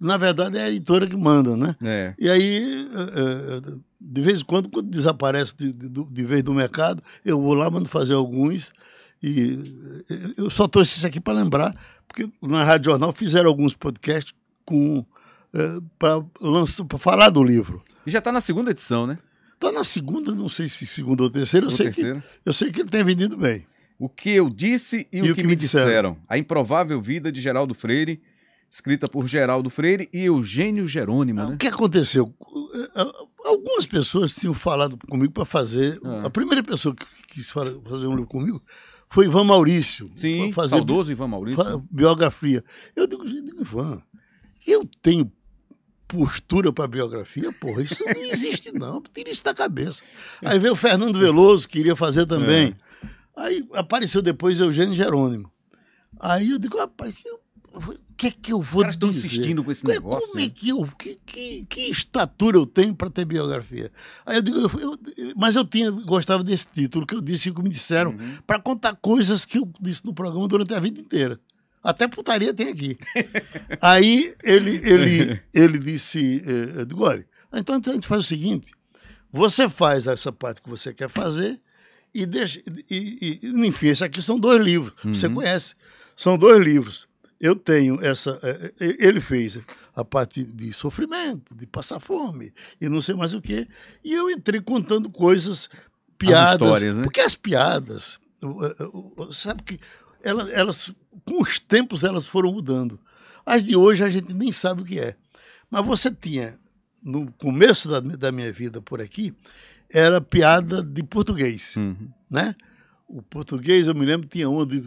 na 0.00 0.16
verdade 0.16 0.58
é 0.58 0.64
a 0.64 0.68
editora 0.68 1.06
que 1.06 1.16
manda, 1.16 1.56
né? 1.56 1.76
É. 1.82 2.14
E 2.18 2.30
aí, 2.30 2.88
é, 2.94 3.72
é, 3.72 3.76
de 4.00 4.20
vez 4.20 4.40
em 4.40 4.44
quando, 4.44 4.68
quando 4.68 4.88
desaparece 4.88 5.56
de, 5.56 5.72
de, 5.72 5.88
de, 5.88 6.22
vez 6.24 6.42
do 6.42 6.54
mercado, 6.54 7.02
eu 7.24 7.40
vou 7.40 7.54
lá, 7.54 7.70
mando 7.70 7.88
fazer 7.88 8.14
alguns. 8.14 8.72
E 9.22 9.58
eu 10.36 10.50
só 10.50 10.68
trouxe 10.68 10.96
isso 10.96 11.06
aqui 11.06 11.20
para 11.20 11.34
lembrar, 11.34 11.74
porque 12.06 12.30
na 12.42 12.64
Rádio 12.64 12.90
Jornal 12.90 13.12
fizeram 13.12 13.48
alguns 13.48 13.74
podcasts 13.74 14.34
com 14.64 15.04
para 15.98 16.98
falar 16.98 17.30
do 17.30 17.42
livro. 17.42 17.82
E 18.06 18.10
já 18.10 18.18
está 18.18 18.30
na 18.30 18.40
segunda 18.40 18.70
edição, 18.70 19.06
né? 19.06 19.18
Está 19.54 19.72
na 19.72 19.84
segunda, 19.84 20.34
não 20.34 20.48
sei 20.48 20.68
se 20.68 20.86
segunda 20.86 21.22
ou 21.22 21.30
terceira, 21.30 21.66
eu 21.66 21.70
sei, 21.70 21.90
que, 21.90 22.22
eu 22.44 22.52
sei 22.52 22.70
que 22.70 22.82
ele 22.82 22.90
tem 22.90 23.02
vendido 23.02 23.36
bem. 23.36 23.64
O 23.98 24.08
que 24.08 24.30
eu 24.30 24.50
disse 24.50 25.08
e, 25.10 25.18
e 25.18 25.22
o, 25.22 25.34
que, 25.34 25.40
que 25.40 25.46
me 25.46 25.56
disseram. 25.56 25.86
disseram. 25.86 26.18
A 26.28 26.36
improvável 26.36 27.00
vida 27.00 27.32
de 27.32 27.40
Geraldo 27.40 27.74
Freire 27.74 28.20
escrita 28.70 29.08
por 29.08 29.26
Geraldo 29.26 29.70
Freire 29.70 30.08
e 30.12 30.24
Eugênio 30.24 30.86
Jerônimo. 30.86 31.40
Ah, 31.40 31.46
né? 31.46 31.54
O 31.54 31.56
que 31.56 31.66
aconteceu? 31.66 32.34
Algumas 33.42 33.86
pessoas 33.86 34.34
tinham 34.34 34.52
falado 34.52 34.98
comigo 35.08 35.32
para 35.32 35.46
fazer. 35.46 35.98
Ah. 36.04 36.26
A 36.26 36.30
primeira 36.30 36.62
pessoa 36.62 36.94
que 36.94 37.06
quis 37.28 37.50
fazer 37.50 38.06
um 38.06 38.10
livro 38.10 38.26
comigo 38.26 38.62
foi 39.08 39.26
Ivan 39.26 39.44
Maurício. 39.44 40.10
Sim, 40.14 40.52
fazer 40.52 40.76
saudoso 40.76 41.10
Ivan 41.10 41.28
Maurício. 41.28 41.82
Biografia. 41.90 42.62
Eu 42.94 43.06
digo, 43.06 43.24
Ivan, 43.26 44.02
eu 44.66 44.88
tenho 45.02 45.30
postura 46.08 46.72
para 46.72 46.86
biografia, 46.86 47.52
porra, 47.52 47.82
isso 47.82 48.04
não 48.04 48.22
existe 48.24 48.72
não, 48.72 49.02
tira 49.02 49.30
isso 49.30 49.44
da 49.44 49.54
cabeça. 49.54 50.02
Aí 50.44 50.58
veio 50.58 50.74
o 50.74 50.76
Fernando 50.76 51.18
Veloso, 51.18 51.68
queria 51.68 51.96
fazer 51.96 52.26
também. 52.26 52.74
É. 53.02 53.08
Aí 53.36 53.68
apareceu 53.72 54.22
depois 54.22 54.60
Eugênio 54.60 54.94
Jerônimo. 54.94 55.50
Aí 56.18 56.50
eu 56.50 56.58
digo, 56.58 56.78
rapaz, 56.78 57.14
eu 57.24 57.40
o 57.76 57.98
que 58.16 58.28
é 58.28 58.30
que 58.30 58.52
eu 58.52 58.62
vou 58.62 58.80
Os 58.80 58.82
caras 58.84 58.94
estão 58.94 59.10
insistindo 59.10 59.62
com 59.62 59.70
esse 59.70 59.86
negócio. 59.86 60.28
Como 60.28 60.40
é 60.40 60.48
que 60.48 60.70
eu. 60.70 60.88
Que, 60.98 61.18
que, 61.26 61.66
que 61.66 61.80
estatura 61.90 62.56
eu 62.56 62.64
tenho 62.64 62.94
para 62.94 63.10
ter 63.10 63.26
biografia? 63.26 63.92
Aí 64.24 64.38
eu 64.38 64.42
digo, 64.42 64.58
eu, 64.58 64.70
eu, 64.80 65.32
mas 65.36 65.54
eu 65.54 65.64
tinha, 65.66 65.90
gostava 65.90 66.42
desse 66.42 66.66
título 66.66 67.06
que 67.06 67.14
eu 67.14 67.20
disse 67.20 67.52
que 67.52 67.62
me 67.62 67.68
disseram, 67.68 68.12
uhum. 68.12 68.38
para 68.46 68.58
contar 68.58 68.94
coisas 68.96 69.44
que 69.44 69.58
eu 69.58 69.70
disse 69.78 70.04
no 70.06 70.14
programa 70.14 70.48
durante 70.48 70.72
a 70.72 70.80
vida 70.80 70.98
inteira. 70.98 71.38
Até 71.88 72.08
putaria 72.08 72.52
tem 72.52 72.68
aqui. 72.68 72.98
Aí 73.80 74.34
ele, 74.42 74.80
ele, 74.82 75.40
ele 75.54 75.78
disse, 75.78 76.42
eh, 76.44 76.80
eu 76.80 76.84
digo, 76.84 77.04
olha, 77.04 77.26
então, 77.52 77.76
então 77.76 77.92
a 77.92 77.94
gente 77.94 78.06
faz 78.06 78.24
o 78.24 78.26
seguinte: 78.26 78.72
você 79.32 79.68
faz 79.68 80.06
essa 80.06 80.32
parte 80.32 80.62
que 80.62 80.68
você 80.68 80.92
quer 80.92 81.08
fazer 81.08 81.60
e 82.14 82.26
deixa. 82.26 82.60
E, 82.90 83.38
e, 83.42 83.66
enfim, 83.66 83.88
esse 83.88 84.04
aqui 84.04 84.20
são 84.20 84.38
dois 84.38 84.62
livros. 84.62 84.92
Uhum. 85.04 85.14
Você 85.14 85.28
conhece. 85.28 85.74
São 86.16 86.36
dois 86.36 86.64
livros 86.64 87.06
eu 87.40 87.54
tenho 87.54 88.02
essa. 88.04 88.38
É, 88.42 88.72
ele 88.80 89.20
fez 89.20 89.58
a 89.94 90.04
parte 90.04 90.42
de 90.42 90.72
sofrimento, 90.72 91.54
de 91.54 91.66
passar 91.66 92.00
fome 92.00 92.52
e 92.80 92.88
não 92.88 93.00
sei 93.00 93.14
mais 93.14 93.34
o 93.34 93.40
quê. 93.40 93.66
E 94.02 94.12
eu 94.12 94.30
entrei 94.30 94.60
contando 94.60 95.10
coisas, 95.10 95.68
piadas. 96.18 96.46
As 96.46 96.76
histórias, 96.76 96.96
né? 96.96 97.02
Porque 97.02 97.20
as 97.20 97.34
piadas, 97.34 98.18
sabe 99.32 99.62
que 99.62 99.80
elas, 100.22 100.50
elas, 100.50 100.94
com 101.24 101.40
os 101.40 101.58
tempos, 101.58 102.04
elas 102.04 102.26
foram 102.26 102.52
mudando. 102.52 102.98
As 103.44 103.62
de 103.62 103.76
hoje 103.76 104.02
a 104.04 104.08
gente 104.08 104.32
nem 104.32 104.50
sabe 104.50 104.82
o 104.82 104.84
que 104.84 104.98
é. 104.98 105.16
Mas 105.70 105.84
você 105.84 106.10
tinha, 106.10 106.58
no 107.02 107.30
começo 107.32 107.88
da, 107.88 108.00
da 108.00 108.32
minha 108.32 108.52
vida 108.52 108.80
por 108.80 109.00
aqui, 109.00 109.34
era 109.92 110.20
piada 110.20 110.82
de 110.82 111.02
português, 111.02 111.76
uhum. 111.76 112.08
né? 112.28 112.54
o 113.08 113.22
português, 113.22 113.86
eu 113.86 113.94
me 113.94 114.04
lembro, 114.04 114.26
tinha 114.26 114.48
onde 114.48 114.82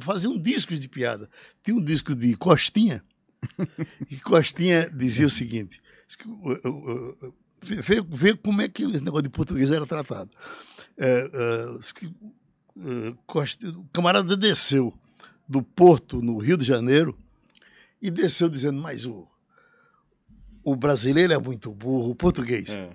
faziam 0.00 0.38
discos 0.38 0.78
de 0.78 0.88
piada. 0.88 1.28
Tinha 1.62 1.76
um 1.76 1.82
disco 1.82 2.14
de 2.14 2.36
Costinha, 2.36 3.02
e 4.10 4.16
Costinha 4.16 4.90
dizia 4.90 5.26
o 5.26 5.30
seguinte: 5.30 5.80
vê, 7.62 8.02
vê 8.02 8.36
como 8.36 8.60
é 8.60 8.68
que 8.68 8.84
esse 8.84 9.02
negócio 9.02 9.24
de 9.24 9.30
português 9.30 9.70
era 9.70 9.86
tratado. 9.86 10.30
É, 10.98 11.30
é, 11.32 11.82
o 12.76 13.84
camarada 13.92 14.36
desceu 14.36 14.94
do 15.48 15.62
Porto, 15.62 16.22
no 16.22 16.38
Rio 16.38 16.56
de 16.56 16.64
Janeiro, 16.64 17.18
e 18.00 18.10
desceu 18.10 18.48
dizendo, 18.48 18.80
mas 18.80 19.04
o, 19.04 19.26
o 20.62 20.76
brasileiro 20.76 21.32
é 21.32 21.38
muito 21.38 21.72
burro, 21.72 22.10
o 22.10 22.14
português. 22.14 22.70
É. 22.70 22.90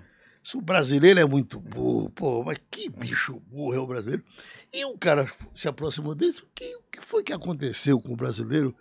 O 0.54 0.60
brasileiro 0.60 1.18
é 1.18 1.24
muito 1.24 1.60
burro, 1.60 2.08
pô, 2.10 2.44
mas 2.44 2.58
que 2.70 2.88
bicho 2.88 3.40
burro 3.50 3.74
é 3.74 3.78
o 3.78 3.86
brasileiro. 3.86 4.24
E 4.72 4.84
o 4.84 4.96
cara 4.96 5.30
se 5.54 5.68
aproximou 5.68 6.14
dele 6.14 6.32
o 6.38 6.46
que, 6.54 6.76
o 6.76 6.82
que 6.90 7.00
foi 7.00 7.22
que 7.22 7.32
aconteceu 7.32 8.00
com 8.00 8.12
o 8.12 8.16
brasileiro 8.16 8.74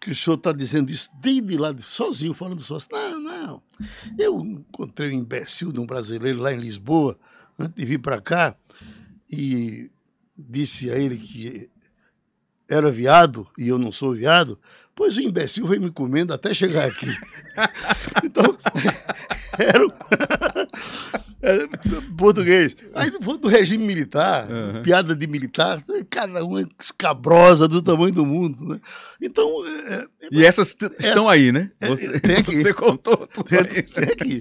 que 0.00 0.10
o 0.10 0.14
senhor 0.14 0.36
está 0.36 0.52
dizendo 0.52 0.92
isso 0.92 1.10
desde 1.18 1.56
lá, 1.56 1.74
sozinho, 1.80 2.34
falando 2.34 2.60
sócio. 2.60 2.88
Não, 2.92 3.20
não. 3.20 3.62
Eu 4.18 4.38
encontrei 4.40 5.10
um 5.10 5.18
imbecil 5.20 5.72
de 5.72 5.80
um 5.80 5.86
brasileiro 5.86 6.38
lá 6.38 6.52
em 6.52 6.60
Lisboa, 6.60 7.18
antes 7.58 7.74
de 7.74 7.84
vir 7.84 7.98
para 7.98 8.20
cá, 8.20 8.56
e 9.30 9.90
disse 10.36 10.90
a 10.90 10.98
ele 10.98 11.16
que 11.16 11.70
era 12.68 12.90
viado 12.90 13.46
e 13.56 13.68
eu 13.68 13.78
não 13.78 13.92
sou 13.92 14.12
viado, 14.12 14.58
pois 14.94 15.16
o 15.16 15.20
imbecil 15.20 15.66
veio 15.66 15.80
me 15.80 15.90
comendo 15.90 16.34
até 16.34 16.52
chegar 16.52 16.86
aqui. 16.86 17.06
então, 18.24 18.58
era. 19.58 20.45
É, 21.46 21.68
português. 22.18 22.76
Aí 22.92 23.08
do 23.08 23.48
regime 23.48 23.86
militar, 23.86 24.50
uhum. 24.50 24.82
piada 24.82 25.14
de 25.14 25.26
militar, 25.28 25.80
cada 26.10 26.44
uma 26.44 26.68
escabrosa 26.80 27.68
do 27.68 27.80
tamanho 27.80 28.12
do 28.12 28.26
mundo. 28.26 28.66
Né? 28.66 28.80
Então. 29.22 29.48
É, 29.64 29.94
é 29.94 30.28
e 30.32 30.44
essas 30.44 30.68
estão 30.68 30.90
essa, 30.98 31.30
aí, 31.30 31.52
né? 31.52 31.70
É, 31.80 31.86
você, 31.86 32.18
tem 32.18 32.36
aqui. 32.38 32.56
você 32.62 32.74
contou 32.74 33.16
tudo. 33.28 33.46
Aí. 33.52 33.82
Tem 33.82 34.04
aqui. 34.04 34.40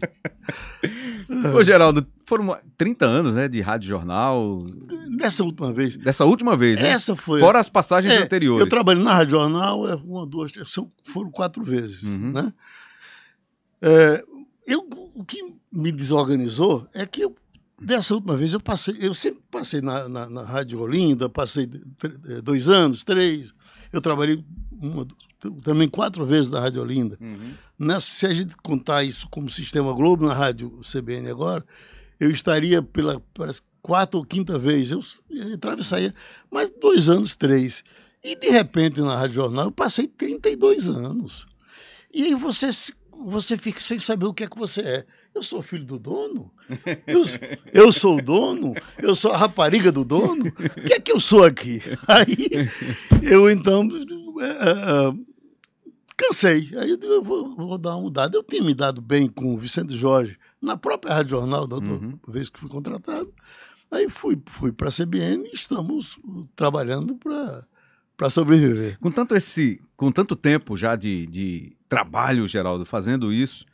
Ô, 1.56 1.64
Geraldo, 1.64 2.08
foram 2.26 2.58
30 2.76 3.06
anos 3.06 3.36
né, 3.36 3.47
de 3.47 3.62
rádio 3.62 3.88
jornal. 3.89 4.66
Dessa 5.16 5.43
última 5.43 5.72
vez. 5.72 5.97
Dessa 5.97 6.26
última 6.26 6.58
vez, 6.58 6.80
né? 6.80 6.89
Essa 6.89 7.16
foi. 7.16 7.39
Fora 7.39 7.60
as 7.60 7.70
passagens 7.70 8.14
é, 8.14 8.24
anteriores. 8.24 8.62
Eu 8.62 8.70
trabalhei 8.70 9.03
na 9.03 9.14
Rádio 9.14 9.32
Jornal, 9.32 9.84
uma, 10.03 10.26
duas, 10.26 10.51
foram 11.03 11.30
quatro 11.30 11.64
vezes. 11.64 12.01
Uhum. 12.01 12.32
Né? 12.32 12.53
É, 13.80 14.24
eu, 14.66 14.88
o 15.14 15.24
que 15.24 15.53
me 15.76 15.91
desorganizou 15.91 16.88
é 16.93 17.05
que 17.05 17.21
eu, 17.21 17.36
dessa 17.80 18.13
última 18.15 18.38
vez 18.38 18.53
eu 18.53 18.61
passei, 18.61 18.95
eu 18.99 19.13
sempre 19.13 19.41
passei 19.51 19.82
na, 19.82 20.07
na, 20.07 20.30
na 20.30 20.41
Rádio 20.43 20.80
Olinda, 20.80 21.28
passei 21.28 21.69
dois 22.43 22.69
anos, 22.69 23.03
três. 23.03 23.53
Eu 23.91 23.99
trabalhei 24.01 24.43
uma, 24.71 25.05
também 25.63 25.89
quatro 25.89 26.26
vezes 26.26 26.49
na 26.49 26.61
Rádio 26.61 26.82
Olinda. 26.82 27.17
Uhum. 27.19 27.53
Nessa, 27.78 28.07
se 28.07 28.26
a 28.26 28.34
gente 28.34 28.55
contar 28.57 29.03
isso 29.03 29.28
como 29.30 29.49
Sistema 29.49 29.93
Globo 29.93 30.26
na 30.26 30.34
Rádio 30.34 30.80
CBN 30.82 31.30
agora, 31.30 31.63
eu 32.19 32.32
estaria 32.32 32.82
pela 32.82 33.21
parece, 33.34 33.61
quarta 33.82 34.17
ou 34.17 34.26
quinta 34.26 34.57
vez. 34.57 34.91
Eu, 34.91 35.03
eu 35.30 35.51
entrava 35.51 35.82
e 35.82 35.84
saía, 35.84 36.15
mas 36.49 36.71
dois 36.80 37.09
anos, 37.09 37.36
três. 37.36 37.84
E 38.23 38.36
de 38.36 38.49
repente 38.49 39.01
na 39.01 39.15
Rádio 39.15 39.36
Jornal 39.36 39.65
eu 39.65 39.71
passei 39.71 40.07
32 40.07 40.88
anos. 40.88 41.45
E 42.13 42.23
aí 42.23 42.36
você 42.36 42.69
você 43.26 43.57
fica 43.57 43.80
sem 43.80 43.97
saber 43.97 44.26
o 44.26 44.34
que 44.34 44.43
é 44.43 44.47
que 44.47 44.57
você 44.57 44.82
é. 44.82 45.05
Eu 45.36 45.43
sou 45.43 45.61
filho 45.61 45.83
do 45.83 45.99
dono? 45.99 46.49
Eu, 47.05 47.21
eu 47.73 47.91
sou 47.91 48.17
o 48.17 48.21
dono? 48.21 48.73
Eu 48.97 49.13
sou 49.13 49.33
a 49.33 49.38
rapariga 49.38 49.91
do 49.91 50.05
dono? 50.05 50.45
O 50.47 50.81
que 50.88 50.93
é 50.93 50.99
que 50.99 51.11
eu 51.11 51.19
sou 51.19 51.43
aqui? 51.43 51.81
Aí 52.07 52.69
eu 53.21 53.49
então 53.49 53.88
é, 54.39 54.45
é, 54.45 55.09
é 55.09 55.13
cansei. 56.15 56.71
Aí 56.77 56.97
eu 57.01 57.21
vou, 57.21 57.53
vou, 57.53 57.77
dar 57.77 57.95
uma 57.95 58.03
mudada. 58.03 58.38
Eu 58.38 58.43
tinha 58.43 58.63
me 58.63 58.73
dado 58.73 59.01
bem 59.01 59.27
com 59.27 59.53
o 59.53 59.57
Vicente 59.57 59.95
Jorge 59.97 60.38
na 60.61 60.77
própria 60.77 61.13
Rádio 61.13 61.31
Jornal, 61.31 61.67
da 61.67 61.75
outra 61.75 61.91
uhum. 61.91 62.17
vez 62.29 62.47
que 62.47 62.57
fui 62.57 62.69
contratado. 62.69 63.31
Aí 63.91 64.07
fui, 64.07 64.41
fui 64.47 64.71
para 64.71 64.88
a 64.88 64.91
CBN 64.91 65.49
e 65.51 65.53
estamos 65.53 66.17
trabalhando 66.55 67.15
para 67.15 67.67
para 68.17 68.29
sobreviver. 68.29 68.97
Com 68.99 69.11
tanto 69.11 69.36
esse, 69.36 69.81
com 69.95 70.09
tanto 70.11 70.38
tempo 70.38 70.77
já 70.77 70.95
de, 70.95 71.27
de 71.27 71.75
trabalho, 71.89 72.47
Geraldo, 72.47 72.86
fazendo 72.86 73.31
isso, 73.33 73.65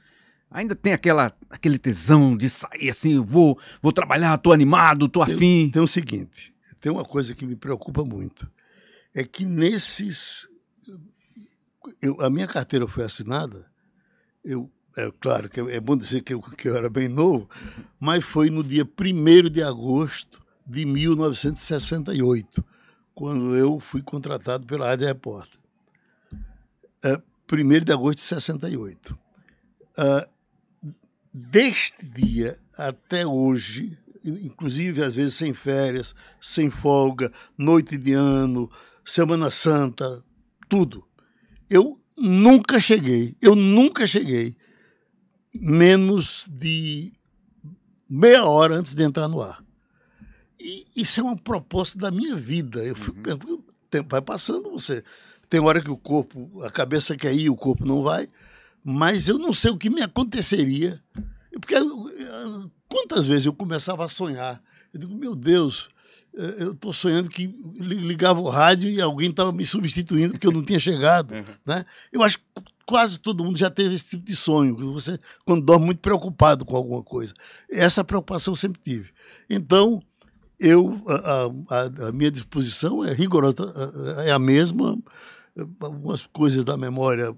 ainda 0.51 0.75
tem 0.75 0.93
aquela, 0.93 1.33
aquele 1.49 1.79
tesão 1.79 2.35
de 2.35 2.49
sair 2.49 2.89
assim, 2.89 3.19
vou, 3.19 3.57
vou 3.81 3.91
trabalhar, 3.91 4.37
tô 4.37 4.51
animado, 4.51 5.07
tô 5.07 5.21
afim. 5.21 5.69
Tem, 5.71 5.81
o 5.81 5.87
seguinte, 5.87 6.53
tem 6.79 6.91
uma 6.91 7.05
coisa 7.05 7.33
que 7.33 7.45
me 7.45 7.55
preocupa 7.55 8.03
muito, 8.03 8.51
é 9.13 9.23
que 9.23 9.45
nesses, 9.45 10.47
eu, 12.01 12.21
a 12.21 12.29
minha 12.29 12.47
carteira 12.47 12.85
foi 12.87 13.05
assinada, 13.05 13.71
eu 14.43 14.69
é 14.97 15.09
claro 15.21 15.49
que 15.49 15.59
é 15.59 15.79
bom 15.79 15.95
dizer 15.95 16.21
que 16.21 16.33
eu, 16.33 16.41
que 16.41 16.67
eu 16.67 16.75
era 16.75 16.89
bem 16.89 17.07
novo, 17.07 17.49
mas 17.97 18.25
foi 18.25 18.49
no 18.49 18.61
dia 18.61 18.83
1 18.83 19.49
de 19.49 19.63
agosto 19.63 20.41
de 20.67 20.85
1968 20.85 22.63
quando 23.13 23.55
eu 23.55 23.79
fui 23.79 24.01
contratado 24.01 24.65
pela 24.67 24.87
Rádio 24.87 25.07
Repórter. 25.07 25.59
É, 27.03 27.13
1 27.51 27.85
de 27.85 27.91
agosto 27.91 28.17
de 28.17 28.23
68. 28.25 29.17
É, 29.97 30.29
deste 31.33 32.05
dia 32.05 32.57
até 32.77 33.25
hoje, 33.25 33.97
inclusive 34.23 35.03
às 35.03 35.13
vezes 35.13 35.35
sem 35.35 35.53
férias, 35.53 36.13
sem 36.41 36.69
folga, 36.69 37.31
noite 37.57 37.97
de 37.97 38.13
ano, 38.13 38.69
Semana 39.05 39.49
Santa, 39.49 40.23
tudo. 40.69 41.05
Eu 41.69 41.99
nunca 42.17 42.79
cheguei, 42.79 43.35
eu 43.41 43.55
nunca 43.55 44.05
cheguei 44.05 44.55
menos 45.53 46.47
de 46.49 47.13
meia 48.09 48.45
hora 48.45 48.75
antes 48.75 48.93
de 48.93 49.03
entrar 49.03 49.27
no 49.27 49.41
ar. 49.41 49.63
E 50.59 50.85
isso 50.95 51.19
é 51.19 51.23
uma 51.23 51.37
proposta 51.37 51.97
da 51.97 52.11
minha 52.11 52.35
vida. 52.35 52.83
Eu 52.83 52.95
fico 52.95 53.17
uhum. 53.17 53.55
o 53.55 53.63
tempo 53.89 54.09
vai 54.09 54.21
passando, 54.21 54.71
você 54.71 55.03
tem 55.49 55.59
hora 55.59 55.81
que 55.81 55.91
o 55.91 55.97
corpo, 55.97 56.63
a 56.63 56.69
cabeça 56.69 57.17
quer 57.17 57.33
ir, 57.33 57.49
o 57.49 57.55
corpo 57.55 57.85
não 57.85 58.03
vai, 58.03 58.29
mas 58.83 59.27
eu 59.27 59.37
não 59.37 59.53
sei 59.53 59.71
o 59.71 59.77
que 59.77 59.89
me 59.89 60.01
aconteceria. 60.01 61.01
Porque 61.51 61.75
quantas 62.87 63.25
vezes 63.25 63.45
eu 63.45 63.53
começava 63.53 64.05
a 64.05 64.07
sonhar, 64.07 64.61
eu 64.93 64.99
digo, 64.99 65.15
meu 65.15 65.35
Deus, 65.35 65.89
eh, 66.35 66.55
eu 66.59 66.71
estou 66.71 66.93
sonhando 66.93 67.29
que 67.29 67.47
ligava 67.79 68.39
o 68.39 68.49
rádio 68.49 68.89
e 68.89 69.01
alguém 69.01 69.29
estava 69.29 69.51
me 69.51 69.65
substituindo 69.65 70.33
porque 70.33 70.47
eu 70.47 70.51
não 70.51 70.63
tinha 70.63 70.79
chegado. 70.79 71.33
Uhum. 71.33 71.43
Né? 71.65 71.85
Eu 72.11 72.23
acho 72.23 72.37
que 72.37 72.43
quase 72.85 73.19
todo 73.19 73.43
mundo 73.43 73.57
já 73.57 73.69
teve 73.69 73.95
esse 73.95 74.09
tipo 74.09 74.25
de 74.25 74.35
sonho, 74.35 74.75
você 74.75 75.17
quando 75.45 75.63
dorme 75.63 75.85
muito 75.85 75.99
preocupado 75.99 76.65
com 76.65 76.75
alguma 76.75 77.03
coisa. 77.03 77.33
Essa 77.69 78.03
preocupação 78.03 78.53
eu 78.53 78.57
sempre 78.57 78.81
tive. 78.83 79.11
Então, 79.49 80.01
eu 80.59 81.01
a, 81.07 81.75
a, 81.75 82.07
a, 82.07 82.11
minha 82.11 82.29
disposição 82.29 83.03
é 83.03 83.13
rigorosa, 83.13 83.55
é 84.25 84.31
a 84.31 84.39
mesma. 84.39 84.97
Algumas 85.81 86.25
coisas 86.27 86.63
da 86.63 86.77
memória 86.77 87.35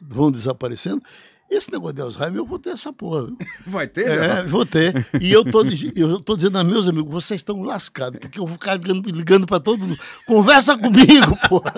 vão 0.00 0.30
desaparecendo. 0.30 1.02
Esse 1.50 1.72
negócio 1.72 1.94
de 1.94 2.02
Alzheimer, 2.02 2.36
eu 2.36 2.46
vou 2.46 2.60
ter 2.60 2.70
essa 2.70 2.92
porra. 2.92 3.26
Viu? 3.26 3.36
Vai 3.66 3.88
ter? 3.88 4.06
É, 4.06 4.42
vou 4.44 4.64
ter. 4.64 5.04
E 5.20 5.32
eu 5.32 5.44
tô, 5.44 5.64
eu 5.96 6.20
tô 6.20 6.36
dizendo 6.36 6.58
a 6.58 6.62
meus 6.62 6.86
amigos, 6.86 7.12
vocês 7.12 7.40
estão 7.40 7.60
lascados, 7.62 8.20
porque 8.20 8.38
eu 8.38 8.46
vou 8.46 8.54
ficar 8.54 8.74
ligando, 8.74 9.10
ligando 9.10 9.46
para 9.46 9.58
todo 9.58 9.80
mundo. 9.80 9.98
Conversa 10.26 10.78
comigo, 10.78 11.36
porra. 11.48 11.74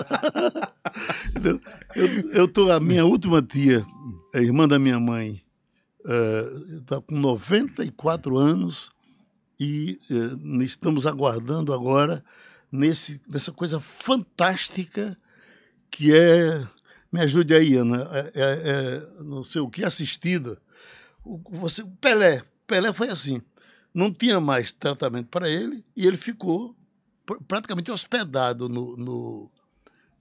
Eu, 1.95 2.09
eu 2.33 2.47
tô, 2.47 2.71
a 2.71 2.79
minha 2.79 3.03
última 3.03 3.41
tia, 3.41 3.83
a 4.35 4.39
irmã 4.39 4.67
da 4.67 4.77
minha 4.77 4.99
mãe, 4.99 5.41
está 6.77 6.99
uh, 6.99 7.01
com 7.01 7.15
94 7.15 8.37
anos 8.37 8.91
e 9.59 9.97
eh, 10.11 10.63
estamos 10.63 11.07
aguardando 11.07 11.73
agora 11.73 12.23
nesse, 12.71 13.21
nessa 13.29 13.51
coisa 13.51 13.79
fantástica 13.79 15.17
que 15.89 16.13
é. 16.13 16.67
Me 17.13 17.21
ajude 17.21 17.53
aí, 17.53 17.75
Ana. 17.75 18.09
É, 18.11 18.19
é, 18.19 18.43
é, 18.43 19.23
não 19.23 19.43
sei 19.43 19.61
o 19.61 19.69
que, 19.69 19.85
assistida. 19.85 20.57
O, 21.23 21.39
você, 21.51 21.85
Pelé. 22.01 22.41
Pelé 22.67 22.91
foi 22.91 23.09
assim. 23.09 23.41
Não 23.93 24.11
tinha 24.11 24.41
mais 24.41 24.71
tratamento 24.71 25.27
para 25.27 25.47
ele 25.47 25.85
e 25.95 26.07
ele 26.07 26.17
ficou 26.17 26.75
praticamente 27.47 27.91
hospedado 27.91 28.67
no, 28.67 28.97
no, 28.97 29.51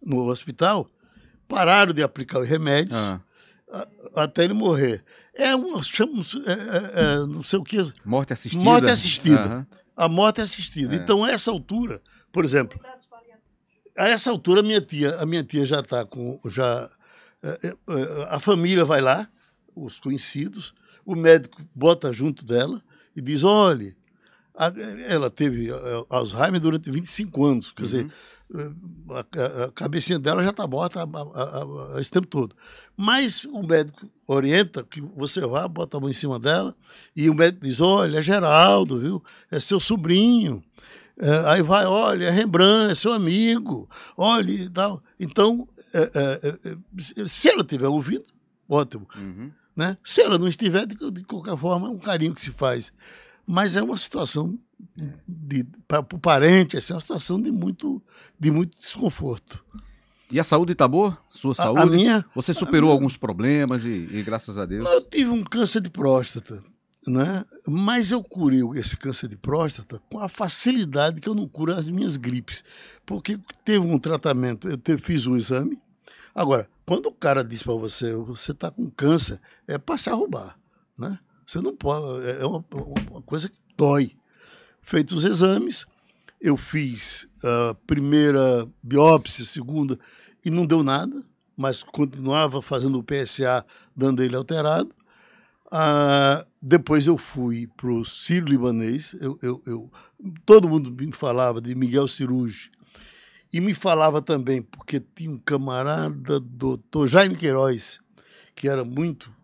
no 0.04 0.28
hospital. 0.28 0.88
Pararam 1.48 1.92
de 1.92 2.02
aplicar 2.02 2.38
os 2.38 2.48
remédios. 2.48 3.00
Ah 3.00 3.20
até 4.14 4.44
ele 4.44 4.54
morrer. 4.54 5.02
É 5.34 5.56
um, 5.56 5.82
chama, 5.82 6.22
é, 6.46 6.52
é, 6.52 7.04
é, 7.04 7.26
não 7.26 7.42
sei 7.42 7.58
o 7.58 7.64
que. 7.64 7.92
Morte 8.04 8.32
assistida. 8.32 8.64
Morte 8.64 8.88
assistida. 8.88 9.56
Uhum. 9.56 9.66
A 9.96 10.08
morte 10.08 10.40
assistida. 10.40 10.94
Então, 10.94 11.24
a 11.24 11.30
essa 11.30 11.50
altura, 11.50 12.00
por 12.30 12.44
exemplo, 12.44 12.78
a 13.96 14.08
essa 14.08 14.30
altura, 14.30 14.62
minha 14.62 14.80
tia, 14.80 15.16
a 15.16 15.26
minha 15.26 15.42
tia 15.44 15.64
já 15.66 15.80
está 15.80 16.04
com. 16.04 16.40
Já, 16.46 16.88
é, 17.42 17.68
é, 17.68 17.74
a 18.28 18.38
família 18.38 18.84
vai 18.84 19.00
lá, 19.00 19.28
os 19.74 20.00
conhecidos, 20.00 20.74
o 21.04 21.14
médico 21.14 21.62
bota 21.74 22.12
junto 22.12 22.44
dela 22.44 22.82
e 23.14 23.20
diz: 23.20 23.44
olhe, 23.44 23.96
ela 25.08 25.30
teve 25.30 25.68
Alzheimer 26.08 26.60
durante 26.60 26.90
25 26.90 27.44
anos. 27.44 27.72
Quer 27.72 27.82
uhum. 27.82 27.88
dizer 27.88 28.12
a, 29.10 29.64
a, 29.64 29.72
cabecinha 29.72 30.18
dela 30.18 30.42
já 30.42 30.50
está 30.50 30.66
morta 30.66 31.02
a, 31.02 32.00
esse 32.00 32.10
tempo 32.10 32.26
todo. 32.26 32.54
Mas 32.96 33.44
o 33.46 33.62
médico 33.62 34.08
orienta 34.26 34.84
que 34.84 35.00
você 35.00 35.40
vá, 35.40 35.66
bota 35.66 35.96
a 35.96 36.00
mão 36.00 36.10
em 36.10 36.14
cima 36.14 36.38
dela, 36.38 36.76
e 37.16 37.30
o 37.30 37.34
médico 37.34 37.64
diz: 37.64 37.80
olha, 37.80 38.18
é 38.18 38.22
Geraldo, 38.22 39.00
viu? 39.00 39.24
É 39.50 39.58
seu 39.58 39.80
sobrinho. 39.80 40.62
É, 41.22 41.50
aí 41.50 41.62
vai, 41.62 41.86
olha, 41.86 42.24
é 42.24 42.30
Rembrandt, 42.30 42.90
é 42.90 42.94
seu 42.96 43.12
amigo, 43.12 43.88
olha 44.16 44.50
e 44.50 44.68
tal. 44.68 45.00
Então, 45.20 45.64
é, 45.94 46.10
é, 46.14 46.70
é, 47.22 47.28
se 47.28 47.48
ela 47.48 47.62
tiver 47.62 47.86
ouvido, 47.86 48.24
ótimo. 48.68 49.08
Uhum. 49.14 49.52
Né? 49.76 49.96
Se 50.02 50.20
ela 50.20 50.36
não 50.36 50.48
estiver, 50.48 50.84
de, 50.84 50.96
de, 51.12 51.22
qualquer 51.22 51.56
forma, 51.56 51.86
é 51.86 51.90
um 51.90 51.98
carinho 51.98 52.34
que 52.34 52.40
se 52.40 52.50
faz. 52.50 52.92
Mas 53.46 53.76
é 53.76 53.82
uma 53.82 53.96
situação, 53.96 54.58
para 55.86 56.00
o 56.00 56.18
parente, 56.18 56.76
assim, 56.76 56.92
é 56.92 56.96
uma 56.96 57.00
situação 57.00 57.40
de 57.40 57.52
muito, 57.52 58.02
de 58.38 58.50
muito 58.50 58.76
desconforto. 58.76 59.64
E 60.28 60.40
a 60.40 60.44
saúde 60.44 60.72
está 60.72 60.88
boa? 60.88 61.16
Sua 61.30 61.54
saúde? 61.54 61.80
A, 61.80 61.82
a 61.84 61.86
minha, 61.86 62.24
Você 62.34 62.52
superou 62.52 62.88
minha... 62.88 62.94
alguns 62.94 63.16
problemas 63.16 63.84
e, 63.84 64.08
e, 64.10 64.22
graças 64.24 64.58
a 64.58 64.66
Deus. 64.66 64.90
Eu 64.90 65.02
tive 65.02 65.30
um 65.30 65.44
câncer 65.44 65.80
de 65.80 65.90
próstata, 65.90 66.64
né? 67.06 67.44
mas 67.68 68.10
eu 68.10 68.22
curei 68.22 68.60
esse 68.76 68.96
câncer 68.96 69.28
de 69.28 69.36
próstata 69.36 70.00
com 70.10 70.18
a 70.18 70.28
facilidade 70.28 71.20
que 71.20 71.28
eu 71.28 71.34
não 71.34 71.48
curo 71.48 71.74
as 71.74 71.88
minhas 71.88 72.16
gripes. 72.16 72.64
Porque 73.04 73.38
teve 73.64 73.80
um 73.80 73.98
tratamento, 73.98 74.68
eu 74.68 74.76
te, 74.76 74.96
fiz 74.96 75.26
um 75.26 75.36
exame, 75.36 75.80
Agora, 76.34 76.68
quando 76.86 77.06
o 77.06 77.12
cara 77.12 77.44
diz 77.44 77.62
para 77.62 77.74
você, 77.74 78.14
você 78.14 78.52
está 78.52 78.70
com 78.70 78.90
câncer, 78.90 79.40
é 79.66 79.76
para 79.76 79.98
se 79.98 80.08
arrumar, 80.08 80.58
né? 80.98 81.18
Você 81.46 81.60
não 81.60 81.76
pode, 81.76 82.26
é, 82.26 82.40
é 82.40 82.46
uma, 82.46 82.64
uma 83.10 83.22
coisa 83.22 83.48
que 83.48 83.56
dói. 83.76 84.16
Feitos 84.80 85.12
os 85.12 85.24
exames, 85.24 85.86
eu 86.40 86.56
fiz 86.56 87.28
a 87.44 87.74
primeira 87.86 88.66
biópsia, 88.82 89.44
segunda, 89.44 89.98
e 90.44 90.50
não 90.50 90.66
deu 90.66 90.82
nada, 90.82 91.22
mas 91.56 91.82
continuava 91.82 92.62
fazendo 92.62 92.98
o 92.98 93.04
PSA, 93.04 93.64
dando 93.94 94.22
ele 94.22 94.34
alterado. 94.34 94.90
Ah, 95.70 96.44
depois 96.62 97.08
eu 97.08 97.18
fui 97.18 97.66
para 97.76 97.90
o 97.90 98.04
Sírio 98.04 98.48
Libanês. 98.48 99.16
Eu, 99.20 99.36
eu, 99.42 99.62
eu, 99.66 99.92
todo 100.46 100.68
mundo 100.68 100.92
me 100.92 101.12
falava 101.12 101.60
de 101.60 101.74
Miguel 101.74 102.06
Cirugi, 102.06 102.70
e 103.52 103.60
me 103.60 103.74
falava 103.74 104.22
também, 104.22 104.62
porque 104.62 105.02
tinha 105.14 105.30
um 105.30 105.38
camarada, 105.38 106.40
doutor 106.40 107.08
Jaime 107.08 107.36
Queiroz, 107.36 108.00
que 108.54 108.68
era 108.68 108.84
muito. 108.84 109.34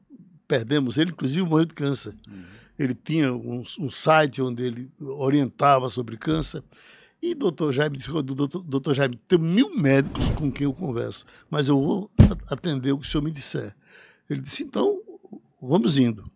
Perdemos 0.47 0.97
ele, 0.97 1.11
inclusive 1.11 1.47
morreu 1.47 1.67
de 1.67 1.75
câncer. 1.75 2.15
Uhum. 2.27 2.45
Ele 2.79 2.95
tinha 2.95 3.35
um, 3.35 3.63
um, 3.81 3.91
site 3.91 4.41
onde 4.41 4.63
ele 4.63 4.91
orientava 4.99 5.91
sobre 5.91 6.17
câncer. 6.17 6.63
E 7.21 7.35
doutor 7.35 7.73
Jaime 7.73 7.99
disse: 7.99 8.11
doutor, 8.11 8.63
doutor 8.63 8.95
Jaime, 8.95 9.21
tem 9.29 9.39
mil 9.39 9.77
médicos 9.77 10.27
com 10.31 10.51
quem 10.51 10.65
eu 10.65 10.73
converso, 10.73 11.27
mas 11.51 11.69
eu 11.69 11.79
vou 11.79 12.11
atender 12.49 12.93
o 12.93 12.99
que 12.99 13.07
o 13.07 13.11
senhor 13.11 13.23
me 13.23 13.31
disser. 13.31 13.75
Ele 14.31 14.41
disse: 14.41 14.63
então, 14.63 15.03
vamos 15.61 15.99
indo. 15.99 16.31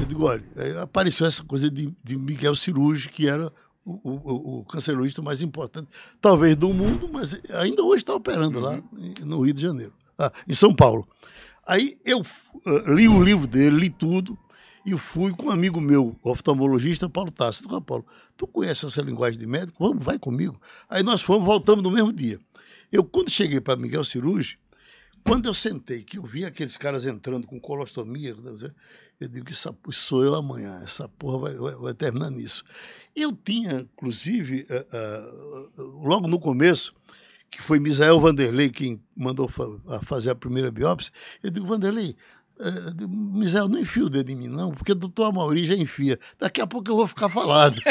Eu 0.00 0.06
digo: 0.06 0.24
olha, 0.24 0.42
apareceu 0.82 1.26
essa 1.26 1.42
coisa 1.42 1.70
de, 1.70 1.92
de 2.02 2.16
Miguel 2.16 2.54
Cirurgi, 2.54 3.08
que 3.08 3.28
era 3.28 3.52
o, 3.84 3.92
o, 3.92 4.58
o, 4.58 4.64
cancerologista 4.64 5.22
mais 5.22 5.42
importante, 5.42 5.88
talvez 6.20 6.56
do 6.56 6.74
mundo, 6.74 7.08
mas 7.12 7.38
ainda 7.54 7.82
hoje 7.84 8.02
está 8.02 8.14
operando 8.14 8.58
uhum. 8.58 8.64
lá 8.64 8.82
no 9.24 9.40
Rio 9.42 9.54
de 9.54 9.62
Janeiro, 9.62 9.92
ah, 10.18 10.32
em 10.48 10.54
São 10.54 10.74
Paulo. 10.74 11.06
Aí 11.66 11.98
eu 12.04 12.20
uh, 12.20 12.94
li 12.94 13.08
o 13.08 13.22
livro 13.22 13.46
dele, 13.46 13.76
li 13.76 13.90
tudo, 13.90 14.36
e 14.84 14.96
fui 14.96 15.32
com 15.32 15.46
um 15.46 15.50
amigo 15.50 15.80
meu, 15.80 16.16
oftalmologista, 16.22 17.08
Paulo 17.08 17.30
Tássio. 17.30 17.66
Ah, 17.74 17.80
Paulo, 17.80 18.04
tu 18.36 18.46
conhece 18.46 18.86
essa 18.86 19.02
linguagem 19.02 19.38
de 19.38 19.46
médico? 19.46 19.86
Vamos, 19.86 20.04
vai 20.04 20.18
comigo. 20.18 20.60
Aí 20.88 21.02
nós 21.02 21.22
fomos, 21.22 21.44
voltamos 21.44 21.82
no 21.82 21.90
mesmo 21.90 22.12
dia. 22.12 22.38
Eu, 22.90 23.04
quando 23.04 23.30
cheguei 23.30 23.60
para 23.60 23.76
Miguel 23.76 24.04
Cirurgi, 24.04 24.58
quando 25.24 25.46
eu 25.46 25.54
sentei, 25.54 26.04
que 26.04 26.18
eu 26.18 26.22
vi 26.22 26.44
aqueles 26.44 26.76
caras 26.76 27.04
entrando 27.04 27.48
com 27.48 27.58
colostomia, 27.58 28.32
eu 29.20 29.28
digo 29.28 29.46
que 29.46 29.54
sou 29.92 30.24
eu 30.24 30.34
amanhã, 30.34 30.80
essa 30.84 31.08
porra 31.08 31.38
vai, 31.38 31.54
vai, 31.54 31.74
vai 31.74 31.94
terminar 31.94 32.30
nisso. 32.30 32.64
Eu 33.14 33.32
tinha, 33.32 33.80
inclusive, 33.80 34.66
uh, 34.68 35.82
uh, 35.82 36.06
logo 36.06 36.28
no 36.28 36.38
começo, 36.38 36.94
que 37.50 37.62
foi 37.62 37.78
Misael 37.78 38.20
Vanderlei 38.20 38.68
quem 38.68 39.00
mandou 39.16 39.48
fa 39.48 39.64
fazer 40.02 40.30
a 40.30 40.34
primeira 40.34 40.70
biópsia, 40.70 41.12
eu 41.42 41.50
digo, 41.50 41.66
Vanderlei, 41.66 42.14
uh, 42.60 43.08
Misael, 43.08 43.68
não 43.68 43.80
enfia 43.80 44.04
o 44.04 44.10
dedo 44.10 44.30
em 44.30 44.36
mim, 44.36 44.48
não, 44.48 44.72
porque 44.72 44.92
o 44.92 44.96
doutor 44.96 45.24
Amauri 45.24 45.64
já 45.64 45.74
enfia. 45.74 46.18
Daqui 46.38 46.60
a 46.60 46.66
pouco 46.66 46.90
eu 46.90 46.96
vou 46.96 47.06
ficar 47.06 47.28
falado. 47.28 47.80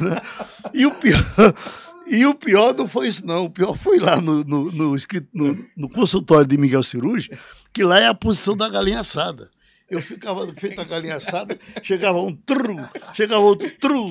Né? 0.00 0.20
e, 0.74 0.84
o 0.84 0.90
pior, 0.90 1.24
e 2.06 2.26
o 2.26 2.34
pior 2.34 2.74
não 2.74 2.86
foi 2.86 3.08
isso, 3.08 3.24
não. 3.24 3.44
O 3.44 3.50
pior 3.50 3.76
foi 3.76 3.98
lá 3.98 4.20
no, 4.20 4.44
no, 4.44 4.70
no, 4.70 4.96
no, 5.32 5.66
no 5.76 5.88
consultório 5.88 6.46
de 6.46 6.58
Miguel 6.58 6.82
Cirurgi, 6.82 7.30
que 7.72 7.82
lá 7.84 7.98
é 7.98 8.06
a 8.06 8.14
posição 8.14 8.56
da 8.56 8.68
galinha 8.68 9.00
assada. 9.00 9.50
Eu 9.90 10.02
ficava 10.02 10.46
feito 10.54 10.78
a 10.80 10.84
galinha 10.84 11.16
assada, 11.16 11.58
chegava 11.82 12.20
um 12.20 12.36
tru, 12.36 12.76
chegava 13.14 13.40
outro 13.40 13.70
tru. 13.78 14.10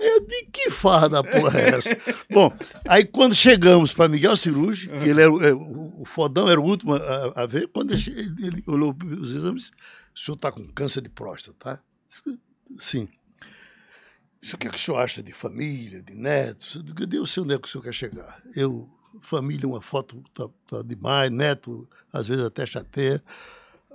Eu 0.00 0.26
de 0.26 0.44
que 0.52 0.70
farda 0.70 1.24
porra 1.24 1.60
é 1.60 1.68
essa? 1.70 1.98
Bom, 2.30 2.56
aí 2.86 3.04
quando 3.04 3.34
chegamos 3.34 3.92
para 3.92 4.08
Miguel 4.08 4.36
Cirurgi, 4.36 4.88
que 4.88 5.08
ele 5.08 5.20
era 5.20 5.32
é, 5.48 5.52
o, 5.52 6.04
fodão, 6.04 6.48
era 6.48 6.60
o 6.60 6.64
último 6.64 6.94
a, 6.94 7.42
a 7.42 7.46
ver, 7.46 7.66
quando 7.68 7.92
ele, 7.92 8.32
ele 8.40 8.62
olhou 8.66 8.96
os 9.20 9.32
exames, 9.32 9.72
o 10.14 10.18
senhor 10.18 10.36
está 10.36 10.52
com 10.52 10.66
câncer 10.68 11.00
de 11.00 11.08
próstata, 11.08 11.56
tá? 11.58 11.82
Sim. 12.78 13.08
O 14.42 14.58
que, 14.58 14.66
é 14.66 14.70
que 14.70 14.76
o 14.76 14.78
senhor 14.78 14.98
acha 14.98 15.22
de 15.22 15.32
família, 15.32 16.02
de 16.02 16.14
netos? 16.14 16.74
Eu 16.74 16.82
digo, 16.82 17.14
eu 17.16 17.26
sei 17.26 17.42
onde 17.42 17.54
é 17.54 17.58
que 17.58 17.66
o 17.66 17.70
senhor 17.70 17.82
quer 17.82 17.94
chegar. 17.94 18.42
Eu, 18.56 18.88
família, 19.20 19.68
uma 19.68 19.80
foto 19.80 20.22
tá, 20.34 20.48
tá 20.66 20.82
demais, 20.82 21.30
neto, 21.30 21.88
às 22.12 22.28
vezes 22.28 22.44
até 22.44 22.66
chateia. 22.66 23.22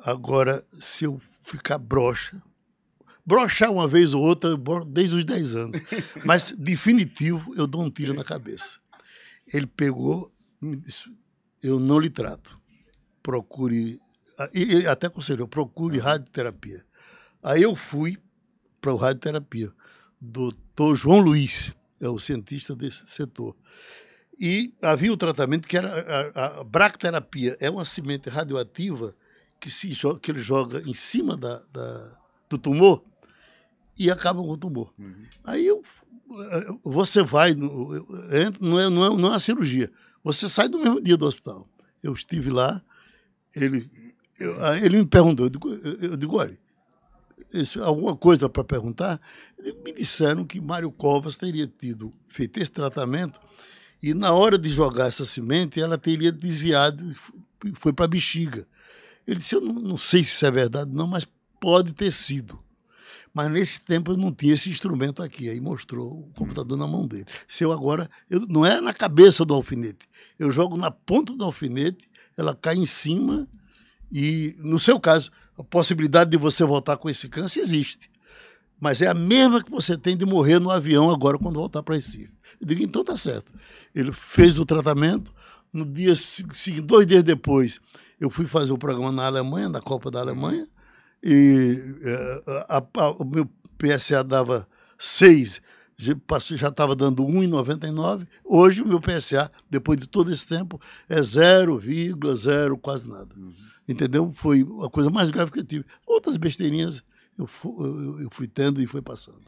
Agora, 0.04 0.64
se 0.74 1.06
eu 1.06 1.20
ficar 1.42 1.78
broxa, 1.78 2.42
brochar 3.26 3.72
uma 3.72 3.88
vez 3.88 4.14
ou 4.14 4.22
outra 4.22 4.56
desde 4.86 5.16
os 5.16 5.26
10 5.26 5.56
anos, 5.56 5.82
mas 6.24 6.52
definitivo, 6.52 7.54
eu 7.56 7.68
dou 7.68 7.84
um 7.84 7.90
tiro 7.90 8.14
na 8.14 8.24
cabeça. 8.24 8.80
Ele 9.54 9.68
pegou, 9.68 10.32
me 10.62 10.76
disse, 10.78 11.12
eu 11.62 11.80
não 11.80 12.00
lhe 12.00 12.10
trato. 12.10 12.60
Procure, 13.22 14.00
e 14.54 14.88
até 14.88 15.08
aconselhou, 15.08 15.48
procure 15.48 16.00
radioterapia. 16.00 16.86
Aí 17.44 17.62
eu 17.62 17.76
fui 17.76 18.18
para 18.80 18.94
o 18.94 18.98
radioterapia. 18.98 19.72
Doutor 20.20 20.96
João 20.96 21.20
Luiz, 21.20 21.76
é 22.00 22.08
o 22.08 22.20
cientista 22.20 22.76
desse 22.76 23.08
setor. 23.08 23.56
E 24.40 24.74
havia 24.82 25.12
o 25.12 25.18
tratamento 25.18 25.68
que 25.68 25.78
era 25.78 26.32
a, 26.34 26.60
a 26.60 26.64
bracterapia, 26.64 27.58
é 27.60 27.70
uma 27.70 27.84
semente 27.84 28.30
radioativa 28.30 29.16
que, 29.60 29.70
se 29.70 29.92
joga, 29.94 30.20
que 30.20 30.32
ele 30.32 30.40
joga 30.40 30.82
em 30.88 30.94
cima 30.94 31.36
da, 31.36 31.62
da 31.72 32.18
do 32.50 32.58
tumor 32.58 33.04
e 33.98 34.10
acaba 34.12 34.42
com 34.42 34.52
o 34.52 34.58
tumor. 34.58 34.94
Uhum. 34.98 35.26
Aí 35.44 35.66
eu, 35.66 35.84
eh, 36.32 36.68
você 36.84 37.24
vai, 37.24 37.54
no, 37.54 38.06
não, 38.62 38.80
é, 38.80 38.90
não, 38.90 39.06
é, 39.06 39.18
não 39.18 39.34
é 39.34 39.36
a 39.36 39.40
cirurgia, 39.40 39.92
você 40.24 40.48
sai 40.48 40.70
do 40.70 40.80
mesmo 40.80 41.02
dia 41.02 41.18
do 41.18 41.26
hospital. 41.26 41.68
Eu 42.02 42.14
estive 42.14 42.50
lá, 42.50 42.82
ele, 43.56 43.90
eu, 44.40 44.56
ele 44.76 45.00
me 45.00 45.06
perguntou, 45.06 45.46
eu 45.46 45.50
digo, 45.50 45.70
eu 45.70 46.16
digo 46.16 46.38
olha, 46.38 46.58
isso, 47.54 47.82
alguma 47.82 48.16
coisa 48.16 48.50
para 48.50 48.64
perguntar? 48.64 49.20
Me 49.84 49.94
disseram 49.94 50.46
que 50.46 50.60
Mário 50.60 50.92
Covas 50.92 51.38
teria 51.38 51.68
tido 51.68 52.14
feito 52.28 52.60
esse 52.60 52.72
tratamento 52.72 53.40
e 54.02 54.14
na 54.14 54.32
hora 54.34 54.58
de 54.58 54.70
jogar 54.70 55.08
essa 55.08 55.26
semente 55.26 55.82
ela 55.82 55.98
teria 55.98 56.32
desviado 56.32 57.16
e 57.66 57.72
foi 57.74 57.94
para 57.94 58.06
a 58.06 58.10
bexiga. 58.10 58.68
Ele 59.28 59.38
disse: 59.38 59.56
Eu 59.56 59.62
não, 59.62 59.74
não 59.74 59.98
sei 59.98 60.24
se 60.24 60.32
isso 60.32 60.46
é 60.46 60.52
verdade, 60.52 60.92
não, 60.94 61.06
mas 61.06 61.28
pode 61.60 61.94
ter 61.94 62.12
sido. 62.12 62.60
Mas 63.34 63.52
nesse 63.52 63.82
tempo 63.82 64.14
eu 64.14 64.18
não 64.18 64.34
tinha 64.34 64.54
esse 64.54 64.70
instrumento 64.70 65.22
aqui. 65.22 65.50
Aí 65.50 65.62
mostrou 65.62 66.22
o 66.22 66.32
computador 66.34 66.78
na 66.78 66.88
mão 66.88 67.06
dele. 67.06 67.26
Se 67.48 67.64
eu 67.64 67.72
agora. 67.72 68.10
Eu, 68.30 68.40
não 68.48 68.66
é 68.66 68.82
na 68.82 68.94
cabeça 68.94 69.46
do 69.46 69.54
alfinete. 69.54 70.08
Eu 70.40 70.50
jogo 70.50 70.78
na 70.78 70.90
ponta 70.90 71.36
do 71.36 71.44
alfinete, 71.44 72.10
ela 72.36 72.56
cai 72.56 72.76
em 72.76 72.86
cima. 72.86 73.48
E, 74.12 74.56
no 74.60 74.80
seu 74.80 75.00
caso, 75.00 75.32
a 75.58 75.64
possibilidade 75.64 76.32
de 76.32 76.38
você 76.38 76.64
voltar 76.64 76.98
com 76.98 77.10
esse 77.10 77.28
câncer 77.28 77.60
existe. 77.60 78.10
Mas 78.80 79.02
é 79.02 79.08
a 79.08 79.14
mesma 79.14 79.64
que 79.64 79.70
você 79.70 79.98
tem 79.98 80.16
de 80.16 80.26
morrer 80.26 80.60
no 80.60 80.72
avião 80.72 81.10
agora 81.10 81.38
quando 81.38 81.60
voltar 81.60 81.84
para 81.84 81.96
Recife. 81.96 82.32
Eu 82.62 82.68
digo, 82.68 82.84
então 82.84 83.04
tá 83.04 83.18
certo. 83.18 83.54
Ele 83.94 84.12
fez 84.12 84.58
o 84.58 84.66
tratamento. 84.66 85.34
No 85.74 85.86
dia 85.86 86.14
dois 86.84 87.06
dias 87.06 87.24
depois, 87.24 87.80
eu 88.20 88.30
fui 88.30 88.46
fazer 88.46 88.72
o 88.72 88.78
programa 88.78 89.12
na 89.12 89.26
Alemanha, 89.26 89.70
na 89.70 89.82
Copa 89.82 90.10
da 90.10 90.20
Alemanha, 90.20 90.68
e 91.24 91.98
eh, 92.04 92.66
a, 92.70 92.78
a, 92.78 93.12
o 93.12 93.26
meu 93.26 93.50
PSA 93.78 94.24
dava 94.24 94.68
6, 94.98 95.62
já 95.98 96.68
estava 96.68 96.96
dando 96.96 97.24
1,99. 97.24 98.28
Hoje 98.44 98.82
o 98.82 98.88
meu 98.88 99.00
PSA, 99.00 99.52
depois 99.70 100.00
de 100.00 100.08
todo 100.08 100.32
esse 100.32 100.48
tempo, 100.48 100.80
é 101.10 101.20
0,0 101.20 102.80
quase 102.80 103.10
nada. 103.10 103.34
Uhum. 103.36 103.54
Entendeu? 103.88 104.32
Foi 104.32 104.66
a 104.84 104.90
coisa 104.90 105.10
mais 105.10 105.30
grave 105.30 105.52
que 105.52 105.60
eu 105.60 105.64
tive. 105.64 105.86
Outras 106.06 106.38
besteirinhas 106.38 107.04
eu 107.38 107.48
fui, 107.48 107.72
eu 108.24 108.30
fui 108.32 108.48
tendo 108.48 108.82
e 108.82 108.88
foi 108.88 109.02
passando. 109.02 109.42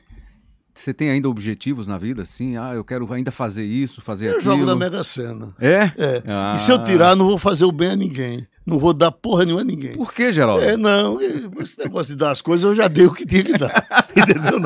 Você 0.73 0.93
tem 0.93 1.09
ainda 1.09 1.27
objetivos 1.27 1.87
na 1.87 1.97
vida, 1.97 2.21
assim? 2.21 2.55
Ah, 2.55 2.73
eu 2.73 2.85
quero 2.85 3.11
ainda 3.11 3.31
fazer 3.31 3.65
isso, 3.65 4.01
fazer 4.01 4.27
eu 4.27 4.37
aquilo. 4.37 4.53
Eu 4.53 4.57
jogo 4.57 4.65
na 4.65 4.75
Mega 4.75 5.03
Sena. 5.03 5.53
É? 5.59 5.91
É. 5.97 6.23
Ah. 6.25 6.53
E 6.55 6.59
se 6.59 6.71
eu 6.71 6.81
tirar, 6.81 7.17
não 7.17 7.27
vou 7.27 7.37
fazer 7.37 7.65
o 7.65 7.71
bem 7.71 7.89
a 7.89 7.95
ninguém. 7.97 8.47
Não 8.69 8.79
vou 8.79 8.93
dar 8.93 9.11
porra 9.11 9.45
nenhuma 9.45 9.61
a 9.61 9.65
ninguém. 9.65 9.95
Por 9.95 10.13
que, 10.13 10.31
Geraldo? 10.31 10.63
É, 10.63 10.77
não. 10.77 11.19
Esse 11.61 11.79
negócio 11.79 12.13
de 12.13 12.19
dar 12.19 12.31
as 12.31 12.41
coisas, 12.41 12.63
eu 12.63 12.75
já 12.75 12.87
dei 12.87 13.05
o 13.05 13.13
que 13.13 13.25
tinha 13.25 13.43
que 13.43 13.57
dar. 13.57 13.87
Entendeu? 14.15 14.59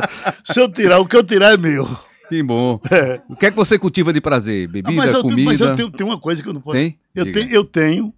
Se 0.44 0.60
eu 0.60 0.70
tirar, 0.70 1.00
o 1.00 1.06
que 1.06 1.16
eu 1.16 1.24
tirar 1.24 1.54
é 1.54 1.58
meu. 1.58 1.88
Que 2.28 2.42
bom. 2.42 2.80
É. 2.92 3.22
O 3.30 3.36
que 3.36 3.46
é 3.46 3.52
que 3.52 3.56
você 3.56 3.78
cultiva 3.78 4.12
de 4.12 4.20
prazer? 4.20 4.68
Bebida, 4.68 4.90
ah, 4.90 4.94
mas 4.94 5.12
comida? 5.12 5.36
Tenho, 5.36 5.46
mas 5.46 5.62
eu 5.62 5.76
tenho, 5.76 5.92
tenho, 5.92 6.10
uma 6.10 6.20
coisa 6.20 6.42
que 6.42 6.50
eu 6.50 6.54
não 6.54 6.62
posso... 6.62 6.78
Tem? 6.78 7.00
Eu 7.14 7.32
tenho, 7.32 7.50
eu 7.50 7.64
tenho, 7.64 8.14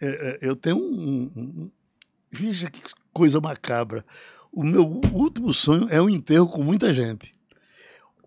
é, 0.00 0.08
é, 0.08 0.38
eu 0.48 0.56
tenho 0.56 0.76
um, 0.76 1.30
um, 1.36 1.70
veja 2.30 2.70
que 2.70 2.80
coisa 3.12 3.40
macabra. 3.40 4.04
O 4.52 4.64
meu 4.64 5.00
último 5.12 5.52
sonho 5.52 5.86
é 5.90 6.00
um 6.00 6.08
enterro 6.08 6.48
com 6.48 6.62
muita 6.62 6.92
gente. 6.92 7.30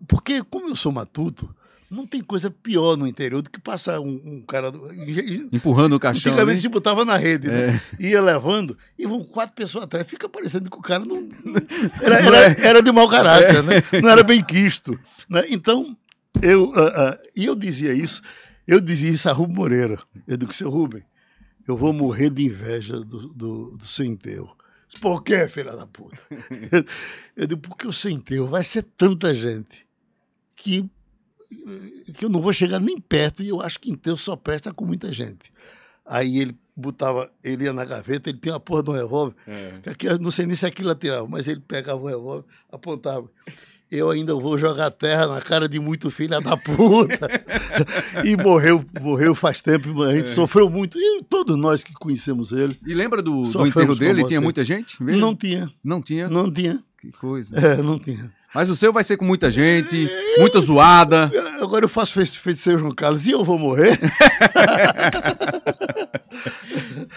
Porque, 0.06 0.42
como 0.42 0.68
eu 0.68 0.76
sou 0.76 0.92
matuto, 0.92 1.54
não 1.94 2.06
tem 2.06 2.20
coisa 2.20 2.50
pior 2.50 2.96
no 2.96 3.06
interior 3.06 3.40
do 3.40 3.48
que 3.48 3.60
passar 3.60 4.00
um, 4.00 4.20
um 4.24 4.42
cara. 4.42 4.72
Empurrando 5.52 5.94
o 5.94 6.00
caixão. 6.00 6.32
Antigamente 6.32 6.60
se 6.60 6.68
botava 6.68 7.04
na 7.04 7.16
rede, 7.16 7.48
né? 7.48 7.62
é. 7.62 7.66
né? 7.68 7.82
Ia 8.00 8.20
levando, 8.20 8.76
e 8.98 9.06
vão 9.06 9.24
quatro 9.24 9.54
pessoas 9.54 9.84
atrás. 9.84 10.06
Fica 10.06 10.28
parecendo 10.28 10.70
que 10.70 10.76
o 10.76 10.82
cara 10.82 11.04
não. 11.04 11.28
Era, 12.02 12.20
era, 12.20 12.38
é. 12.38 12.66
era 12.66 12.82
de 12.82 12.92
mau 12.92 13.08
caráter, 13.08 13.56
é. 13.56 13.62
né? 13.62 13.74
Não 14.02 14.08
era 14.08 14.22
bem 14.22 14.42
quisto. 14.42 14.98
Né? 15.28 15.44
Então, 15.48 15.96
eu. 16.42 16.70
Uh, 16.70 16.72
uh, 16.72 17.18
e 17.36 17.46
eu 17.46 17.54
dizia 17.54 17.94
isso, 17.94 18.20
eu 18.66 18.80
dizia 18.80 19.10
isso 19.10 19.28
a 19.28 19.32
Rubem 19.32 19.56
Moreira. 19.56 19.98
Eu 20.26 20.36
digo, 20.36 20.52
seu 20.52 20.68
Rubem, 20.68 21.02
eu 21.66 21.76
vou 21.76 21.92
morrer 21.92 22.30
de 22.30 22.44
inveja 22.44 22.98
do, 23.00 23.28
do, 23.28 23.76
do 23.76 23.86
seu 23.86 24.04
enterro. 24.04 24.54
Por 25.00 25.22
quê, 25.22 25.48
filha 25.48 25.72
da 25.72 25.86
puta? 25.86 26.18
Eu 27.36 27.46
digo, 27.46 27.60
porque 27.60 27.86
o 27.86 27.92
seu 27.92 28.10
enterro 28.10 28.46
vai 28.46 28.62
ser 28.62 28.82
tanta 28.96 29.34
gente 29.34 29.84
que 30.54 30.88
que 32.12 32.24
eu 32.24 32.28
não 32.28 32.40
vou 32.40 32.52
chegar 32.52 32.80
nem 32.80 33.00
perto 33.00 33.42
e 33.42 33.48
eu 33.48 33.60
acho 33.60 33.78
que 33.80 33.90
enterro 33.90 34.18
só 34.18 34.36
presta 34.36 34.72
com 34.72 34.84
muita 34.84 35.12
gente. 35.12 35.52
Aí 36.06 36.38
ele 36.38 36.56
botava, 36.76 37.30
ele 37.42 37.64
ia 37.64 37.72
na 37.72 37.84
gaveta, 37.84 38.28
ele 38.28 38.38
tinha 38.38 38.54
uma 38.54 38.60
porra 38.60 38.82
de 38.82 38.90
um 38.90 38.94
revólver, 38.94 39.34
é. 39.46 39.94
que 39.94 40.08
não 40.18 40.30
sei 40.30 40.46
nem 40.46 40.54
se 40.54 40.66
aquilo 40.66 40.90
atirava, 40.90 41.26
mas 41.26 41.48
ele 41.48 41.60
pegava 41.60 42.00
o 42.00 42.06
revólver, 42.06 42.44
apontava. 42.70 43.28
Eu 43.90 44.10
ainda 44.10 44.34
vou 44.34 44.58
jogar 44.58 44.90
terra 44.90 45.28
na 45.28 45.40
cara 45.40 45.68
de 45.68 45.78
muito 45.78 46.10
filha 46.10 46.40
da 46.40 46.56
puta. 46.56 47.28
e 48.24 48.36
morreu, 48.36 48.84
morreu 49.00 49.34
faz 49.34 49.62
tempo, 49.62 50.02
a 50.02 50.12
gente 50.12 50.30
é. 50.30 50.34
sofreu 50.34 50.68
muito. 50.68 50.98
E 50.98 51.22
todos 51.22 51.56
nós 51.56 51.84
que 51.84 51.92
conhecemos 51.92 52.50
ele. 52.50 52.76
E 52.84 52.92
lembra 52.92 53.22
do, 53.22 53.42
do 53.42 53.66
enterro 53.66 53.94
dele? 53.94 54.24
Tinha 54.24 54.40
muita 54.40 54.64
gente? 54.64 55.00
Mesmo? 55.02 55.20
Não 55.20 55.36
tinha. 55.36 55.70
Não 55.84 56.00
tinha? 56.00 56.28
Não 56.28 56.52
tinha. 56.52 56.82
Que 57.00 57.12
coisa. 57.12 57.56
É, 57.56 57.76
não 57.82 57.98
tinha. 57.98 58.32
Mas 58.54 58.70
o 58.70 58.76
seu 58.76 58.92
vai 58.92 59.02
ser 59.02 59.16
com 59.16 59.24
muita 59.24 59.50
gente, 59.50 60.08
muita 60.38 60.60
zoada. 60.60 61.28
Agora 61.60 61.84
eu 61.84 61.88
faço 61.88 62.12
feiticeiro 62.12 62.78
João 62.78 62.92
Carlos 62.92 63.26
e 63.26 63.32
eu 63.32 63.44
vou 63.44 63.58
morrer. 63.58 63.98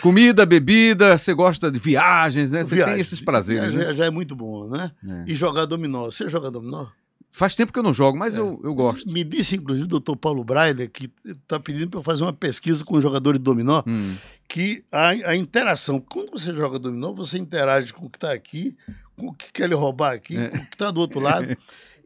Comida, 0.01 0.45
bebida, 0.45 1.17
você 1.17 1.33
gosta 1.33 1.71
de 1.71 1.79
viagens, 1.79 2.51
né? 2.51 2.63
Você 2.63 2.75
Viagem. 2.75 2.95
tem 2.95 3.01
esses 3.01 3.19
prazeres. 3.19 3.73
Já, 3.73 3.79
né? 3.79 3.93
já 3.93 4.05
é 4.05 4.09
muito 4.09 4.35
bom, 4.35 4.69
né? 4.69 4.91
É. 5.07 5.23
E 5.27 5.35
jogar 5.35 5.65
dominó. 5.65 6.05
Você 6.05 6.29
joga 6.29 6.51
dominó? 6.51 6.87
Faz 7.31 7.55
tempo 7.55 7.73
que 7.73 7.79
eu 7.79 7.83
não 7.83 7.93
jogo, 7.93 8.17
mas 8.17 8.35
é. 8.35 8.39
eu, 8.39 8.59
eu 8.63 8.73
gosto. 8.73 9.11
Me 9.11 9.23
disse, 9.23 9.55
inclusive, 9.55 9.85
o 9.85 9.89
doutor 9.89 10.15
Paulo 10.15 10.43
Braider, 10.43 10.89
que 10.89 11.11
está 11.25 11.59
pedindo 11.59 11.89
para 11.89 11.99
eu 11.99 12.03
fazer 12.03 12.23
uma 12.23 12.33
pesquisa 12.33 12.83
com 12.83 12.99
jogadores 12.99 13.39
de 13.39 13.43
dominó, 13.43 13.83
hum. 13.85 14.15
que 14.47 14.83
a, 14.91 15.09
a 15.09 15.35
interação, 15.35 15.99
quando 15.99 16.31
você 16.31 16.53
joga 16.53 16.79
dominó, 16.79 17.13
você 17.13 17.37
interage 17.37 17.93
com 17.93 18.05
o 18.05 18.09
que 18.09 18.17
está 18.17 18.31
aqui, 18.31 18.75
o 19.17 19.33
que 19.33 19.51
quer 19.51 19.71
roubar 19.73 20.13
aqui, 20.13 20.37
é. 20.37 20.47
o 20.47 20.51
que 20.51 20.57
está 20.73 20.91
do 20.91 21.01
outro 21.01 21.19
lado. 21.19 21.55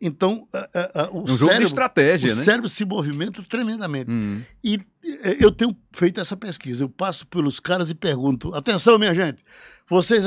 Então, 0.03 0.47
a, 0.51 1.03
a, 1.03 1.09
o, 1.11 1.21
um 1.21 1.27
cérebro, 1.27 1.63
estratégia, 1.63 2.33
o 2.33 2.35
né? 2.35 2.43
cérebro 2.43 2.67
se 2.67 2.83
movimenta 2.83 3.43
tremendamente. 3.43 4.09
Uhum. 4.09 4.41
E 4.63 4.79
é, 5.05 5.37
eu 5.39 5.51
tenho 5.51 5.77
feito 5.91 6.19
essa 6.19 6.35
pesquisa. 6.35 6.83
Eu 6.83 6.89
passo 6.89 7.27
pelos 7.27 7.59
caras 7.59 7.91
e 7.91 7.93
pergunto: 7.93 8.51
atenção, 8.55 8.97
minha 8.97 9.13
gente, 9.13 9.43
vocês 9.87 10.25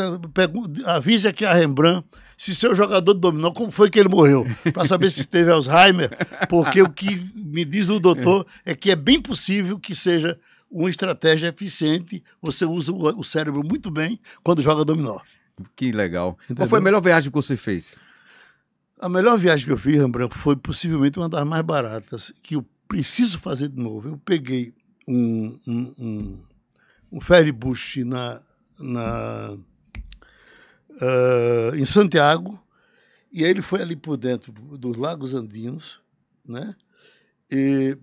avise 0.87 1.27
aqui 1.27 1.45
a 1.45 1.53
Rembrandt 1.53 2.07
se 2.37 2.55
seu 2.55 2.75
jogador 2.75 3.15
de 3.15 3.21
dominó, 3.21 3.51
como 3.51 3.71
foi 3.71 3.89
que 3.89 3.99
ele 3.99 4.09
morreu? 4.09 4.45
Para 4.73 4.85
saber 4.85 5.11
se 5.11 5.27
teve 5.27 5.51
Alzheimer, 5.51 6.11
porque 6.49 6.83
o 6.83 6.91
que 6.91 7.31
me 7.35 7.65
diz 7.65 7.89
o 7.89 8.01
doutor 8.01 8.47
é 8.65 8.75
que 8.75 8.91
é 8.91 8.97
bem 8.97 9.21
possível 9.21 9.79
que 9.79 9.95
seja 9.95 10.39
uma 10.71 10.91
estratégia 10.91 11.49
eficiente. 11.49 12.23
Você 12.43 12.65
usa 12.65 12.93
o 12.93 13.23
cérebro 13.23 13.63
muito 13.65 13.91
bem 13.91 14.19
quando 14.43 14.63
joga 14.63 14.85
dominó. 14.85 15.19
Que 15.77 15.93
legal. 15.93 16.39
Entendeu? 16.45 16.63
Qual 16.63 16.69
foi 16.69 16.79
a 16.79 16.83
melhor 16.83 17.01
viagem 17.01 17.31
que 17.31 17.37
você 17.37 17.57
fez? 17.57 18.01
A 18.99 19.09
melhor 19.09 19.39
viagem 19.39 19.67
que 19.67 19.73
eu 19.73 19.79
fiz, 19.79 20.01
Rembrandt, 20.01 20.37
foi 20.37 20.57
possivelmente 20.57 21.19
uma 21.19 21.29
das 21.29 21.45
mais 21.45 21.65
baratas, 21.65 22.33
que 22.43 22.57
eu 22.57 22.65
preciso 22.89 23.39
fazer 23.39 23.69
de 23.69 23.81
novo. 23.81 24.09
Eu 24.09 24.19
peguei 24.19 24.75
um, 25.07 25.59
um, 25.67 25.95
um, 25.99 26.43
um 27.13 27.21
ferry 27.21 27.53
bush 27.53 27.99
na, 28.05 28.41
na, 28.81 29.57
uh, 30.91 31.75
em 31.77 31.85
Santiago, 31.85 32.61
e 33.33 33.43
ele 33.43 33.63
foi 33.63 33.83
ali 33.83 33.97
por 33.97 34.17
dentro 34.17 34.53
dos 34.53 34.97
Lagos 34.97 35.35
Andinos, 35.35 36.01
né? 36.47 36.75
E 37.51 37.99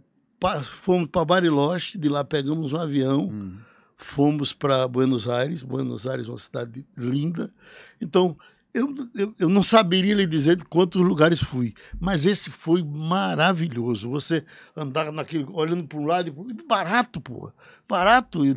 fomos 0.63 1.09
para 1.09 1.23
Bariloche, 1.23 1.97
de 1.97 2.09
lá 2.09 2.23
pegamos 2.23 2.73
um 2.73 2.77
avião. 2.77 3.29
Hum 3.29 3.57
fomos 4.05 4.53
para 4.53 4.87
Buenos 4.87 5.27
Aires, 5.27 5.61
Buenos 5.61 6.07
Aires 6.07 6.27
é 6.27 6.31
uma 6.31 6.37
cidade 6.37 6.85
linda. 6.97 7.53
Então, 7.99 8.37
eu, 8.73 8.93
eu, 9.15 9.35
eu, 9.37 9.49
não 9.49 9.61
saberia 9.61 10.15
lhe 10.15 10.25
dizer 10.25 10.55
de 10.55 10.63
quantos 10.63 11.01
lugares 11.01 11.41
fui, 11.41 11.73
mas 11.99 12.25
esse 12.25 12.49
foi 12.49 12.81
maravilhoso. 12.81 14.09
Você 14.09 14.45
andar 14.75 15.11
naquele, 15.11 15.45
olhando 15.51 15.85
para 15.85 15.99
um 15.99 16.05
lado 16.05 16.29
e 16.29 16.31
pro, 16.31 16.67
barato, 16.67 17.19
pô, 17.19 17.51
barato. 17.87 18.39
Uhum. 18.39 18.55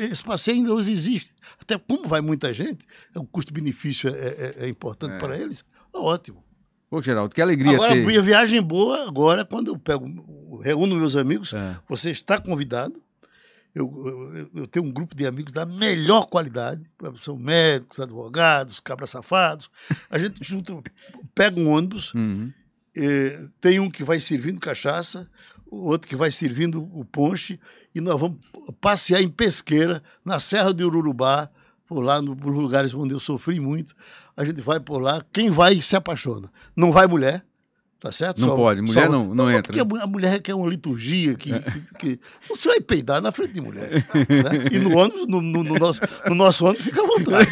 esse 0.00 0.24
passeio 0.24 0.58
ainda 0.58 0.74
hoje 0.74 0.92
existe. 0.92 1.32
Até 1.60 1.78
como 1.78 2.08
vai 2.08 2.20
muita 2.20 2.52
gente, 2.52 2.84
o 3.14 3.24
custo-benefício 3.24 4.10
é, 4.10 4.12
é, 4.12 4.54
é, 4.64 4.68
importante 4.68 5.12
é. 5.12 5.18
para 5.18 5.38
eles. 5.38 5.64
É 5.94 5.98
ótimo. 5.98 6.42
Pô, 6.88 7.00
Geraldo, 7.00 7.32
que 7.32 7.40
alegria 7.40 7.76
agora, 7.76 7.94
ter... 7.94 8.22
viagem 8.22 8.60
boa 8.60 9.06
agora, 9.06 9.44
quando 9.44 9.68
eu 9.68 9.78
pego, 9.78 10.58
reúno 10.60 10.96
meus 10.96 11.14
amigos, 11.14 11.54
é. 11.54 11.76
você 11.88 12.10
está 12.10 12.36
convidado 12.40 13.00
eu, 13.74 14.32
eu, 14.34 14.50
eu, 14.62 14.66
tenho 14.66 14.86
um 14.86 14.90
grupo 14.90 15.14
de 15.14 15.26
amigos 15.26 15.52
da 15.52 15.64
melhor 15.64 16.26
qualidade, 16.26 16.82
são 17.22 17.36
médicos, 17.36 18.00
advogados, 18.00 18.80
cabras 18.80 19.10
safados. 19.10 19.70
A 20.10 20.18
gente 20.18 20.42
junto, 20.46 20.82
pega 21.34 21.58
um 21.58 21.68
ônibus, 21.68 22.12
uhum. 22.14 22.52
eh, 22.96 23.48
tem 23.60 23.78
um 23.78 23.90
que 23.90 24.02
vai 24.02 24.18
servindo 24.18 24.58
cachaça, 24.58 25.28
o 25.70 25.86
outro 25.86 26.08
que 26.08 26.16
vai 26.16 26.30
servindo 26.30 26.82
o 26.92 27.04
ponche, 27.04 27.60
e 27.94 28.00
nós 28.00 28.18
vamos 28.20 28.38
passear 28.80 29.22
em 29.22 29.28
pesqueira 29.28 30.02
na 30.24 30.40
Serra 30.40 30.74
de 30.74 30.84
Ururubá, 30.84 31.48
por 31.86 32.00
lá, 32.00 32.20
nos 32.22 32.38
lugares 32.40 32.94
onde 32.94 33.14
eu 33.14 33.18
sofri 33.18 33.58
muito. 33.58 33.96
A 34.36 34.44
gente 34.44 34.60
vai 34.60 34.78
por 34.78 35.00
lá, 35.00 35.24
quem 35.32 35.50
vai 35.50 35.80
se 35.80 35.96
apaixona. 35.96 36.50
Não 36.74 36.92
vai 36.92 37.06
mulher, 37.08 37.44
Tá 38.00 38.10
certo? 38.10 38.40
Não 38.40 38.48
só, 38.48 38.56
pode, 38.56 38.80
mulher 38.80 39.04
só, 39.04 39.12
não, 39.12 39.34
não, 39.34 39.50
entra. 39.50 39.64
Porque 39.64 40.02
a 40.02 40.06
mulher 40.06 40.40
quer 40.40 40.54
uma 40.54 40.66
liturgia 40.66 41.34
que, 41.34 41.52
é. 41.52 41.60
que, 41.98 42.16
que, 42.16 42.20
Você 42.48 42.70
vai 42.70 42.80
peidar 42.80 43.20
na 43.20 43.30
frente 43.30 43.52
de 43.52 43.60
mulher. 43.60 43.90
Né? 43.90 44.68
E 44.72 44.78
no 44.78 44.96
ônibus, 44.96 45.26
no, 45.26 45.42
no, 45.42 45.62
no, 45.62 45.74
nosso, 45.74 46.00
no 46.26 46.34
nosso 46.34 46.64
ônibus, 46.64 46.82
fica 46.82 47.02
à 47.02 47.06
vontade. 47.06 47.46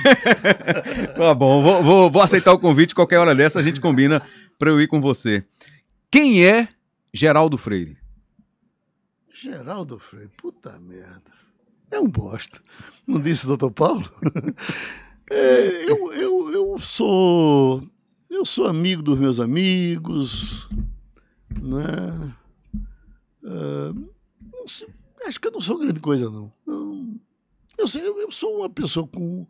tá 1.14 1.34
bom, 1.34 1.62
vou, 1.62 1.82
vou, 1.82 2.11
vou 2.11 2.22
aceitar 2.22 2.51
o 2.55 2.59
convite, 2.59 2.94
qualquer 2.94 3.18
hora 3.18 3.34
dessa 3.34 3.59
a 3.59 3.62
gente 3.62 3.78
combina 3.78 4.22
para 4.59 4.70
eu 4.70 4.80
ir 4.80 4.86
com 4.86 5.03
você. 5.03 5.44
Quem 6.11 6.42
é 6.42 6.66
Geraldo 7.12 7.59
Freire? 7.59 7.99
Geraldo 9.34 9.99
Freire, 9.99 10.30
puta 10.34 10.78
merda. 10.80 11.30
É 11.90 12.01
um 12.01 12.09
bosta. 12.09 12.59
Não 13.07 13.20
disse 13.20 13.44
o 13.44 13.49
doutor 13.49 13.70
Paulo? 13.70 14.11
É, 15.30 15.90
eu, 15.90 16.11
eu, 16.14 16.51
eu 16.51 16.78
sou 16.78 17.86
eu 18.31 18.45
sou 18.45 18.66
amigo 18.66 19.03
dos 19.03 19.18
meus 19.18 19.41
amigos, 19.41 20.68
né? 21.51 22.35
Uh, 23.43 24.11
sei, 24.68 24.89
acho 25.26 25.41
que 25.41 25.49
eu 25.49 25.53
não 25.53 25.61
sou 25.61 25.79
grande 25.79 26.01
coisa, 26.01 26.31
não. 26.31 26.53
Eu, 26.66 27.87
eu, 27.95 28.20
eu 28.20 28.33
sou 28.33 28.59
uma 28.59 28.68
pessoa 28.68 29.07
com 29.07 29.47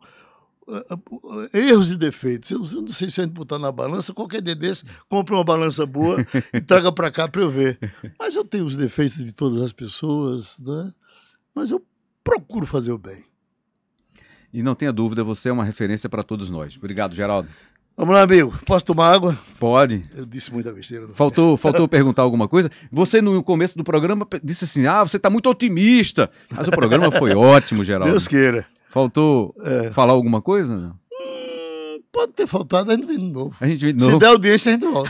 uh, 0.67 1.49
erros 1.53 1.91
e 1.91 1.97
defeitos. 1.97 2.51
Eu, 2.51 2.59
não 2.59 2.87
sei 2.87 3.09
se 3.09 3.21
a 3.21 3.23
gente 3.23 3.33
botar 3.33 3.59
na 3.59 3.71
balança, 3.71 4.13
qualquer 4.13 4.41
dia 4.41 4.55
desse, 4.55 4.85
compre 5.09 5.33
uma 5.33 5.43
balança 5.43 5.85
boa 5.85 6.17
e 6.53 6.61
traga 6.61 6.91
para 6.91 7.11
cá 7.11 7.27
para 7.27 7.41
eu 7.41 7.49
ver. 7.49 7.77
Mas 8.17 8.35
eu 8.35 8.45
tenho 8.45 8.65
os 8.65 8.77
defeitos 8.77 9.17
de 9.17 9.33
todas 9.33 9.61
as 9.61 9.71
pessoas, 9.71 10.57
né? 10.59 10.93
Mas 11.53 11.71
eu 11.71 11.83
procuro 12.23 12.65
fazer 12.65 12.91
o 12.91 12.97
bem. 12.97 13.25
E 14.51 14.63
não 14.63 14.73
tenha 14.73 14.91
dúvida, 14.91 15.23
você 15.23 15.49
é 15.49 15.51
uma 15.51 15.63
referência 15.63 16.09
para 16.09 16.23
todos 16.23 16.49
nós. 16.49 16.75
Obrigado, 16.75 17.13
Geraldo. 17.13 17.49
Vamos 17.99 18.15
lá, 18.15 18.21
amigo. 18.21 18.57
Posso 18.65 18.85
tomar 18.85 19.13
água? 19.13 19.37
Pode. 19.59 20.05
Eu 20.15 20.25
disse 20.25 20.53
muita 20.53 20.71
besteira. 20.71 21.05
Faltou, 21.15 21.57
faltou 21.57 21.85
perguntar 21.89 22.21
alguma 22.21 22.47
coisa? 22.47 22.71
Você, 22.89 23.21
no 23.21 23.43
começo 23.43 23.77
do 23.77 23.83
programa, 23.83 24.25
disse 24.41 24.63
assim: 24.63 24.85
ah, 24.87 25.03
você 25.03 25.17
está 25.17 25.29
muito 25.29 25.49
otimista. 25.49 26.29
Mas 26.49 26.69
o 26.69 26.71
programa 26.71 27.11
foi 27.11 27.35
ótimo, 27.35 27.83
Geraldo. 27.83 28.09
Deus 28.09 28.25
queira. 28.25 28.65
Faltou 28.89 29.53
é. 29.65 29.89
falar 29.91 30.13
alguma 30.13 30.41
coisa? 30.41 30.77
Não? 30.77 30.95
Pode 32.19 32.33
ter 32.33 32.47
faltado, 32.47 32.91
a 32.91 32.95
gente 32.95 33.07
vem 33.07 33.17
de 33.17 33.29
novo. 33.31 33.55
A 33.61 33.65
gente 33.65 33.85
vem 33.85 33.95
de 33.95 33.99
novo. 34.01 34.11
Se 34.11 34.19
der 34.19 34.25
audiência, 34.25 34.71
a 34.71 34.73
gente 34.73 34.85
volta. 34.85 35.09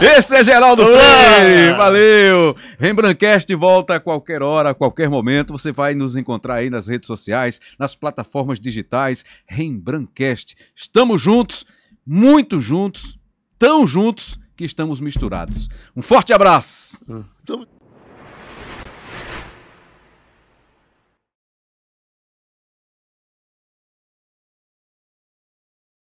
Esse 0.00 0.36
é 0.36 0.42
Geraldo 0.42 0.82
Freire. 0.86 1.76
Valeu. 1.76 2.56
Rembrandtcast 2.78 3.54
volta 3.56 3.96
a 3.96 4.00
qualquer 4.00 4.42
hora, 4.42 4.70
a 4.70 4.74
qualquer 4.74 5.10
momento. 5.10 5.52
Você 5.52 5.70
vai 5.70 5.94
nos 5.94 6.16
encontrar 6.16 6.54
aí 6.54 6.70
nas 6.70 6.88
redes 6.88 7.06
sociais, 7.06 7.60
nas 7.78 7.94
plataformas 7.94 8.58
digitais. 8.58 9.22
Rembrandtcast. 9.46 10.56
Estamos 10.74 11.20
juntos, 11.20 11.66
muito 12.06 12.58
juntos, 12.58 13.18
tão 13.58 13.86
juntos 13.86 14.40
que 14.56 14.64
estamos 14.64 14.98
misturados. 14.98 15.68
Um 15.94 16.00
forte 16.00 16.32
abraço. 16.32 16.98
Hum. 17.06 17.22